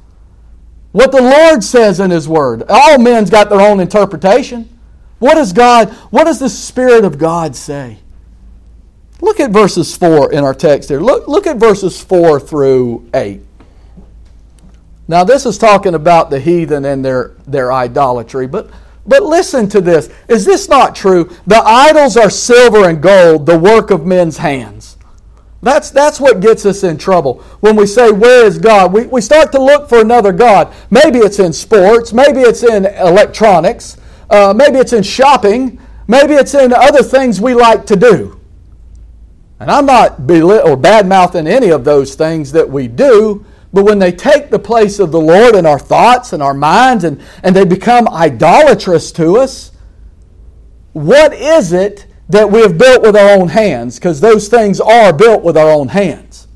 What 0.93 1.11
the 1.11 1.23
Lord 1.23 1.64
says 1.64 2.01
in 2.01 2.11
His 2.11 2.29
Word. 2.29 2.64
All 2.69 2.99
men's 2.99 3.31
got 3.31 3.49
their 3.49 3.61
own 3.61 3.81
interpretation. 3.81 4.69
What 5.19 5.35
does 5.35 5.53
God, 5.53 5.90
what 6.11 6.25
does 6.25 6.38
the 6.38 6.49
Spirit 6.49 7.05
of 7.05 7.19
God 7.19 7.57
say? 7.57 7.99
Look 9.21 9.40
at 9.40 9.51
verses 9.51 9.97
4 9.97 10.33
in 10.33 10.45
our 10.45 10.55
text 10.55 10.88
here. 10.88 11.01
Look, 11.01 11.27
look 11.27 11.47
at 11.47 11.57
verses 11.57 12.03
4 12.03 12.40
through 12.40 13.09
8. 13.14 13.40
Now, 15.09 15.25
this 15.25 15.47
is 15.47 15.59
talking 15.59 15.95
about 15.95 16.31
the 16.31 16.40
heathen 16.40 16.85
and 16.85 17.05
their, 17.05 17.35
their 17.47 17.73
idolatry, 17.73 18.47
but 18.47 18.71
but 19.07 19.23
listen 19.23 19.69
to 19.71 19.81
this. 19.81 20.09
Is 20.29 20.45
this 20.45 20.69
not 20.69 20.97
true? 20.97 21.31
The 21.47 21.62
idols 21.62 22.17
are 22.17 22.31
silver 22.31 22.88
and 22.88 23.03
gold, 23.03 23.47
the 23.47 23.59
work 23.59 23.90
of 23.90 24.07
men's 24.07 24.38
hands. 24.38 24.93
That's, 25.64 25.90
that's 25.90 26.20
what 26.20 26.40
gets 26.40 26.66
us 26.66 26.85
in 26.85 26.98
trouble. 26.98 27.42
When 27.61 27.74
we 27.74 27.87
say, 27.87 28.12
Where 28.12 28.44
is 28.44 28.59
God? 28.59 28.92
We, 28.92 29.07
we 29.07 29.20
start 29.20 29.50
to 29.53 29.61
look 29.61 29.88
for 29.88 30.00
another 30.00 30.31
God. 30.33 30.72
Maybe 30.90 31.18
it's 31.18 31.38
in 31.38 31.53
sports, 31.53 32.12
maybe 32.12 32.40
it's 32.40 32.62
in 32.62 32.85
electronics, 32.85 33.96
uh, 34.29 34.53
maybe 34.55 34.79
it's 34.79 34.92
in 34.92 35.03
shopping, 35.03 35.81
maybe 36.07 36.35
it's 36.35 36.55
in 36.55 36.72
other 36.72 37.03
things 37.03 37.40
we 37.40 37.55
like 37.55 37.87
to 37.87 37.96
do. 37.96 38.38
And 39.59 39.70
I'm 39.70 39.87
not 39.87 40.27
bel- 40.27 40.68
or 40.68 40.77
bad 40.77 41.07
mouthing 41.07 41.46
any 41.46 41.70
of 41.70 41.85
those 41.85 42.14
things 42.14 42.53
that 42.53 42.68
we 42.68 42.87
do, 42.87 43.46
but 43.72 43.85
when 43.85 43.98
they 43.98 44.12
take 44.12 44.50
the 44.50 44.59
place 44.59 44.98
of 44.98 45.11
the 45.11 45.20
Lord 45.20 45.55
in 45.55 45.64
our 45.64 45.79
thoughts 45.79 46.33
and 46.35 46.42
our 46.42 46.55
minds 46.55 47.05
and, 47.05 47.20
and 47.42 47.57
they 47.57 47.64
become 47.64 48.07
idolatrous 48.09 49.11
to 49.12 49.38
us, 49.38 49.72
what 50.92 51.33
is 51.33 51.72
it 51.72 52.07
that 52.35 52.51
we 52.51 52.61
have 52.61 52.79
built 52.79 53.03
with 53.03 53.16
our 53.16 53.31
own 53.38 53.49
hands? 53.49 53.99
Because 53.99 54.20
those 54.20 54.49
things 54.49 54.81
are 54.81 55.12
built 55.12 55.42
with 55.42 55.57
our 55.57 55.70
own 55.70 55.88
hands. 55.88 56.49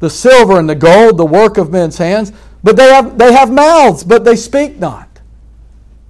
The 0.00 0.10
silver 0.10 0.58
and 0.58 0.68
the 0.68 0.74
gold, 0.74 1.16
the 1.16 1.24
work 1.24 1.56
of 1.56 1.70
men's 1.70 1.98
hands, 1.98 2.32
but 2.62 2.76
they 2.76 2.88
have, 2.88 3.18
they 3.18 3.32
have 3.32 3.50
mouths, 3.50 4.04
but 4.04 4.24
they 4.24 4.36
speak 4.36 4.78
not. 4.78 5.20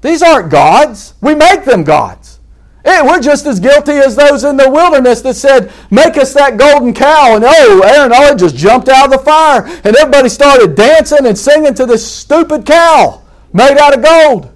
These 0.01 0.23
aren't 0.23 0.51
gods. 0.51 1.15
We 1.21 1.35
make 1.35 1.65
them 1.65 1.83
gods. 1.83 2.41
Hey, 2.85 3.01
we're 3.03 3.21
just 3.21 3.47
as 3.47 3.59
guilty 3.59 3.93
as 3.93 4.15
those 4.15 4.45
in 4.45 4.59
the 4.59 4.69
wilderness 4.69 5.23
that 5.23 5.35
said, 5.35 5.73
Make 5.91 6.19
us 6.19 6.35
that 6.35 6.59
golden 6.59 6.93
cow. 6.93 7.35
And 7.35 7.45
oh, 7.45 7.83
Aaron 7.83 8.13
oh, 8.15 8.37
just 8.37 8.57
jumped 8.57 8.91
out 8.91 9.07
of 9.07 9.11
the 9.11 9.25
fire. 9.25 9.65
And 9.85 9.97
everybody 9.97 10.29
started 10.29 10.75
dancing 10.75 11.27
and 11.27 11.39
singing 11.39 11.73
to 11.75 11.87
this 11.87 12.07
stupid 12.07 12.67
cow 12.67 13.23
made 13.55 13.79
out 13.79 13.97
of 13.97 14.05
gold. 14.05 14.54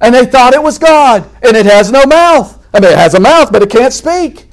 And 0.00 0.14
they 0.14 0.26
thought 0.26 0.54
it 0.54 0.62
was 0.62 0.78
God. 0.78 1.28
And 1.42 1.56
it 1.56 1.66
has 1.66 1.90
no 1.90 2.04
mouth. 2.04 2.66
I 2.74 2.80
mean, 2.80 2.92
it 2.92 2.98
has 2.98 3.14
a 3.14 3.20
mouth, 3.20 3.50
but 3.52 3.62
it 3.62 3.70
can't 3.70 3.92
speak. 3.92 4.48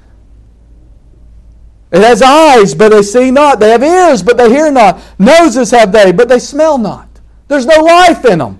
It 1.91 2.01
has 2.01 2.21
eyes, 2.21 2.73
but 2.73 2.89
they 2.89 3.03
see 3.03 3.29
not. 3.29 3.59
They 3.59 3.69
have 3.69 3.83
ears, 3.83 4.23
but 4.23 4.37
they 4.37 4.49
hear 4.49 4.71
not. 4.71 4.99
Noses 5.19 5.71
have 5.71 5.91
they, 5.91 6.11
but 6.11 6.27
they 6.27 6.39
smell 6.39 6.77
not. 6.77 7.07
There's 7.47 7.65
no 7.65 7.81
life 7.81 8.25
in 8.25 8.39
them. 8.39 8.59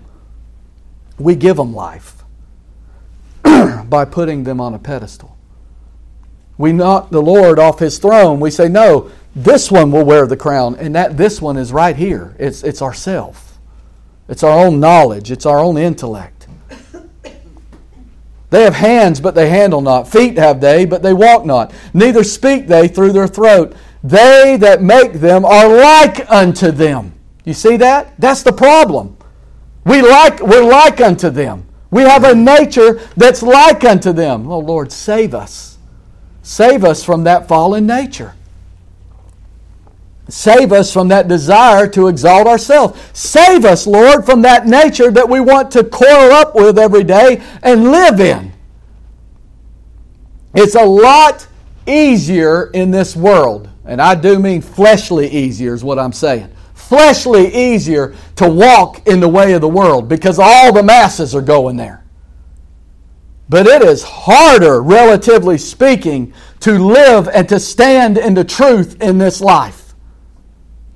We 1.17 1.36
give 1.36 1.58
them 1.58 1.74
life. 1.74 2.24
by 3.89 4.06
putting 4.06 4.43
them 4.43 4.62
on 4.62 4.74
a 4.74 4.80
pedestal. 4.80 5.38
We 6.58 6.72
knock 6.72 7.10
the 7.10 7.22
Lord 7.22 7.60
off 7.60 7.80
his 7.80 7.98
throne. 7.98 8.39
We 8.39 8.52
say, 8.52 8.69
no, 8.69 9.12
this 9.36 9.72
one 9.72 9.91
will 9.91 10.06
wear 10.06 10.28
the 10.28 10.38
crown, 10.38 10.76
and 10.76 10.96
that 10.96 11.17
this 11.17 11.41
one 11.41 11.58
is 11.58 11.72
right 11.74 11.96
here. 11.96 12.36
It's, 12.39 12.63
it's 12.63 12.82
ourself. 12.82 13.60
It's 14.30 14.43
our 14.43 14.65
own 14.65 14.80
knowledge. 14.80 15.32
It's 15.32 15.46
our 15.46 15.60
own 15.60 15.78
intellect. 15.78 16.33
They 18.54 18.66
have 18.66 18.76
hands, 18.76 19.20
but 19.20 19.34
they 19.34 19.50
handle 19.50 19.82
not. 19.82 20.08
Feet 20.08 20.38
have 20.38 20.62
they, 20.62 20.86
but 20.86 21.02
they 21.02 21.12
walk 21.12 21.44
not. 21.44 21.74
Neither 21.92 22.24
speak 22.24 22.68
they 22.68 22.88
through 22.88 23.12
their 23.12 23.26
throat. 23.26 23.74
They 24.04 24.58
that 24.58 24.84
make 24.84 25.13
them 25.13 25.44
are 25.44 25.68
like 25.68 26.30
unto 26.30 26.70
them. 26.70 27.13
You 27.46 27.56
see 27.56 27.78
that? 27.78 28.13
That's 28.20 28.44
the 28.44 28.54
problem. 28.54 29.18
We 29.86 30.04
like, 30.04 30.39
we're 30.39 30.63
like 30.63 31.02
unto 31.02 31.32
them. 31.32 31.66
We 31.89 32.04
have 32.04 32.26
a 32.26 32.36
nature 32.36 33.02
that's 33.18 33.42
like 33.42 33.84
unto 33.84 34.13
them. 34.13 34.48
Oh 34.52 34.60
Lord, 34.60 34.92
save 34.92 35.34
us. 35.34 35.80
Save 36.44 36.84
us 36.84 37.04
from 37.04 37.24
that 37.24 37.48
fallen 37.48 37.88
nature. 37.88 38.36
Save 40.29 40.71
us 40.71 40.91
from 40.91 41.09
that 41.09 41.27
desire 41.27 41.88
to 41.89 42.07
exalt 42.07 42.47
ourselves. 42.47 42.99
Save 43.13 43.65
us, 43.65 43.86
Lord, 43.86 44.25
from 44.25 44.41
that 44.43 44.65
nature 44.65 45.12
that 45.12 45.27
we 45.27 45.39
want 45.39 45.71
to 45.71 45.83
coil 45.83 46.31
up 46.31 46.55
with 46.55 46.79
every 46.79 47.03
day 47.03 47.43
and 47.62 47.91
live 47.91 48.19
in. 48.19 48.53
It's 50.53 50.75
a 50.75 50.86
lot 50.86 51.47
easier 51.86 52.69
in 52.71 52.91
this 52.91 53.15
world, 53.15 53.69
and 53.86 54.01
I 54.01 54.15
do 54.15 54.39
mean 54.39 54.62
fleshly 54.62 55.27
easier, 55.27 55.73
is 55.73 55.83
what 55.83 55.99
I'm 55.99 56.13
saying 56.13 56.53
fleshly 56.83 57.47
easier 57.53 58.13
to 58.36 58.47
walk 58.47 59.07
in 59.07 59.19
the 59.19 59.27
way 59.27 59.53
of 59.53 59.62
the 59.62 59.67
world 59.67 60.07
because 60.07 60.38
all 60.38 60.71
the 60.71 60.83
masses 60.83 61.33
are 61.33 61.41
going 61.41 61.75
there. 61.75 62.03
But 63.49 63.65
it 63.67 63.81
is 63.81 64.03
harder, 64.03 64.81
relatively 64.81 65.57
speaking, 65.57 66.33
to 66.59 66.77
live 66.77 67.27
and 67.27 67.47
to 67.49 67.59
stand 67.59 68.17
in 68.17 68.33
the 68.33 68.43
truth 68.43 69.01
in 69.01 69.17
this 69.17 69.41
life. 69.41 69.83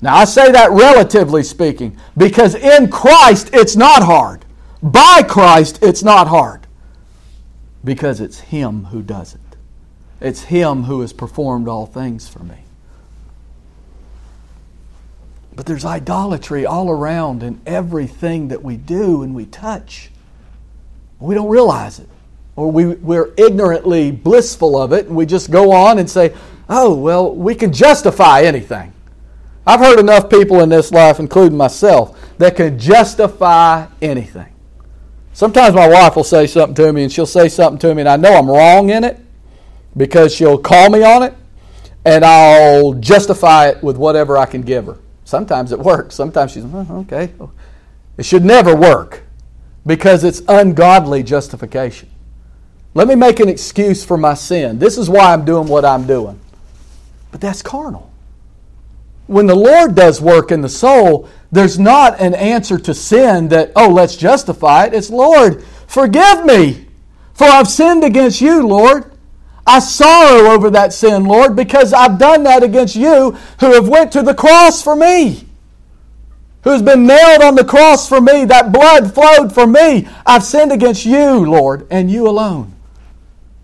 Now, 0.01 0.15
I 0.15 0.25
say 0.25 0.51
that 0.51 0.71
relatively 0.71 1.43
speaking 1.43 1.97
because 2.15 2.53
in 2.53 2.89
Christ 2.89 3.49
it's 3.53 3.75
not 3.75 4.03
hard. 4.03 4.45
By 4.83 5.23
Christ 5.27 5.79
it's 5.81 6.03
not 6.03 6.27
hard 6.27 6.67
because 7.83 8.21
it's 8.21 8.39
Him 8.39 8.85
who 8.85 9.01
does 9.01 9.33
it. 9.33 9.41
It's 10.21 10.43
Him 10.43 10.83
who 10.83 11.01
has 11.01 11.13
performed 11.13 11.67
all 11.67 11.87
things 11.87 12.27
for 12.27 12.39
me. 12.39 12.57
But 15.55 15.65
there's 15.65 15.85
idolatry 15.85 16.67
all 16.67 16.91
around 16.91 17.41
in 17.41 17.59
everything 17.65 18.49
that 18.49 18.63
we 18.63 18.77
do 18.77 19.23
and 19.23 19.33
we 19.33 19.47
touch. 19.47 20.11
We 21.19 21.33
don't 21.33 21.49
realize 21.49 21.97
it. 21.97 22.07
Or 22.55 22.71
we, 22.71 22.85
we're 22.85 23.33
ignorantly 23.37 24.11
blissful 24.11 24.79
of 24.79 24.93
it 24.93 25.07
and 25.07 25.15
we 25.15 25.25
just 25.25 25.49
go 25.49 25.71
on 25.71 25.97
and 25.97 26.07
say, 26.07 26.35
oh, 26.69 26.93
well, 26.93 27.33
we 27.33 27.55
can 27.55 27.73
justify 27.73 28.41
anything. 28.41 28.93
I've 29.67 29.81
heard 29.81 29.99
enough 29.99 30.29
people 30.29 30.61
in 30.61 30.69
this 30.69 30.93
life, 30.93 31.19
including 31.19 31.57
myself, 31.57 32.17
that 32.37 32.55
can 32.55 32.79
justify 32.79 33.87
anything. 34.01 34.47
Sometimes 35.33 35.75
my 35.75 35.89
wife 35.89 36.15
will 36.15 36.23
say 36.23 36.47
something 36.47 36.73
to 36.75 36.93
me 36.93 37.03
and 37.03 37.11
she'll 37.11 37.25
say 37.25 37.49
something 37.49 37.77
to 37.79 37.93
me 37.93 38.01
and 38.01 38.09
I 38.09 38.15
know 38.15 38.33
I'm 38.33 38.49
wrong 38.49 38.89
in 38.89 39.03
it 39.03 39.19
because 39.95 40.33
she'll 40.33 40.57
call 40.57 40.89
me 40.89 41.03
on 41.03 41.21
it 41.21 41.33
and 42.05 42.23
I'll 42.23 42.93
justify 42.93 43.67
it 43.67 43.83
with 43.83 43.97
whatever 43.97 44.37
I 44.37 44.45
can 44.45 44.61
give 44.61 44.85
her. 44.85 44.97
Sometimes 45.25 45.73
it 45.73 45.79
works. 45.79 46.15
Sometimes 46.15 46.53
she's, 46.53 46.63
oh, 46.65 46.87
okay. 47.01 47.33
It 48.15 48.25
should 48.25 48.45
never 48.45 48.73
work 48.73 49.23
because 49.85 50.23
it's 50.23 50.41
ungodly 50.47 51.23
justification. 51.23 52.09
Let 52.93 53.09
me 53.09 53.15
make 53.15 53.41
an 53.41 53.49
excuse 53.49 54.05
for 54.05 54.17
my 54.17 54.33
sin. 54.33 54.79
This 54.79 54.97
is 54.97 55.09
why 55.09 55.33
I'm 55.33 55.43
doing 55.43 55.67
what 55.67 55.83
I'm 55.83 56.07
doing. 56.07 56.39
But 57.31 57.41
that's 57.41 57.61
carnal. 57.61 58.06
When 59.27 59.45
the 59.45 59.55
Lord 59.55 59.93
does 59.93 60.21
work 60.21 60.51
in 60.51 60.61
the 60.61 60.69
soul, 60.69 61.29
there's 61.51 61.77
not 61.77 62.19
an 62.19 62.33
answer 62.33 62.77
to 62.79 62.93
sin 62.93 63.49
that, 63.49 63.71
oh, 63.75 63.89
let's 63.89 64.15
justify 64.15 64.85
it. 64.85 64.93
It's, 64.93 65.09
Lord, 65.09 65.63
forgive 65.87 66.45
me, 66.45 66.87
for 67.33 67.45
I've 67.45 67.67
sinned 67.67 68.03
against 68.03 68.41
you, 68.41 68.65
Lord. 68.65 69.11
I 69.65 69.79
sorrow 69.79 70.51
over 70.51 70.69
that 70.71 70.93
sin, 70.93 71.25
Lord, 71.25 71.55
because 71.55 71.91
I've 71.91 72.17
done 72.17 72.43
that 72.43 72.63
against 72.63 72.95
you 72.95 73.31
who 73.59 73.73
have 73.73 73.89
went 73.89 74.13
to 74.13 74.21
the 74.21 74.33
cross 74.33 74.81
for 74.81 74.95
me. 74.95 75.43
Who's 76.63 76.81
been 76.81 77.05
nailed 77.05 77.41
on 77.41 77.55
the 77.55 77.65
cross 77.65 78.07
for 78.09 78.19
me. 78.19 78.45
That 78.45 78.71
blood 78.71 79.13
flowed 79.13 79.53
for 79.53 79.67
me. 79.67 80.07
I've 80.25 80.43
sinned 80.43 80.71
against 80.71 81.05
you, 81.05 81.45
Lord, 81.45 81.85
and 81.91 82.09
you 82.09 82.27
alone. 82.27 82.73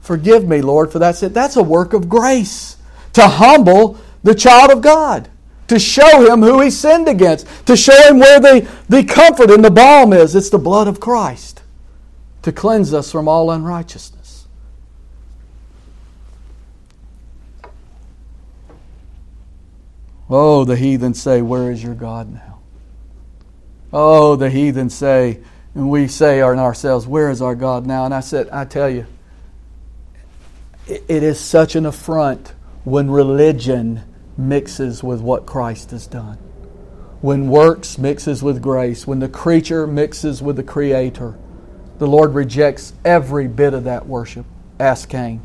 Forgive 0.01 0.47
me, 0.47 0.61
Lord, 0.61 0.91
for 0.91 0.99
that 0.99 1.15
sin. 1.15 1.33
That's 1.33 1.55
a 1.55 1.63
work 1.63 1.93
of 1.93 2.09
grace 2.09 2.77
to 3.13 3.27
humble 3.27 3.97
the 4.23 4.35
child 4.35 4.71
of 4.71 4.81
God, 4.81 5.29
to 5.67 5.79
show 5.79 6.31
him 6.31 6.41
who 6.41 6.61
he 6.61 6.69
sinned 6.69 7.07
against, 7.07 7.47
to 7.67 7.75
show 7.75 8.09
him 8.09 8.19
where 8.19 8.39
the, 8.39 8.69
the 8.89 9.03
comfort 9.03 9.49
and 9.49 9.63
the 9.63 9.71
balm 9.71 10.13
is. 10.13 10.35
It's 10.35 10.49
the 10.49 10.57
blood 10.57 10.87
of 10.87 10.99
Christ 10.99 11.63
to 12.43 12.51
cleanse 12.51 12.93
us 12.93 13.11
from 13.11 13.27
all 13.27 13.49
unrighteousness. 13.49 14.47
Oh, 20.29 20.63
the 20.65 20.75
heathen 20.75 21.13
say, 21.13 21.41
Where 21.41 21.71
is 21.71 21.83
your 21.83 21.95
God 21.95 22.31
now? 22.33 22.59
Oh, 23.91 24.35
the 24.35 24.49
heathen 24.49 24.89
say, 24.89 25.39
and 25.75 25.89
we 25.89 26.07
say 26.07 26.39
in 26.39 26.59
ourselves, 26.59 27.07
Where 27.07 27.29
is 27.29 27.41
our 27.41 27.55
God 27.55 27.85
now? 27.85 28.05
And 28.05 28.13
I 28.13 28.19
said, 28.19 28.49
I 28.49 28.65
tell 28.65 28.89
you, 28.89 29.05
it 30.87 31.23
is 31.23 31.39
such 31.39 31.75
an 31.75 31.85
affront 31.85 32.53
when 32.83 33.09
religion 33.09 34.01
mixes 34.37 35.03
with 35.03 35.21
what 35.21 35.45
Christ 35.45 35.91
has 35.91 36.07
done. 36.07 36.37
When 37.21 37.47
works 37.47 37.97
mixes 37.97 38.43
with 38.43 38.61
grace, 38.61 39.07
when 39.07 39.19
the 39.19 39.29
creature 39.29 39.87
mixes 39.87 40.41
with 40.41 40.57
the 40.57 40.63
Creator, 40.63 41.37
the 41.99 42.07
Lord 42.07 42.33
rejects 42.33 42.93
every 43.05 43.47
bit 43.47 43.73
of 43.73 43.85
that 43.85 44.07
worship. 44.07 44.45
Ask 44.79 45.09
Cain. 45.09 45.41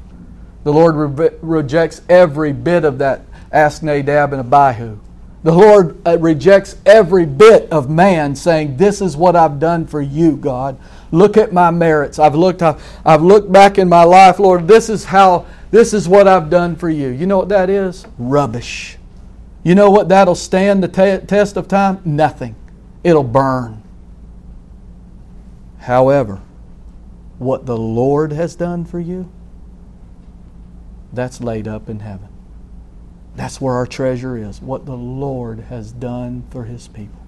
The 0.64 0.72
Lord 0.72 1.18
re- 1.18 1.30
rejects 1.40 2.02
every 2.08 2.52
bit 2.52 2.84
of 2.84 2.98
that 2.98 3.22
Ask 3.50 3.82
Nadab 3.82 4.32
and 4.32 4.40
Abihu. 4.40 4.98
The 5.42 5.52
Lord 5.52 5.96
uh, 6.06 6.18
rejects 6.18 6.76
every 6.84 7.24
bit 7.24 7.70
of 7.70 7.88
man 7.88 8.34
saying, 8.34 8.76
This 8.76 9.00
is 9.00 9.16
what 9.16 9.36
I've 9.36 9.58
done 9.60 9.86
for 9.86 10.02
you, 10.02 10.36
God. 10.36 10.78
Look 11.12 11.36
at 11.36 11.52
my 11.52 11.70
merits. 11.70 12.18
I've 12.18 12.34
looked, 12.34 12.62
I've, 12.62 12.82
I've 13.04 13.22
looked 13.22 13.50
back 13.50 13.78
in 13.78 13.88
my 13.88 14.02
life, 14.02 14.38
Lord. 14.38 14.68
This 14.68 14.88
is 14.88 15.04
how, 15.04 15.46
this 15.70 15.92
is 15.92 16.08
what 16.08 16.26
I've 16.26 16.50
done 16.50 16.76
for 16.76 16.88
you. 16.88 17.08
You 17.08 17.26
know 17.26 17.38
what 17.38 17.48
that 17.50 17.68
is? 17.68 18.06
Rubbish. 18.18 18.96
You 19.62 19.74
know 19.74 19.90
what 19.90 20.08
that'll 20.08 20.34
stand 20.34 20.82
the 20.82 20.88
te- 20.88 21.26
test 21.26 21.56
of 21.56 21.68
time? 21.68 22.00
Nothing. 22.04 22.54
It'll 23.04 23.24
burn. 23.24 23.82
However, 25.80 26.40
what 27.38 27.66
the 27.66 27.76
Lord 27.76 28.32
has 28.32 28.56
done 28.56 28.84
for 28.84 28.98
you, 28.98 29.30
that's 31.12 31.40
laid 31.40 31.68
up 31.68 31.88
in 31.88 32.00
heaven. 32.00 32.28
That's 33.36 33.60
where 33.60 33.74
our 33.74 33.86
treasure 33.86 34.36
is, 34.36 34.60
what 34.60 34.84
the 34.84 34.96
Lord 34.96 35.60
has 35.60 35.92
done 35.92 36.44
for 36.50 36.64
His 36.64 36.88
people. 36.88 37.20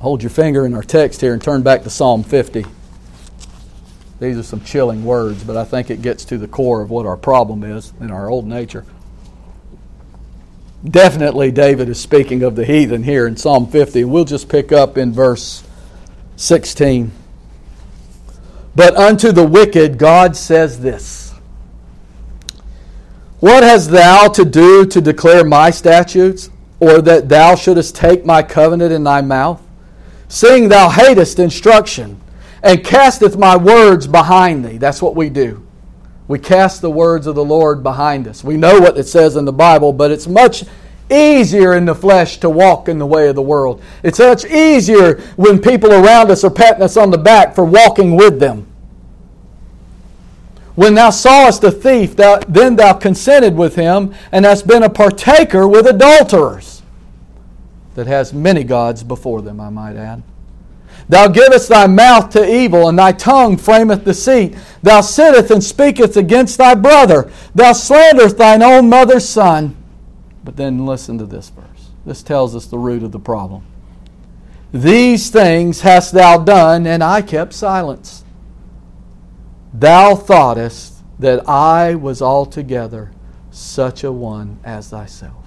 Hold 0.00 0.22
your 0.22 0.30
finger 0.30 0.66
in 0.66 0.74
our 0.74 0.82
text 0.82 1.20
here 1.20 1.32
and 1.32 1.42
turn 1.42 1.62
back 1.62 1.82
to 1.84 1.90
Psalm 1.90 2.24
50. 2.24 2.64
These 4.22 4.38
are 4.38 4.44
some 4.44 4.60
chilling 4.60 5.04
words, 5.04 5.42
but 5.42 5.56
I 5.56 5.64
think 5.64 5.90
it 5.90 6.00
gets 6.00 6.24
to 6.26 6.38
the 6.38 6.46
core 6.46 6.80
of 6.80 6.90
what 6.90 7.06
our 7.06 7.16
problem 7.16 7.64
is 7.64 7.92
in 7.98 8.12
our 8.12 8.30
old 8.30 8.46
nature. 8.46 8.86
Definitely, 10.88 11.50
David 11.50 11.88
is 11.88 11.98
speaking 11.98 12.44
of 12.44 12.54
the 12.54 12.64
heathen 12.64 13.02
here 13.02 13.26
in 13.26 13.36
Psalm 13.36 13.66
50. 13.66 14.04
We'll 14.04 14.24
just 14.24 14.48
pick 14.48 14.70
up 14.70 14.96
in 14.96 15.12
verse 15.12 15.64
16. 16.36 17.10
But 18.76 18.94
unto 18.94 19.32
the 19.32 19.44
wicked, 19.44 19.98
God 19.98 20.36
says 20.36 20.78
this 20.78 21.34
what 23.40 23.64
hast 23.64 23.90
thou 23.90 24.28
to 24.28 24.44
do 24.44 24.86
to 24.86 25.00
declare 25.00 25.44
my 25.44 25.70
statutes, 25.70 26.48
or 26.78 27.02
that 27.02 27.28
thou 27.28 27.56
shouldest 27.56 27.96
take 27.96 28.24
my 28.24 28.44
covenant 28.44 28.92
in 28.92 29.02
thy 29.02 29.20
mouth? 29.20 29.60
Seeing 30.28 30.68
thou 30.68 30.90
hatest 30.90 31.40
instruction, 31.40 32.21
and 32.62 32.84
casteth 32.84 33.36
my 33.36 33.56
words 33.56 34.06
behind 34.06 34.64
thee. 34.64 34.78
That's 34.78 35.02
what 35.02 35.16
we 35.16 35.28
do. 35.28 35.66
We 36.28 36.38
cast 36.38 36.80
the 36.80 36.90
words 36.90 37.26
of 37.26 37.34
the 37.34 37.44
Lord 37.44 37.82
behind 37.82 38.28
us. 38.28 38.44
We 38.44 38.56
know 38.56 38.80
what 38.80 38.96
it 38.96 39.04
says 39.04 39.36
in 39.36 39.44
the 39.44 39.52
Bible, 39.52 39.92
but 39.92 40.10
it's 40.10 40.28
much 40.28 40.64
easier 41.10 41.74
in 41.74 41.84
the 41.84 41.94
flesh 41.94 42.38
to 42.38 42.48
walk 42.48 42.88
in 42.88 42.98
the 42.98 43.06
way 43.06 43.28
of 43.28 43.34
the 43.34 43.42
world. 43.42 43.82
It's 44.02 44.18
much 44.18 44.44
easier 44.44 45.20
when 45.36 45.60
people 45.60 45.92
around 45.92 46.30
us 46.30 46.44
are 46.44 46.50
patting 46.50 46.82
us 46.82 46.96
on 46.96 47.10
the 47.10 47.18
back 47.18 47.54
for 47.54 47.64
walking 47.64 48.16
with 48.16 48.38
them. 48.38 48.66
When 50.74 50.94
thou 50.94 51.10
sawest 51.10 51.64
a 51.64 51.70
thief, 51.70 52.16
thou, 52.16 52.38
then 52.48 52.76
thou 52.76 52.94
consented 52.94 53.54
with 53.54 53.74
him, 53.74 54.14
and 54.30 54.46
hast 54.46 54.66
been 54.66 54.82
a 54.82 54.88
partaker 54.88 55.68
with 55.68 55.86
adulterers, 55.86 56.80
that 57.94 58.06
has 58.06 58.32
many 58.32 58.64
gods 58.64 59.02
before 59.02 59.42
them, 59.42 59.60
I 59.60 59.68
might 59.68 59.96
add. 59.96 60.22
Thou 61.08 61.28
givest 61.28 61.68
thy 61.68 61.86
mouth 61.86 62.30
to 62.30 62.48
evil, 62.48 62.88
and 62.88 62.98
thy 62.98 63.12
tongue 63.12 63.56
frameth 63.56 64.04
deceit. 64.04 64.56
Thou 64.82 65.00
sittest 65.00 65.50
and 65.50 65.62
speakest 65.62 66.16
against 66.16 66.58
thy 66.58 66.74
brother. 66.74 67.30
Thou 67.54 67.72
slanderest 67.72 68.38
thine 68.38 68.62
own 68.62 68.88
mother's 68.88 69.28
son. 69.28 69.76
But 70.44 70.56
then 70.56 70.86
listen 70.86 71.18
to 71.18 71.26
this 71.26 71.50
verse. 71.50 71.90
This 72.04 72.22
tells 72.22 72.56
us 72.56 72.66
the 72.66 72.78
root 72.78 73.02
of 73.02 73.12
the 73.12 73.18
problem. 73.18 73.64
These 74.72 75.30
things 75.30 75.82
hast 75.82 76.12
thou 76.12 76.38
done, 76.38 76.86
and 76.86 77.04
I 77.04 77.22
kept 77.22 77.52
silence. 77.52 78.24
Thou 79.74 80.14
thoughtest 80.14 80.94
that 81.18 81.48
I 81.48 81.94
was 81.94 82.22
altogether 82.22 83.12
such 83.50 84.02
a 84.02 84.10
one 84.10 84.58
as 84.64 84.88
thyself. 84.88 85.44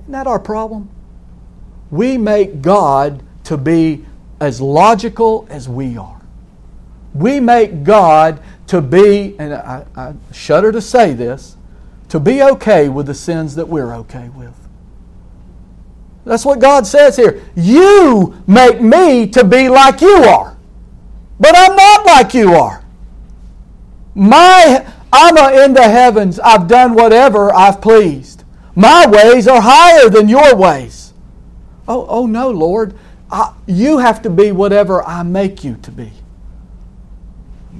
Isn't 0.00 0.12
that 0.12 0.26
our 0.26 0.38
problem? 0.38 0.88
We 1.90 2.16
make 2.16 2.62
God 2.62 3.22
to 3.44 3.56
be 3.56 4.06
as 4.40 4.60
logical 4.60 5.46
as 5.50 5.68
we 5.68 5.96
are. 5.96 6.20
We 7.14 7.40
make 7.40 7.84
God 7.84 8.42
to 8.68 8.80
be, 8.80 9.36
and 9.38 9.52
I, 9.52 9.84
I 9.96 10.14
shudder 10.32 10.72
to 10.72 10.80
say 10.80 11.12
this, 11.12 11.56
to 12.08 12.20
be 12.20 12.42
okay 12.42 12.88
with 12.88 13.06
the 13.06 13.14
sins 13.14 13.54
that 13.56 13.68
we're 13.68 13.94
okay 13.96 14.28
with. 14.30 14.54
That's 16.24 16.44
what 16.44 16.60
God 16.60 16.86
says 16.86 17.16
here. 17.16 17.42
You 17.56 18.42
make 18.46 18.80
me 18.80 19.26
to 19.28 19.44
be 19.44 19.68
like 19.68 20.00
you 20.00 20.16
are, 20.16 20.56
but 21.38 21.56
I'm 21.56 21.76
not 21.76 22.06
like 22.06 22.34
you 22.34 22.54
are. 22.54 22.84
My 24.14 24.86
I'm 25.12 25.36
in 25.54 25.74
the 25.74 25.88
heavens. 25.88 26.38
I've 26.38 26.68
done 26.68 26.94
whatever 26.94 27.52
I've 27.52 27.80
pleased. 27.80 28.44
My 28.74 29.06
ways 29.06 29.48
are 29.48 29.60
higher 29.60 30.08
than 30.08 30.28
your 30.28 30.54
ways. 30.54 31.12
Oh, 31.88 32.06
oh 32.08 32.26
no, 32.26 32.50
Lord. 32.50 32.94
I, 33.30 33.54
you 33.66 33.98
have 33.98 34.22
to 34.22 34.30
be 34.30 34.52
whatever 34.52 35.02
I 35.02 35.22
make 35.22 35.62
you 35.62 35.76
to 35.82 35.90
be. 35.90 36.12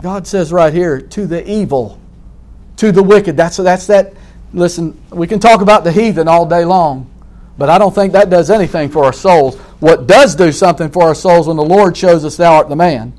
God 0.01 0.27
says 0.27 0.53
right 0.53 0.73
here, 0.73 1.01
to 1.01 1.27
the 1.27 1.49
evil, 1.51 2.01
to 2.77 2.93
the 2.93 3.03
wicked. 3.03 3.37
That's, 3.37 3.57
that's 3.57 3.87
that. 3.89 4.15
Listen, 4.53 5.01
we 5.11 5.27
can 5.27 5.39
talk 5.39 5.61
about 5.61 5.85
the 5.85 5.93
heathen 5.93 6.29
all 6.29 6.47
day 6.47 6.65
long, 6.65 7.11
but 7.59 7.69
I 7.69 7.79
don't 7.79 7.95
think 7.95 8.13
that 8.13 8.31
does 8.31 8.51
anything 8.51 8.89
for 8.89 9.05
our 9.05 9.13
souls. 9.13 9.57
What 9.81 10.07
does 10.07 10.35
do 10.35 10.53
something 10.53 10.91
for 10.91 11.05
our 11.05 11.15
souls 11.15 11.49
when 11.49 11.57
the 11.57 11.65
Lord 11.65 11.97
shows 11.97 12.25
us 12.25 12.37
thou 12.37 12.55
art 12.55 12.69
the 12.69 12.77
man? 12.77 13.13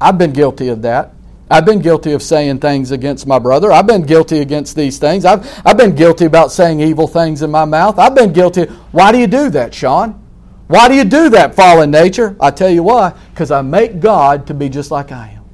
I've 0.00 0.18
been 0.18 0.32
guilty 0.32 0.68
of 0.68 0.82
that. 0.82 1.12
I've 1.48 1.64
been 1.64 1.80
guilty 1.80 2.12
of 2.12 2.22
saying 2.22 2.58
things 2.58 2.90
against 2.90 3.26
my 3.26 3.38
brother. 3.38 3.70
I've 3.70 3.86
been 3.86 4.02
guilty 4.02 4.40
against 4.40 4.74
these 4.74 4.98
things. 4.98 5.24
I've, 5.24 5.48
I've 5.64 5.76
been 5.76 5.94
guilty 5.94 6.24
about 6.24 6.50
saying 6.50 6.80
evil 6.80 7.06
things 7.06 7.42
in 7.42 7.50
my 7.52 7.64
mouth. 7.64 7.98
I've 7.98 8.16
been 8.16 8.32
guilty. 8.32 8.64
Why 8.90 9.12
do 9.12 9.18
you 9.18 9.28
do 9.28 9.48
that, 9.50 9.72
Sean? 9.72 10.25
Why 10.68 10.88
do 10.88 10.94
you 10.94 11.04
do 11.04 11.28
that, 11.30 11.54
fallen 11.54 11.90
nature? 11.90 12.36
I 12.40 12.50
tell 12.50 12.70
you 12.70 12.82
why. 12.82 13.14
Because 13.30 13.50
I 13.50 13.62
make 13.62 14.00
God 14.00 14.46
to 14.48 14.54
be 14.54 14.68
just 14.68 14.90
like 14.90 15.12
I 15.12 15.28
am. 15.28 15.44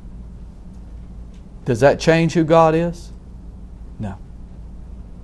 Does 1.65 1.81
that 1.81 2.01
change 2.01 2.33
who 2.33 2.45
God 2.45 2.75
is? 2.75 3.11
No. 3.99 4.19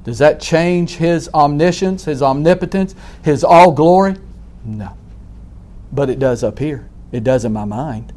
Does 0.04 0.18
that 0.18 0.40
change 0.40 0.96
His 0.96 1.28
omniscience, 1.32 2.04
His 2.04 2.22
omnipotence, 2.22 2.94
His 3.22 3.42
all 3.42 3.72
glory? 3.72 4.16
No. 4.64 4.96
But 5.90 6.10
it 6.10 6.18
does 6.18 6.44
up 6.44 6.58
here. 6.58 6.88
It 7.10 7.24
does 7.24 7.44
in 7.44 7.52
my 7.52 7.64
mind 7.64 8.12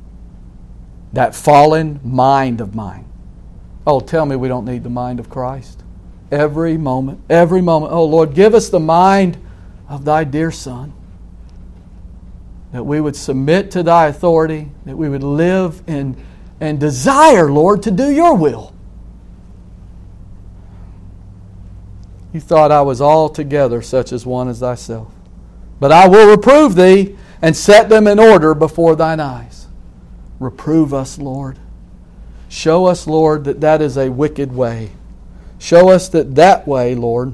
that 1.14 1.36
fallen 1.36 2.00
mind 2.04 2.62
of 2.62 2.76
mine. 2.76 3.06
Oh, 3.86 4.00
tell 4.00 4.26
me 4.26 4.36
we 4.36 4.48
don't 4.48 4.66
need 4.66 4.84
the 4.84 4.90
mind 4.90 5.20
of 5.20 5.30
Christ. 5.30 5.84
Every 6.32 6.78
moment, 6.78 7.20
every 7.30 7.62
moment. 7.62 7.92
Oh, 7.92 8.06
Lord, 8.06 8.34
give 8.34 8.54
us 8.54 8.70
the 8.70 8.80
mind 8.80 9.38
of 9.90 10.06
thy 10.06 10.24
dear 10.24 10.52
Son. 10.52 10.94
That 12.72 12.84
we 12.84 13.02
would 13.02 13.16
submit 13.16 13.72
to 13.72 13.84
thy 13.84 14.08
authority, 14.08 14.72
that 14.86 14.98
we 14.98 15.10
would 15.10 15.24
live 15.24 15.84
in 15.88 16.16
and 16.62 16.80
desire, 16.80 17.52
Lord, 17.52 17.82
to 17.84 17.92
do 17.92 18.10
your 18.12 18.36
will. 18.36 18.72
You 22.32 22.40
thought 22.40 22.72
I 22.72 22.82
was 22.82 23.02
altogether 23.02 23.82
such 23.82 24.14
as 24.14 24.26
one 24.26 24.48
as 24.48 24.60
thyself. 24.60 25.12
But 25.80 25.92
I 25.92 26.08
will 26.08 26.30
reprove 26.30 26.76
thee 26.76 27.18
and 27.42 27.58
set 27.58 27.90
them 27.90 28.08
in 28.08 28.20
order 28.20 28.54
before 28.54 28.96
thine 28.96 29.20
eyes. 29.20 29.68
Reprove 30.40 30.94
us, 30.94 31.18
Lord. 31.18 31.58
Show 32.48 32.86
us, 32.86 33.08
Lord, 33.08 33.46
that 33.46 33.62
that 33.62 33.82
is 33.82 33.98
a 33.98 34.10
wicked 34.10 34.54
way. 34.54 34.92
Show 35.58 35.90
us 35.90 36.10
that 36.10 36.36
that 36.36 36.68
way, 36.68 36.94
Lord, 36.94 37.34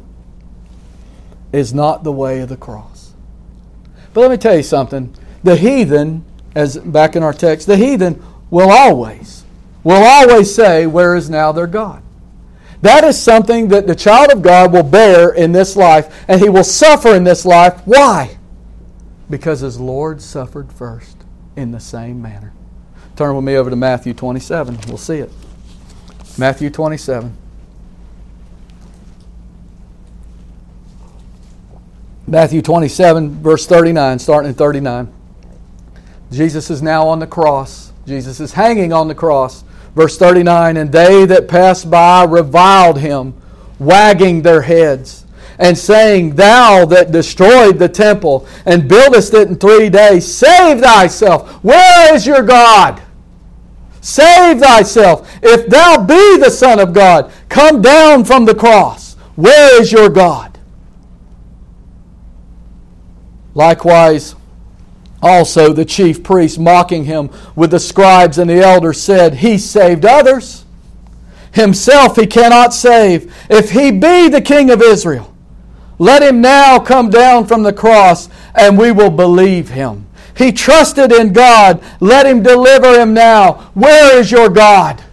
is 1.52 1.74
not 1.74 2.04
the 2.04 2.12
way 2.12 2.40
of 2.40 2.50
the 2.50 2.58
cross. 2.58 3.14
But 4.14 4.22
let 4.22 4.32
me 4.32 4.38
tell 4.38 4.56
you 4.56 4.64
something. 4.64 5.16
The 5.44 5.56
heathen, 5.56 6.26
as 6.56 6.78
back 6.78 7.16
in 7.16 7.24
our 7.24 7.34
text, 7.34 7.68
the 7.68 7.78
heathen 7.78 8.24
will 8.50 8.70
always, 8.70 9.44
will 9.84 10.04
always 10.04 10.54
say, 10.54 10.88
Where 10.88 11.16
is 11.16 11.30
now 11.30 11.52
their 11.52 11.68
God? 11.68 12.04
That 12.82 13.04
is 13.04 13.20
something 13.20 13.70
that 13.70 13.88
the 13.88 13.96
child 13.96 14.32
of 14.32 14.42
God 14.42 14.72
will 14.72 14.84
bear 14.84 15.34
in 15.34 15.52
this 15.52 15.76
life, 15.76 16.26
and 16.28 16.40
he 16.40 16.50
will 16.50 16.64
suffer 16.64 17.16
in 17.16 17.24
this 17.24 17.46
life. 17.46 17.82
Why? 17.86 18.38
Because 19.30 19.62
his 19.62 19.80
Lord 19.80 20.22
suffered 20.22 20.72
first 20.72 21.18
in 21.56 21.72
the 21.72 21.80
same 21.80 22.22
manner. 22.22 22.54
Turn 23.16 23.36
with 23.36 23.44
me 23.44 23.56
over 23.56 23.72
to 23.72 23.76
Matthew 23.76 24.14
27. 24.14 24.78
We'll 24.88 24.98
see 24.98 25.18
it. 25.18 25.32
Matthew 26.38 26.70
27. 26.70 27.36
Matthew 32.28 32.62
27, 32.62 33.42
verse 33.42 33.66
39, 33.66 34.20
starting 34.20 34.50
in 34.50 34.56
39. 34.56 35.14
Jesus 36.32 36.70
is 36.70 36.82
now 36.82 37.08
on 37.08 37.20
the 37.20 37.28
cross. 37.28 37.94
Jesus 38.06 38.40
is 38.40 38.54
hanging 38.54 38.92
on 38.92 39.08
the 39.08 39.16
cross. 39.16 39.64
Verse 39.96 40.18
39 40.18 40.78
And 40.78 40.92
they 40.92 41.26
that 41.26 41.48
passed 41.48 41.90
by 41.90 42.24
reviled 42.24 43.00
him, 43.00 43.34
wagging 43.80 44.42
their 44.42 44.62
heads, 44.62 45.26
and 45.60 45.78
saying, 45.78 46.36
Thou 46.36 46.86
that 46.86 47.12
destroyed 47.12 47.80
the 47.80 47.90
temple 47.90 48.48
and 48.66 48.88
buildest 48.88 49.34
it 49.34 49.48
in 49.48 49.56
three 49.56 49.90
days, 49.90 50.32
save 50.32 50.82
thyself. 50.82 51.64
Where 51.64 52.14
is 52.14 52.28
your 52.28 52.44
God? 52.44 53.02
Save 54.02 54.60
thyself. 54.60 55.30
If 55.42 55.68
thou 55.68 56.06
be 56.06 56.38
the 56.38 56.50
Son 56.50 56.80
of 56.80 56.94
God, 56.94 57.32
come 57.50 57.82
down 57.82 58.24
from 58.24 58.46
the 58.46 58.56
cross. 58.56 59.16
Where 59.36 59.82
is 59.82 59.92
your 59.92 60.10
God? 60.10 60.58
Likewise, 63.54 64.36
also 65.22 65.74
the 65.74 65.86
chief 65.86 66.24
priests, 66.24 66.58
mocking 66.58 67.06
him 67.06 67.30
with 67.56 67.72
the 67.72 67.80
scribes 67.80 68.38
and 68.38 68.50
the 68.50 68.62
elders, 68.62 69.02
said, 69.02 69.36
He 69.36 69.58
saved 69.58 70.06
others. 70.06 70.66
Himself 71.54 72.16
he 72.16 72.28
cannot 72.28 72.74
save. 72.74 73.34
If 73.50 73.72
he 73.72 73.92
be 73.92 74.30
the 74.30 74.42
king 74.42 74.70
of 74.70 74.82
Israel, 74.82 75.34
let 76.00 76.22
him 76.22 76.42
now 76.42 76.80
come 76.80 77.10
down 77.10 77.48
from 77.48 77.64
the 77.64 77.74
cross, 77.74 78.30
and 78.54 78.78
we 78.78 78.92
will 78.92 79.10
believe 79.10 79.70
him. 79.70 80.06
He 80.36 80.52
trusted 80.52 81.12
in 81.12 81.34
God. 81.34 81.84
Let 82.00 82.28
him 82.28 82.44
deliver 82.44 83.00
him 83.00 83.14
now. 83.14 83.72
Where 83.74 84.20
is 84.20 84.32
your 84.32 84.50
God? 84.50 85.04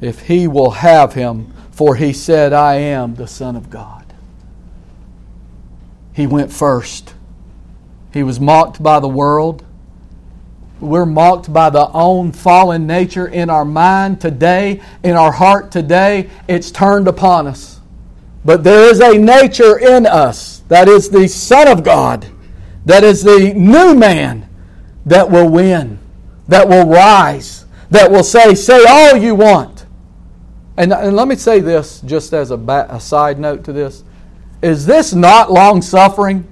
If 0.00 0.20
he 0.26 0.48
will 0.48 0.70
have 0.70 1.12
him, 1.12 1.52
for 1.70 1.96
he 1.96 2.12
said, 2.12 2.52
I 2.52 2.76
am 2.76 3.14
the 3.14 3.26
Son 3.26 3.56
of 3.56 3.68
God. 3.68 3.95
He 6.16 6.26
went 6.26 6.50
first. 6.50 7.12
He 8.10 8.22
was 8.22 8.40
mocked 8.40 8.82
by 8.82 9.00
the 9.00 9.08
world. 9.08 9.66
We're 10.80 11.04
mocked 11.04 11.52
by 11.52 11.68
the 11.68 11.90
own 11.92 12.32
fallen 12.32 12.86
nature 12.86 13.26
in 13.26 13.50
our 13.50 13.66
mind 13.66 14.18
today, 14.18 14.80
in 15.04 15.14
our 15.14 15.30
heart 15.30 15.70
today. 15.70 16.30
It's 16.48 16.70
turned 16.70 17.06
upon 17.06 17.46
us. 17.46 17.82
But 18.46 18.64
there 18.64 18.88
is 18.88 19.00
a 19.00 19.18
nature 19.18 19.78
in 19.78 20.06
us 20.06 20.62
that 20.68 20.88
is 20.88 21.10
the 21.10 21.28
Son 21.28 21.68
of 21.68 21.84
God, 21.84 22.26
that 22.86 23.04
is 23.04 23.22
the 23.22 23.52
new 23.54 23.94
man 23.94 24.48
that 25.04 25.30
will 25.30 25.50
win, 25.50 25.98
that 26.48 26.66
will 26.66 26.88
rise, 26.88 27.66
that 27.90 28.10
will 28.10 28.24
say, 28.24 28.54
Say 28.54 28.86
all 28.88 29.18
you 29.18 29.34
want. 29.34 29.84
And, 30.78 30.94
and 30.94 31.14
let 31.14 31.28
me 31.28 31.36
say 31.36 31.60
this 31.60 32.00
just 32.00 32.32
as 32.32 32.50
a, 32.50 32.86
a 32.88 33.00
side 33.00 33.38
note 33.38 33.64
to 33.64 33.72
this. 33.74 34.02
Is 34.62 34.86
this 34.86 35.12
not 35.14 35.52
long 35.52 35.82
suffering? 35.82 36.46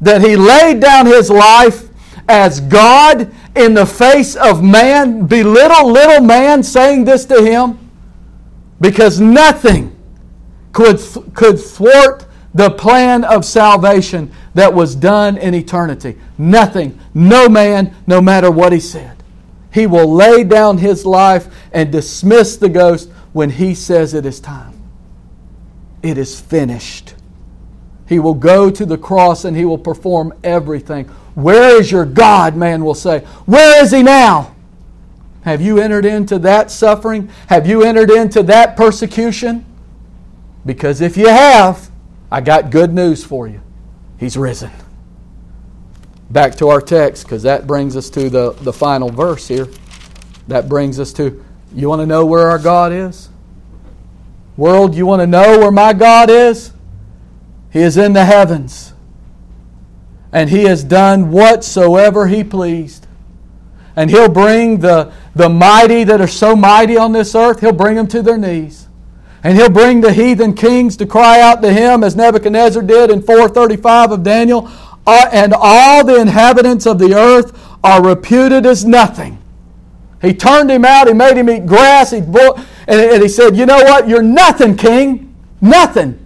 That 0.00 0.20
he 0.20 0.36
laid 0.36 0.80
down 0.80 1.06
his 1.06 1.30
life 1.30 1.88
as 2.28 2.60
God 2.60 3.32
in 3.56 3.74
the 3.74 3.86
face 3.86 4.36
of 4.36 4.62
man, 4.62 5.26
belittle 5.26 5.90
little 5.90 6.24
man 6.24 6.62
saying 6.62 7.04
this 7.04 7.24
to 7.26 7.42
him? 7.42 7.78
Because 8.80 9.18
nothing 9.18 9.96
could, 10.72 11.00
could 11.34 11.58
thwart 11.58 12.26
the 12.54 12.70
plan 12.70 13.24
of 13.24 13.44
salvation 13.44 14.30
that 14.54 14.72
was 14.72 14.94
done 14.94 15.36
in 15.36 15.54
eternity. 15.54 16.16
Nothing, 16.36 16.98
no 17.14 17.48
man, 17.48 17.94
no 18.06 18.20
matter 18.20 18.50
what 18.50 18.72
he 18.72 18.80
said. 18.80 19.22
He 19.72 19.86
will 19.86 20.12
lay 20.12 20.44
down 20.44 20.78
his 20.78 21.04
life 21.04 21.48
and 21.72 21.92
dismiss 21.92 22.56
the 22.56 22.68
ghost 22.68 23.10
when 23.32 23.50
he 23.50 23.74
says 23.74 24.14
it 24.14 24.24
is 24.24 24.40
time. 24.40 24.77
It 26.02 26.18
is 26.18 26.40
finished. 26.40 27.14
He 28.08 28.18
will 28.18 28.34
go 28.34 28.70
to 28.70 28.86
the 28.86 28.98
cross 28.98 29.44
and 29.44 29.56
he 29.56 29.64
will 29.64 29.78
perform 29.78 30.32
everything. 30.42 31.06
Where 31.34 31.80
is 31.80 31.92
your 31.92 32.04
God? 32.04 32.56
Man 32.56 32.84
will 32.84 32.94
say. 32.94 33.20
Where 33.46 33.82
is 33.82 33.90
he 33.90 34.02
now? 34.02 34.54
Have 35.42 35.60
you 35.60 35.78
entered 35.78 36.04
into 36.04 36.38
that 36.40 36.70
suffering? 36.70 37.30
Have 37.48 37.66
you 37.66 37.82
entered 37.82 38.10
into 38.10 38.42
that 38.44 38.76
persecution? 38.76 39.64
Because 40.66 41.00
if 41.00 41.16
you 41.16 41.28
have, 41.28 41.90
I 42.30 42.40
got 42.40 42.70
good 42.70 42.92
news 42.92 43.24
for 43.24 43.46
you. 43.46 43.60
He's 44.18 44.36
risen. 44.36 44.70
Back 46.30 46.56
to 46.56 46.68
our 46.68 46.80
text, 46.80 47.24
because 47.24 47.42
that 47.44 47.66
brings 47.66 47.96
us 47.96 48.10
to 48.10 48.28
the, 48.28 48.52
the 48.52 48.72
final 48.72 49.08
verse 49.08 49.48
here. 49.48 49.68
That 50.48 50.68
brings 50.68 51.00
us 51.00 51.12
to 51.14 51.42
you 51.74 51.88
want 51.88 52.00
to 52.00 52.06
know 52.06 52.24
where 52.24 52.48
our 52.48 52.58
God 52.58 52.92
is? 52.92 53.28
World, 54.58 54.96
you 54.96 55.06
want 55.06 55.22
to 55.22 55.26
know 55.28 55.60
where 55.60 55.70
my 55.70 55.92
God 55.92 56.28
is? 56.28 56.72
He 57.70 57.78
is 57.78 57.96
in 57.96 58.12
the 58.12 58.24
heavens. 58.24 58.92
And 60.32 60.50
He 60.50 60.64
has 60.64 60.82
done 60.82 61.30
whatsoever 61.30 62.26
He 62.26 62.42
pleased. 62.42 63.06
And 63.94 64.10
He'll 64.10 64.28
bring 64.28 64.80
the, 64.80 65.12
the 65.36 65.48
mighty 65.48 66.02
that 66.02 66.20
are 66.20 66.26
so 66.26 66.56
mighty 66.56 66.96
on 66.96 67.12
this 67.12 67.36
earth, 67.36 67.60
He'll 67.60 67.72
bring 67.72 67.94
them 67.94 68.08
to 68.08 68.20
their 68.20 68.36
knees. 68.36 68.88
And 69.44 69.56
He'll 69.56 69.70
bring 69.70 70.00
the 70.00 70.12
heathen 70.12 70.54
kings 70.54 70.96
to 70.96 71.06
cry 71.06 71.40
out 71.40 71.62
to 71.62 71.72
Him 71.72 72.02
as 72.02 72.16
Nebuchadnezzar 72.16 72.82
did 72.82 73.10
in 73.10 73.22
435 73.22 74.10
of 74.10 74.22
Daniel. 74.24 74.68
Uh, 75.06 75.28
and 75.30 75.54
all 75.56 76.04
the 76.04 76.20
inhabitants 76.20 76.84
of 76.84 76.98
the 76.98 77.14
earth 77.14 77.56
are 77.84 78.04
reputed 78.04 78.66
as 78.66 78.84
nothing. 78.84 79.38
He 80.20 80.34
turned 80.34 80.70
him 80.70 80.84
out, 80.84 81.06
he 81.06 81.14
made 81.14 81.36
him 81.36 81.48
eat 81.48 81.66
grass, 81.66 82.10
he 82.10 82.18
and 82.18 83.22
he 83.22 83.28
said, 83.28 83.56
You 83.56 83.66
know 83.66 83.76
what? 83.76 84.08
You're 84.08 84.22
nothing, 84.22 84.76
king. 84.76 85.34
Nothing. 85.60 86.24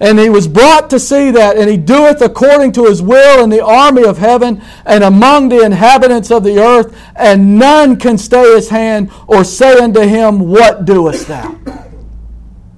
And 0.00 0.18
he 0.18 0.28
was 0.28 0.48
brought 0.48 0.90
to 0.90 0.98
see 0.98 1.30
that, 1.30 1.56
and 1.56 1.70
he 1.70 1.76
doeth 1.76 2.20
according 2.20 2.72
to 2.72 2.84
his 2.84 3.00
will 3.00 3.42
in 3.42 3.50
the 3.50 3.64
army 3.64 4.04
of 4.04 4.18
heaven 4.18 4.60
and 4.84 5.04
among 5.04 5.48
the 5.48 5.62
inhabitants 5.62 6.30
of 6.30 6.42
the 6.42 6.58
earth, 6.58 6.96
and 7.16 7.58
none 7.58 7.96
can 7.96 8.18
stay 8.18 8.54
his 8.54 8.68
hand 8.68 9.10
or 9.26 9.44
say 9.44 9.78
unto 9.78 10.00
him, 10.00 10.40
What 10.40 10.84
doest 10.84 11.28
thou? 11.28 11.58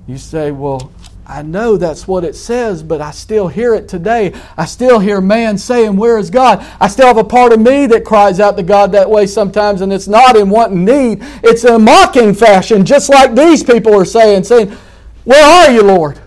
You 0.07 0.18
say, 0.18 0.53
Well, 0.53 0.93
I 1.29 1.43
know 1.43 1.77
that's 1.77 2.07
what 2.07 2.22
it 2.22 2.37
says, 2.37 2.85
but 2.85 3.01
I 3.01 3.11
still 3.11 3.49
hear 3.49 3.74
it 3.74 3.89
today. 3.89 4.33
I 4.57 4.64
still 4.64 5.01
hear 5.01 5.20
man 5.20 5.59
saying, 5.59 5.97
Where 5.97 6.18
is 6.18 6.31
God? 6.31 6.64
I 6.81 6.87
still 6.87 7.09
have 7.09 7.16
a 7.16 7.24
part 7.24 7.53
of 7.53 7.61
me 7.61 7.87
that 7.87 8.05
cries 8.05 8.39
out 8.39 8.57
to 8.57 8.62
God 8.62 8.93
that 8.93 9.11
way 9.11 9.27
sometimes, 9.27 9.81
and 9.81 9.93
it's 9.93 10.07
not 10.07 10.37
in 10.37 10.51
wanting 10.51 10.85
need. 10.85 11.18
It's 11.43 11.64
in 11.64 11.74
a 11.74 11.79
mocking 11.81 12.33
fashion, 12.33 12.85
just 12.85 13.09
like 13.09 13.35
these 13.35 13.64
people 13.64 13.93
are 13.95 14.05
saying, 14.05 14.45
saying, 14.45 14.77
Where 15.24 15.45
are 15.45 15.72
you, 15.72 15.83
Lord? 15.83 16.20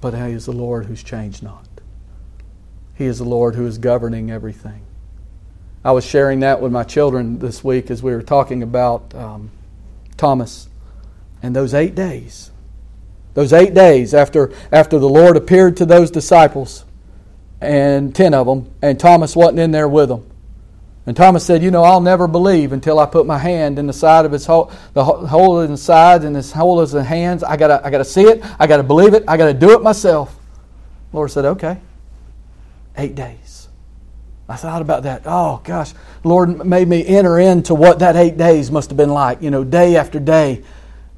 But 0.00 0.14
He 0.14 0.32
is 0.32 0.46
the 0.46 0.52
Lord 0.52 0.86
who's 0.86 1.02
changed 1.02 1.42
not. 1.42 1.68
He 2.94 3.04
is 3.04 3.18
the 3.18 3.24
Lord 3.24 3.54
who 3.54 3.66
is 3.66 3.76
governing 3.76 4.30
everything. 4.30 4.80
I 5.84 5.92
was 5.92 6.06
sharing 6.06 6.40
that 6.40 6.62
with 6.62 6.72
my 6.72 6.84
children 6.84 7.38
this 7.38 7.62
week 7.62 7.90
as 7.90 8.02
we 8.02 8.12
were 8.12 8.22
talking 8.22 8.62
about 8.62 9.14
um, 9.14 9.50
Thomas 10.16 10.68
and 11.44 11.54
those 11.54 11.74
eight 11.74 11.94
days, 11.94 12.50
those 13.34 13.52
eight 13.52 13.74
days 13.74 14.14
after, 14.14 14.50
after 14.72 14.98
the 14.98 15.08
Lord 15.08 15.36
appeared 15.36 15.76
to 15.76 15.84
those 15.84 16.10
disciples, 16.10 16.86
and 17.60 18.14
ten 18.14 18.32
of 18.32 18.46
them, 18.46 18.72
and 18.80 18.98
Thomas 18.98 19.36
wasn't 19.36 19.58
in 19.58 19.70
there 19.70 19.86
with 19.86 20.08
them. 20.08 20.26
And 21.04 21.14
Thomas 21.14 21.44
said, 21.44 21.62
You 21.62 21.70
know, 21.70 21.84
I'll 21.84 22.00
never 22.00 22.26
believe 22.26 22.72
until 22.72 22.98
I 22.98 23.04
put 23.04 23.26
my 23.26 23.36
hand 23.36 23.78
in 23.78 23.86
the 23.86 23.92
side 23.92 24.24
of 24.24 24.32
his 24.32 24.46
hole, 24.46 24.72
the 24.94 25.04
hole 25.04 25.60
in 25.60 25.72
the 25.72 25.76
side 25.76 26.24
and 26.24 26.34
his 26.34 26.50
hole 26.50 26.80
in 26.80 26.88
his 26.88 27.06
hands. 27.06 27.44
I 27.44 27.58
gotta, 27.58 27.84
I 27.84 27.90
gotta 27.90 28.06
see 28.06 28.22
it. 28.22 28.42
I 28.58 28.66
gotta 28.66 28.82
believe 28.82 29.12
it. 29.12 29.22
I 29.28 29.36
gotta 29.36 29.52
do 29.52 29.72
it 29.72 29.82
myself. 29.82 30.34
The 31.10 31.16
Lord 31.18 31.30
said, 31.30 31.44
Okay. 31.44 31.78
Eight 32.96 33.14
days. 33.14 33.68
I 34.48 34.56
thought 34.56 34.80
about 34.80 35.02
that. 35.02 35.22
Oh 35.26 35.60
gosh, 35.62 35.92
Lord 36.22 36.64
made 36.64 36.88
me 36.88 37.06
enter 37.06 37.38
into 37.38 37.74
what 37.74 37.98
that 37.98 38.16
eight 38.16 38.38
days 38.38 38.70
must 38.70 38.88
have 38.88 38.96
been 38.96 39.10
like. 39.10 39.42
You 39.42 39.50
know, 39.50 39.62
day 39.62 39.96
after 39.96 40.18
day. 40.18 40.62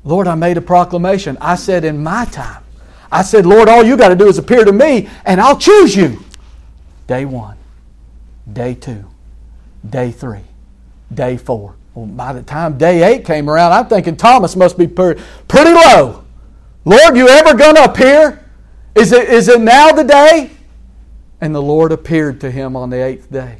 Lord, 0.06 0.26
I 0.26 0.34
made 0.34 0.56
a 0.56 0.62
proclamation. 0.62 1.36
I 1.42 1.56
said, 1.56 1.84
in 1.84 2.02
my 2.02 2.24
time. 2.24 2.62
I 3.12 3.22
said, 3.22 3.44
Lord, 3.44 3.68
all 3.68 3.84
you 3.84 3.98
got 3.98 4.08
to 4.08 4.16
do 4.16 4.28
is 4.28 4.38
appear 4.38 4.64
to 4.64 4.72
me, 4.72 5.10
and 5.26 5.42
I'll 5.42 5.58
choose 5.58 5.94
you. 5.94 6.24
Day 7.06 7.26
one, 7.26 7.58
day 8.50 8.72
two 8.74 9.04
day 9.90 10.10
three, 10.10 10.44
day 11.12 11.36
four. 11.36 11.76
Well, 11.94 12.06
by 12.06 12.32
the 12.32 12.42
time 12.42 12.76
day 12.76 13.02
eight 13.02 13.24
came 13.24 13.48
around, 13.48 13.72
I'm 13.72 13.86
thinking 13.86 14.16
Thomas 14.16 14.56
must 14.56 14.76
be 14.76 14.86
pretty, 14.86 15.20
low. 15.52 16.24
Lord, 16.84 17.16
you 17.16 17.28
ever 17.28 17.54
going 17.54 17.76
to 17.76 17.84
appear? 17.84 18.44
Is 18.94 19.12
it, 19.12 19.28
is 19.28 19.48
it 19.48 19.60
now 19.60 19.92
the 19.92 20.04
day? 20.04 20.50
And 21.40 21.54
the 21.54 21.62
Lord 21.62 21.92
appeared 21.92 22.40
to 22.42 22.50
him 22.50 22.76
on 22.76 22.90
the 22.90 23.02
eighth 23.02 23.30
day. 23.30 23.58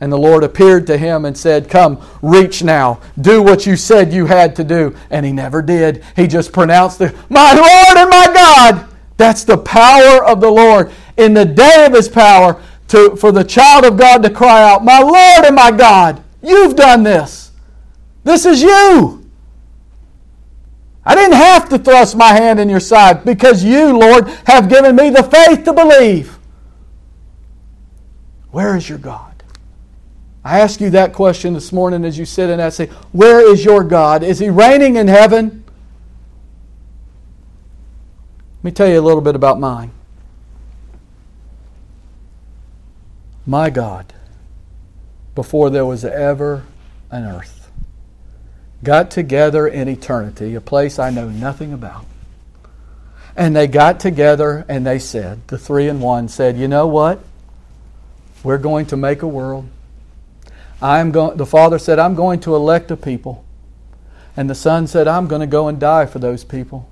And 0.00 0.10
the 0.10 0.18
Lord 0.18 0.44
appeared 0.44 0.86
to 0.86 0.96
him 0.96 1.26
and 1.26 1.36
said, 1.36 1.68
Come, 1.68 2.00
reach 2.22 2.62
now. 2.62 3.00
Do 3.20 3.42
what 3.42 3.66
you 3.66 3.76
said 3.76 4.12
you 4.12 4.26
had 4.26 4.56
to 4.56 4.64
do. 4.64 4.96
And 5.10 5.26
he 5.26 5.32
never 5.32 5.60
did. 5.60 6.02
He 6.16 6.26
just 6.26 6.52
pronounced 6.52 6.98
the, 6.98 7.14
My 7.28 7.52
Lord 7.52 7.98
and 7.98 8.10
my 8.10 8.32
God. 8.32 8.88
That's 9.18 9.44
the 9.44 9.58
power 9.58 10.24
of 10.24 10.40
the 10.40 10.50
Lord. 10.50 10.90
In 11.18 11.34
the 11.34 11.44
day 11.44 11.84
of 11.86 11.92
his 11.92 12.08
power, 12.08 12.62
to, 12.88 13.14
for 13.14 13.30
the 13.30 13.44
child 13.44 13.84
of 13.84 13.96
God 13.96 14.22
to 14.22 14.30
cry 14.30 14.62
out, 14.62 14.84
My 14.84 15.00
Lord 15.00 15.44
and 15.44 15.54
my 15.54 15.70
God, 15.70 16.24
you've 16.42 16.76
done 16.76 17.02
this. 17.02 17.52
This 18.24 18.46
is 18.46 18.62
you. 18.62 19.30
I 21.04 21.14
didn't 21.14 21.36
have 21.36 21.68
to 21.70 21.78
thrust 21.78 22.16
my 22.16 22.28
hand 22.28 22.58
in 22.60 22.68
your 22.68 22.80
side 22.80 23.24
because 23.24 23.64
you, 23.64 23.98
Lord, 23.98 24.28
have 24.46 24.68
given 24.68 24.96
me 24.96 25.10
the 25.10 25.22
faith 25.22 25.64
to 25.64 25.72
believe. 25.72 26.38
Where 28.50 28.76
is 28.76 28.88
your 28.88 28.98
God? 28.98 29.29
I 30.44 30.60
ask 30.60 30.80
you 30.80 30.90
that 30.90 31.12
question 31.12 31.54
this 31.54 31.72
morning 31.72 32.04
as 32.04 32.16
you 32.16 32.24
sit 32.24 32.48
in 32.48 32.58
that 32.58 32.72
say, 32.72 32.86
Where 33.12 33.40
is 33.52 33.64
your 33.64 33.84
God? 33.84 34.22
Is 34.22 34.38
he 34.38 34.48
reigning 34.48 34.96
in 34.96 35.08
heaven? 35.08 35.64
Let 38.58 38.64
me 38.64 38.70
tell 38.70 38.88
you 38.88 38.98
a 38.98 39.02
little 39.02 39.20
bit 39.20 39.34
about 39.34 39.60
mine. 39.60 39.92
my 43.50 43.68
God, 43.68 44.12
before 45.34 45.70
there 45.70 45.84
was 45.84 46.04
ever 46.04 46.64
an 47.10 47.24
earth, 47.24 47.68
got 48.84 49.10
together 49.10 49.66
in 49.66 49.88
eternity, 49.88 50.54
a 50.54 50.60
place 50.60 51.00
I 51.00 51.10
know 51.10 51.28
nothing 51.28 51.72
about. 51.72 52.06
And 53.36 53.56
they 53.56 53.66
got 53.66 53.98
together 53.98 54.64
and 54.68 54.86
they 54.86 55.00
said, 55.00 55.46
the 55.48 55.58
three 55.58 55.88
and 55.88 56.00
one 56.00 56.28
said, 56.28 56.58
you 56.58 56.68
know 56.68 56.86
what? 56.86 57.20
We're 58.44 58.58
going 58.58 58.86
to 58.86 58.96
make 58.96 59.22
a 59.22 59.28
world. 59.28 59.68
I'm 60.82 61.12
going, 61.12 61.36
the 61.36 61.46
Father 61.46 61.78
said, 61.78 61.98
I'm 61.98 62.14
going 62.14 62.40
to 62.40 62.54
elect 62.54 62.90
a 62.90 62.96
people. 62.96 63.44
And 64.36 64.48
the 64.48 64.54
Son 64.54 64.86
said, 64.86 65.06
I'm 65.06 65.26
going 65.26 65.40
to 65.40 65.46
go 65.46 65.68
and 65.68 65.78
die 65.78 66.06
for 66.06 66.18
those 66.18 66.44
people. 66.44 66.88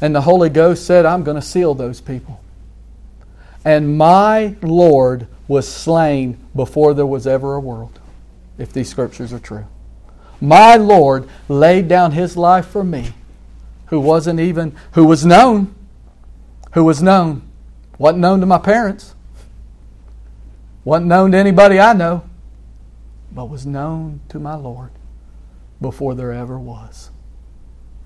And 0.00 0.14
the 0.14 0.22
Holy 0.22 0.50
Ghost 0.50 0.84
said, 0.84 1.06
I'm 1.06 1.22
going 1.24 1.36
to 1.36 1.42
seal 1.42 1.74
those 1.74 2.00
people. 2.00 2.40
And 3.64 3.96
my 3.96 4.56
Lord 4.60 5.26
was 5.48 5.66
slain 5.66 6.38
before 6.54 6.92
there 6.92 7.06
was 7.06 7.26
ever 7.26 7.54
a 7.54 7.60
world, 7.60 7.98
if 8.58 8.72
these 8.72 8.90
scriptures 8.90 9.32
are 9.32 9.38
true. 9.38 9.66
My 10.40 10.76
Lord 10.76 11.28
laid 11.48 11.88
down 11.88 12.12
his 12.12 12.36
life 12.36 12.66
for 12.66 12.84
me, 12.84 13.12
who 13.86 14.00
wasn't 14.00 14.40
even, 14.40 14.76
who 14.92 15.04
was 15.04 15.24
known, 15.24 15.74
who 16.72 16.84
was 16.84 17.02
known, 17.02 17.42
wasn't 17.96 18.20
known 18.20 18.40
to 18.40 18.46
my 18.46 18.58
parents, 18.58 19.14
wasn't 20.84 21.06
known 21.06 21.32
to 21.32 21.38
anybody 21.38 21.80
I 21.80 21.94
know, 21.94 22.28
but 23.34 23.46
was 23.46 23.66
known 23.66 24.20
to 24.28 24.38
my 24.38 24.54
Lord 24.54 24.90
before 25.80 26.14
there 26.14 26.32
ever 26.32 26.58
was. 26.58 27.10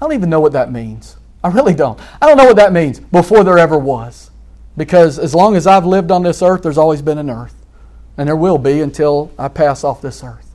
I 0.01 0.05
don't 0.05 0.15
even 0.15 0.31
know 0.31 0.41
what 0.41 0.53
that 0.53 0.73
means. 0.73 1.17
I 1.45 1.49
really 1.49 1.75
don't. 1.75 2.01
I 2.21 2.27
don't 2.27 2.37
know 2.37 2.47
what 2.47 2.57
that 2.57 2.73
means 2.73 2.99
before 2.99 3.45
there 3.45 3.59
ever 3.59 3.79
was. 3.79 4.31
Because 4.77 5.19
as 5.19 5.35
long 5.35 5.57
as 5.57 5.67
I've 5.67 5.85
lived 5.85 6.11
on 6.11 6.23
this 6.23 6.41
earth, 6.41 6.63
there's 6.63 6.79
always 6.79 7.03
been 7.03 7.19
an 7.19 7.31
earth. 7.31 7.55
And 8.17 8.29
there 8.29 8.37
will 8.37 8.59
be 8.59 8.81
until 8.81 9.31
I 9.39 9.49
pass 9.49 9.85
off 9.85 10.01
this 10.01 10.25
earth. 10.25 10.55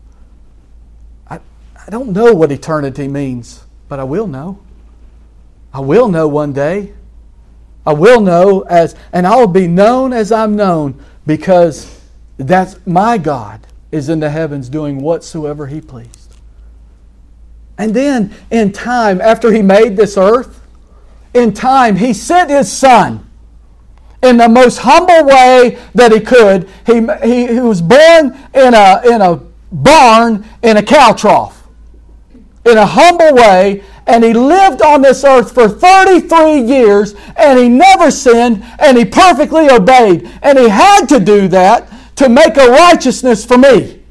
I, 1.27 1.39
I 1.75 1.89
don't 1.89 2.11
know 2.11 2.33
what 2.33 2.51
eternity 2.51 3.07
means, 3.07 3.63
but 3.87 3.99
I 3.99 4.03
will 4.03 4.27
know. 4.27 4.59
I 5.73 5.81
will 5.81 6.07
know 6.07 6.27
one 6.27 6.53
day. 6.53 6.93
I 7.85 7.93
will 7.93 8.21
know 8.21 8.61
as, 8.61 8.95
and 9.11 9.27
I 9.27 9.35
will 9.35 9.47
be 9.47 9.67
known 9.67 10.13
as 10.13 10.31
I'm 10.31 10.55
known 10.55 11.03
because 11.25 12.01
that's 12.37 12.77
my 12.85 13.17
God 13.17 13.65
is 13.93 14.09
in 14.09 14.19
the 14.19 14.29
heavens 14.29 14.67
doing 14.69 15.01
whatsoever 15.01 15.67
He 15.67 15.79
pleased. 15.79 16.35
And 17.77 17.93
then 17.93 18.33
in 18.51 18.71
time, 18.71 19.21
after 19.21 19.51
He 19.51 19.61
made 19.61 19.95
this 19.95 20.17
earth, 20.17 20.59
in 21.33 21.53
time, 21.53 21.95
He 21.95 22.13
sent 22.13 22.49
His 22.49 22.71
Son 22.71 23.29
in 24.23 24.37
the 24.37 24.49
most 24.49 24.79
humble 24.79 25.25
way 25.25 25.77
that 25.93 26.11
he 26.13 26.21
could. 26.21 26.69
He, 26.85 27.05
he, 27.27 27.53
he 27.53 27.59
was 27.59 27.81
born 27.81 28.37
in 28.53 28.73
a, 28.73 29.01
in 29.05 29.21
a 29.21 29.41
barn 29.71 30.45
in 30.61 30.77
a 30.77 30.83
cow 30.83 31.13
trough, 31.13 31.67
in 32.65 32.77
a 32.77 32.85
humble 32.85 33.33
way, 33.35 33.83
and 34.07 34.23
he 34.23 34.33
lived 34.33 34.81
on 34.81 35.01
this 35.01 35.23
earth 35.23 35.53
for 35.53 35.67
33 35.67 36.61
years, 36.61 37.15
and 37.35 37.59
he 37.59 37.69
never 37.69 38.11
sinned, 38.11 38.63
and 38.79 38.97
he 38.97 39.05
perfectly 39.05 39.69
obeyed. 39.69 40.29
And 40.41 40.57
he 40.57 40.69
had 40.69 41.05
to 41.07 41.19
do 41.19 41.47
that 41.49 41.89
to 42.15 42.29
make 42.29 42.57
a 42.57 42.69
righteousness 42.69 43.45
for 43.45 43.57
me. 43.57 44.01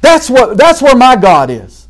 That's, 0.00 0.28
what, 0.28 0.58
that's 0.58 0.82
where 0.82 0.96
my 0.96 1.16
God 1.16 1.50
is. 1.50 1.88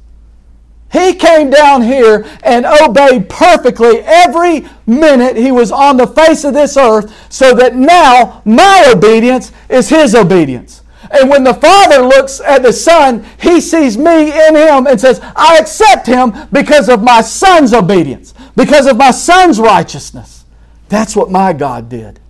He 0.93 1.15
came 1.15 1.51
down 1.51 1.83
here 1.83 2.25
and 2.45 2.65
obeyed 2.65 3.29
perfectly 3.29 3.99
every 4.03 4.65
minute 4.87 5.37
he 5.37 5.51
was 5.51 5.73
on 5.73 5.97
the 5.97 6.07
face 6.07 6.45
of 6.45 6.55
this 6.55 6.77
earth, 6.77 7.13
so 7.33 7.53
that 7.55 7.75
now 7.75 8.43
my 8.45 8.93
obedience 8.95 9.51
is 9.69 9.89
his 9.89 10.15
obedience. 10.15 10.83
And 11.11 11.29
when 11.29 11.43
the 11.43 11.55
Father 11.55 12.01
looks 12.01 12.41
at 12.41 12.63
the 12.63 12.73
Son, 12.73 13.27
he 13.41 13.61
sees 13.61 13.99
me 13.99 14.31
in 14.47 14.55
him 14.55 14.87
and 14.87 15.01
says, 15.01 15.21
I 15.35 15.59
accept 15.59 16.07
him 16.07 16.33
because 16.53 16.89
of 16.89 17.03
my 17.03 17.23
Son's 17.23 17.75
obedience, 17.75 18.33
because 18.55 18.87
of 18.87 18.97
my 18.97 19.11
Son's 19.11 19.59
righteousness. 19.59 20.45
That's 20.89 21.17
what 21.17 21.31
my 21.31 21.53
God 21.53 21.89
did. 21.89 22.21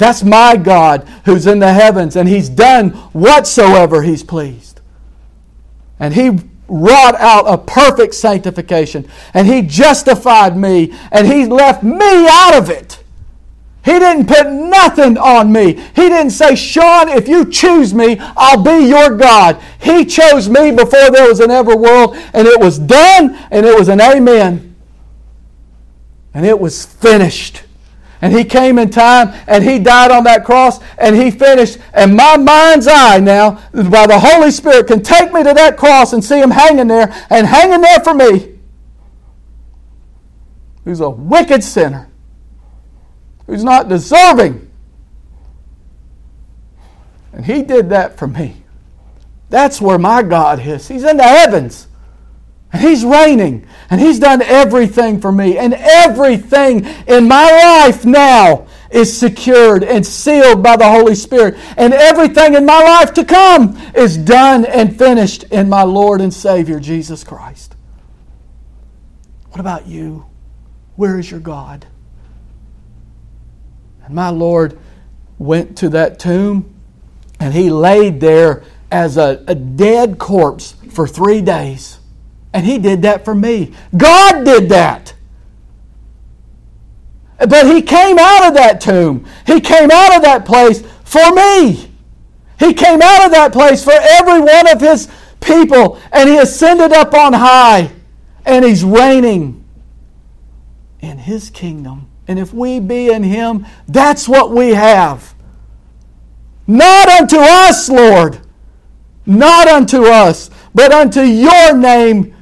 That's 0.00 0.24
my 0.24 0.56
God 0.56 1.08
who's 1.24 1.46
in 1.46 1.60
the 1.60 1.72
heavens, 1.72 2.16
and 2.16 2.28
he's 2.28 2.48
done 2.48 2.90
whatsoever 3.12 4.02
he's 4.02 4.24
pleased. 4.24 4.80
And 6.00 6.14
he 6.14 6.40
wrought 6.70 7.16
out 7.16 7.44
a 7.46 7.58
perfect 7.58 8.14
sanctification. 8.14 9.08
And 9.34 9.46
He 9.46 9.62
justified 9.62 10.56
me, 10.56 10.94
and 11.10 11.26
He 11.26 11.44
left 11.46 11.82
me 11.82 12.26
out 12.28 12.54
of 12.54 12.70
it. 12.70 13.02
He 13.84 13.98
didn't 13.98 14.26
put 14.26 14.46
nothing 14.46 15.16
on 15.16 15.52
me. 15.52 15.72
He 15.72 16.08
didn't 16.08 16.30
say, 16.30 16.54
Sean, 16.54 17.08
if 17.08 17.28
you 17.28 17.50
choose 17.50 17.94
me, 17.94 18.18
I'll 18.36 18.62
be 18.62 18.86
your 18.86 19.16
God. 19.16 19.60
He 19.80 20.04
chose 20.04 20.48
me 20.48 20.70
before 20.70 21.10
there 21.10 21.28
was 21.28 21.40
an 21.40 21.50
ever 21.50 21.76
world, 21.76 22.14
and 22.34 22.46
it 22.46 22.60
was 22.60 22.78
done, 22.78 23.36
and 23.50 23.66
it 23.66 23.76
was 23.76 23.88
an 23.88 24.00
amen. 24.00 24.76
And 26.34 26.46
it 26.46 26.60
was 26.60 26.84
finished. 26.84 27.62
And 28.22 28.34
he 28.34 28.44
came 28.44 28.78
in 28.78 28.90
time 28.90 29.32
and 29.46 29.64
he 29.64 29.78
died 29.78 30.10
on 30.10 30.24
that 30.24 30.44
cross 30.44 30.78
and 30.98 31.16
he 31.16 31.30
finished. 31.30 31.78
And 31.94 32.14
my 32.14 32.36
mind's 32.36 32.86
eye 32.86 33.18
now, 33.18 33.52
by 33.72 34.06
the 34.06 34.18
Holy 34.18 34.50
Spirit, 34.50 34.86
can 34.86 35.02
take 35.02 35.32
me 35.32 35.42
to 35.42 35.54
that 35.54 35.76
cross 35.76 36.12
and 36.12 36.22
see 36.22 36.38
him 36.38 36.50
hanging 36.50 36.88
there 36.88 37.14
and 37.30 37.46
hanging 37.46 37.80
there 37.80 38.00
for 38.00 38.14
me. 38.14 38.58
Who's 40.84 41.00
a 41.00 41.10
wicked 41.10 41.64
sinner, 41.64 42.10
who's 43.46 43.64
not 43.64 43.88
deserving. 43.88 44.70
And 47.32 47.44
he 47.44 47.62
did 47.62 47.90
that 47.90 48.18
for 48.18 48.26
me. 48.26 48.64
That's 49.48 49.80
where 49.80 49.98
my 49.98 50.22
God 50.22 50.64
is. 50.64 50.88
He's 50.88 51.04
in 51.04 51.16
the 51.16 51.22
heavens. 51.22 51.86
And 52.72 52.82
He's 52.82 53.04
reigning. 53.04 53.66
And 53.90 54.00
He's 54.00 54.18
done 54.18 54.42
everything 54.42 55.20
for 55.20 55.32
me. 55.32 55.58
And 55.58 55.74
everything 55.74 56.84
in 57.06 57.28
my 57.28 57.50
life 57.50 58.04
now 58.04 58.66
is 58.90 59.16
secured 59.16 59.84
and 59.84 60.04
sealed 60.04 60.62
by 60.62 60.76
the 60.76 60.88
Holy 60.88 61.14
Spirit. 61.14 61.56
And 61.76 61.94
everything 61.94 62.54
in 62.54 62.66
my 62.66 62.82
life 62.82 63.14
to 63.14 63.24
come 63.24 63.76
is 63.94 64.16
done 64.16 64.64
and 64.64 64.96
finished 64.98 65.44
in 65.44 65.68
my 65.68 65.82
Lord 65.82 66.20
and 66.20 66.32
Savior, 66.32 66.80
Jesus 66.80 67.24
Christ. 67.24 67.76
What 69.50 69.60
about 69.60 69.86
you? 69.86 70.26
Where 70.96 71.18
is 71.18 71.30
your 71.30 71.40
God? 71.40 71.86
And 74.04 74.14
my 74.14 74.30
Lord 74.30 74.78
went 75.38 75.78
to 75.78 75.88
that 75.90 76.18
tomb 76.18 76.74
and 77.38 77.54
he 77.54 77.70
laid 77.70 78.20
there 78.20 78.64
as 78.90 79.16
a, 79.16 79.42
a 79.46 79.54
dead 79.54 80.18
corpse 80.18 80.74
for 80.90 81.06
three 81.06 81.40
days. 81.40 81.99
And 82.52 82.66
He 82.66 82.78
did 82.78 83.02
that 83.02 83.24
for 83.24 83.34
me. 83.34 83.72
God 83.96 84.44
did 84.44 84.68
that. 84.70 85.14
But 87.38 87.66
He 87.66 87.82
came 87.82 88.18
out 88.18 88.48
of 88.48 88.54
that 88.54 88.80
tomb, 88.80 89.26
He 89.46 89.60
came 89.60 89.90
out 89.90 90.16
of 90.16 90.22
that 90.22 90.44
place 90.44 90.82
for 91.04 91.32
me. 91.32 91.90
He 92.58 92.74
came 92.74 93.00
out 93.00 93.24
of 93.24 93.32
that 93.32 93.52
place 93.52 93.82
for 93.82 93.94
every 93.94 94.40
one 94.40 94.68
of 94.68 94.80
His 94.80 95.08
people, 95.40 95.98
and 96.12 96.28
He 96.28 96.36
ascended 96.36 96.92
up 96.92 97.14
on 97.14 97.32
high, 97.32 97.90
and 98.44 98.64
He's 98.64 98.84
reigning 98.84 99.64
in 101.00 101.18
His 101.18 101.48
kingdom. 101.50 102.08
And 102.28 102.38
if 102.38 102.52
we 102.52 102.78
be 102.78 103.10
in 103.10 103.22
Him, 103.22 103.66
that's 103.88 104.28
what 104.28 104.50
we 104.50 104.70
have. 104.70 105.34
Not 106.66 107.08
unto 107.08 107.38
us, 107.38 107.88
Lord, 107.88 108.38
not 109.26 109.66
unto 109.66 110.04
us, 110.04 110.50
but 110.74 110.92
unto 110.92 111.22
your 111.22 111.76
name 111.76 112.36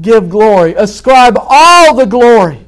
give 0.00 0.28
glory. 0.28 0.74
Ascribe 0.74 1.36
all 1.38 1.94
the 1.94 2.06
glory 2.06 2.64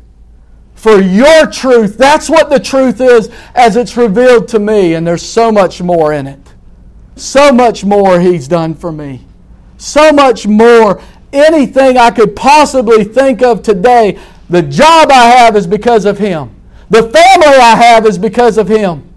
for 0.74 1.00
your 1.00 1.46
truth. 1.46 1.98
That's 1.98 2.30
what 2.30 2.48
the 2.48 2.58
truth 2.58 3.00
is 3.00 3.30
as 3.54 3.76
it's 3.76 3.96
revealed 3.96 4.48
to 4.48 4.58
me, 4.58 4.94
and 4.94 5.06
there's 5.06 5.22
so 5.22 5.52
much 5.52 5.82
more 5.82 6.12
in 6.12 6.26
it. 6.26 6.40
So 7.16 7.52
much 7.52 7.84
more 7.84 8.18
He's 8.18 8.48
done 8.48 8.74
for 8.74 8.90
me. 8.90 9.24
So 9.76 10.12
much 10.12 10.46
more. 10.46 11.02
Anything 11.32 11.96
I 11.96 12.10
could 12.10 12.34
possibly 12.34 13.04
think 13.04 13.42
of 13.42 13.62
today, 13.62 14.18
the 14.48 14.62
job 14.62 15.10
I 15.12 15.26
have 15.26 15.54
is 15.54 15.66
because 15.66 16.06
of 16.06 16.18
Him. 16.18 16.54
The 16.88 17.02
family 17.02 17.46
I 17.46 17.76
have 17.76 18.06
is 18.06 18.18
because 18.18 18.58
of 18.58 18.66
Him. 18.66 19.08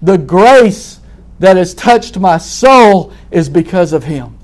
The 0.00 0.16
grace 0.16 1.00
that 1.38 1.56
has 1.56 1.74
touched 1.74 2.18
my 2.18 2.38
soul 2.38 3.12
is 3.30 3.48
because 3.48 3.92
of 3.92 4.04
Him. 4.04 4.38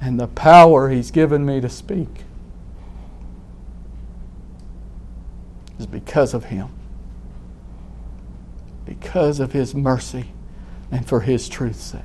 And 0.00 0.18
the 0.18 0.28
power 0.28 0.88
He's 0.88 1.10
given 1.10 1.44
me 1.44 1.60
to 1.60 1.68
speak 1.68 2.24
is 5.78 5.86
because 5.86 6.34
of 6.34 6.44
Him. 6.44 6.68
Because 8.86 9.40
of 9.40 9.52
His 9.52 9.74
mercy 9.74 10.32
and 10.90 11.06
for 11.06 11.20
His 11.20 11.48
truth's 11.48 11.82
sake. 11.82 12.02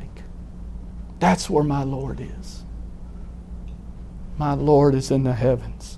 That's 1.19 1.49
where 1.49 1.63
my 1.63 1.83
Lord 1.83 2.19
is. 2.19 2.63
My 4.37 4.53
Lord 4.53 4.93
is 4.95 5.11
in 5.11 5.23
the 5.23 5.33
heavens, 5.33 5.97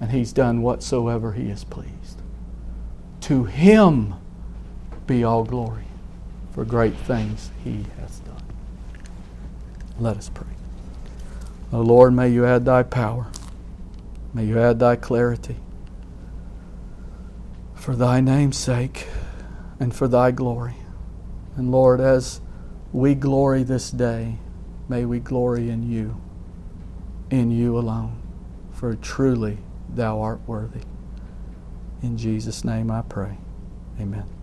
and 0.00 0.10
He's 0.10 0.32
done 0.32 0.60
whatsoever 0.60 1.32
He 1.32 1.48
is 1.48 1.64
pleased. 1.64 2.20
To 3.22 3.44
Him 3.44 4.14
be 5.06 5.24
all 5.24 5.44
glory 5.44 5.84
for 6.52 6.64
great 6.64 6.94
things 6.94 7.50
He 7.64 7.86
has 7.98 8.20
done. 8.20 8.42
Let 9.98 10.18
us 10.18 10.28
pray. 10.28 10.55
O 11.76 11.82
Lord, 11.82 12.14
may 12.14 12.30
you 12.30 12.46
add 12.46 12.64
thy 12.64 12.82
power. 12.82 13.26
May 14.32 14.46
you 14.46 14.58
add 14.58 14.78
thy 14.78 14.96
clarity. 14.96 15.56
For 17.74 17.94
thy 17.94 18.22
name's 18.22 18.56
sake 18.56 19.06
and 19.78 19.94
for 19.94 20.08
thy 20.08 20.30
glory. 20.30 20.76
And 21.54 21.70
Lord, 21.70 22.00
as 22.00 22.40
we 22.94 23.14
glory 23.14 23.62
this 23.62 23.90
day, 23.90 24.38
may 24.88 25.04
we 25.04 25.20
glory 25.20 25.68
in 25.68 25.82
you, 25.82 26.18
in 27.28 27.50
you 27.50 27.76
alone. 27.76 28.22
For 28.72 28.94
truly 28.94 29.58
thou 29.86 30.22
art 30.22 30.40
worthy. 30.46 30.80
In 32.02 32.16
Jesus' 32.16 32.64
name 32.64 32.90
I 32.90 33.02
pray. 33.02 33.36
Amen. 34.00 34.35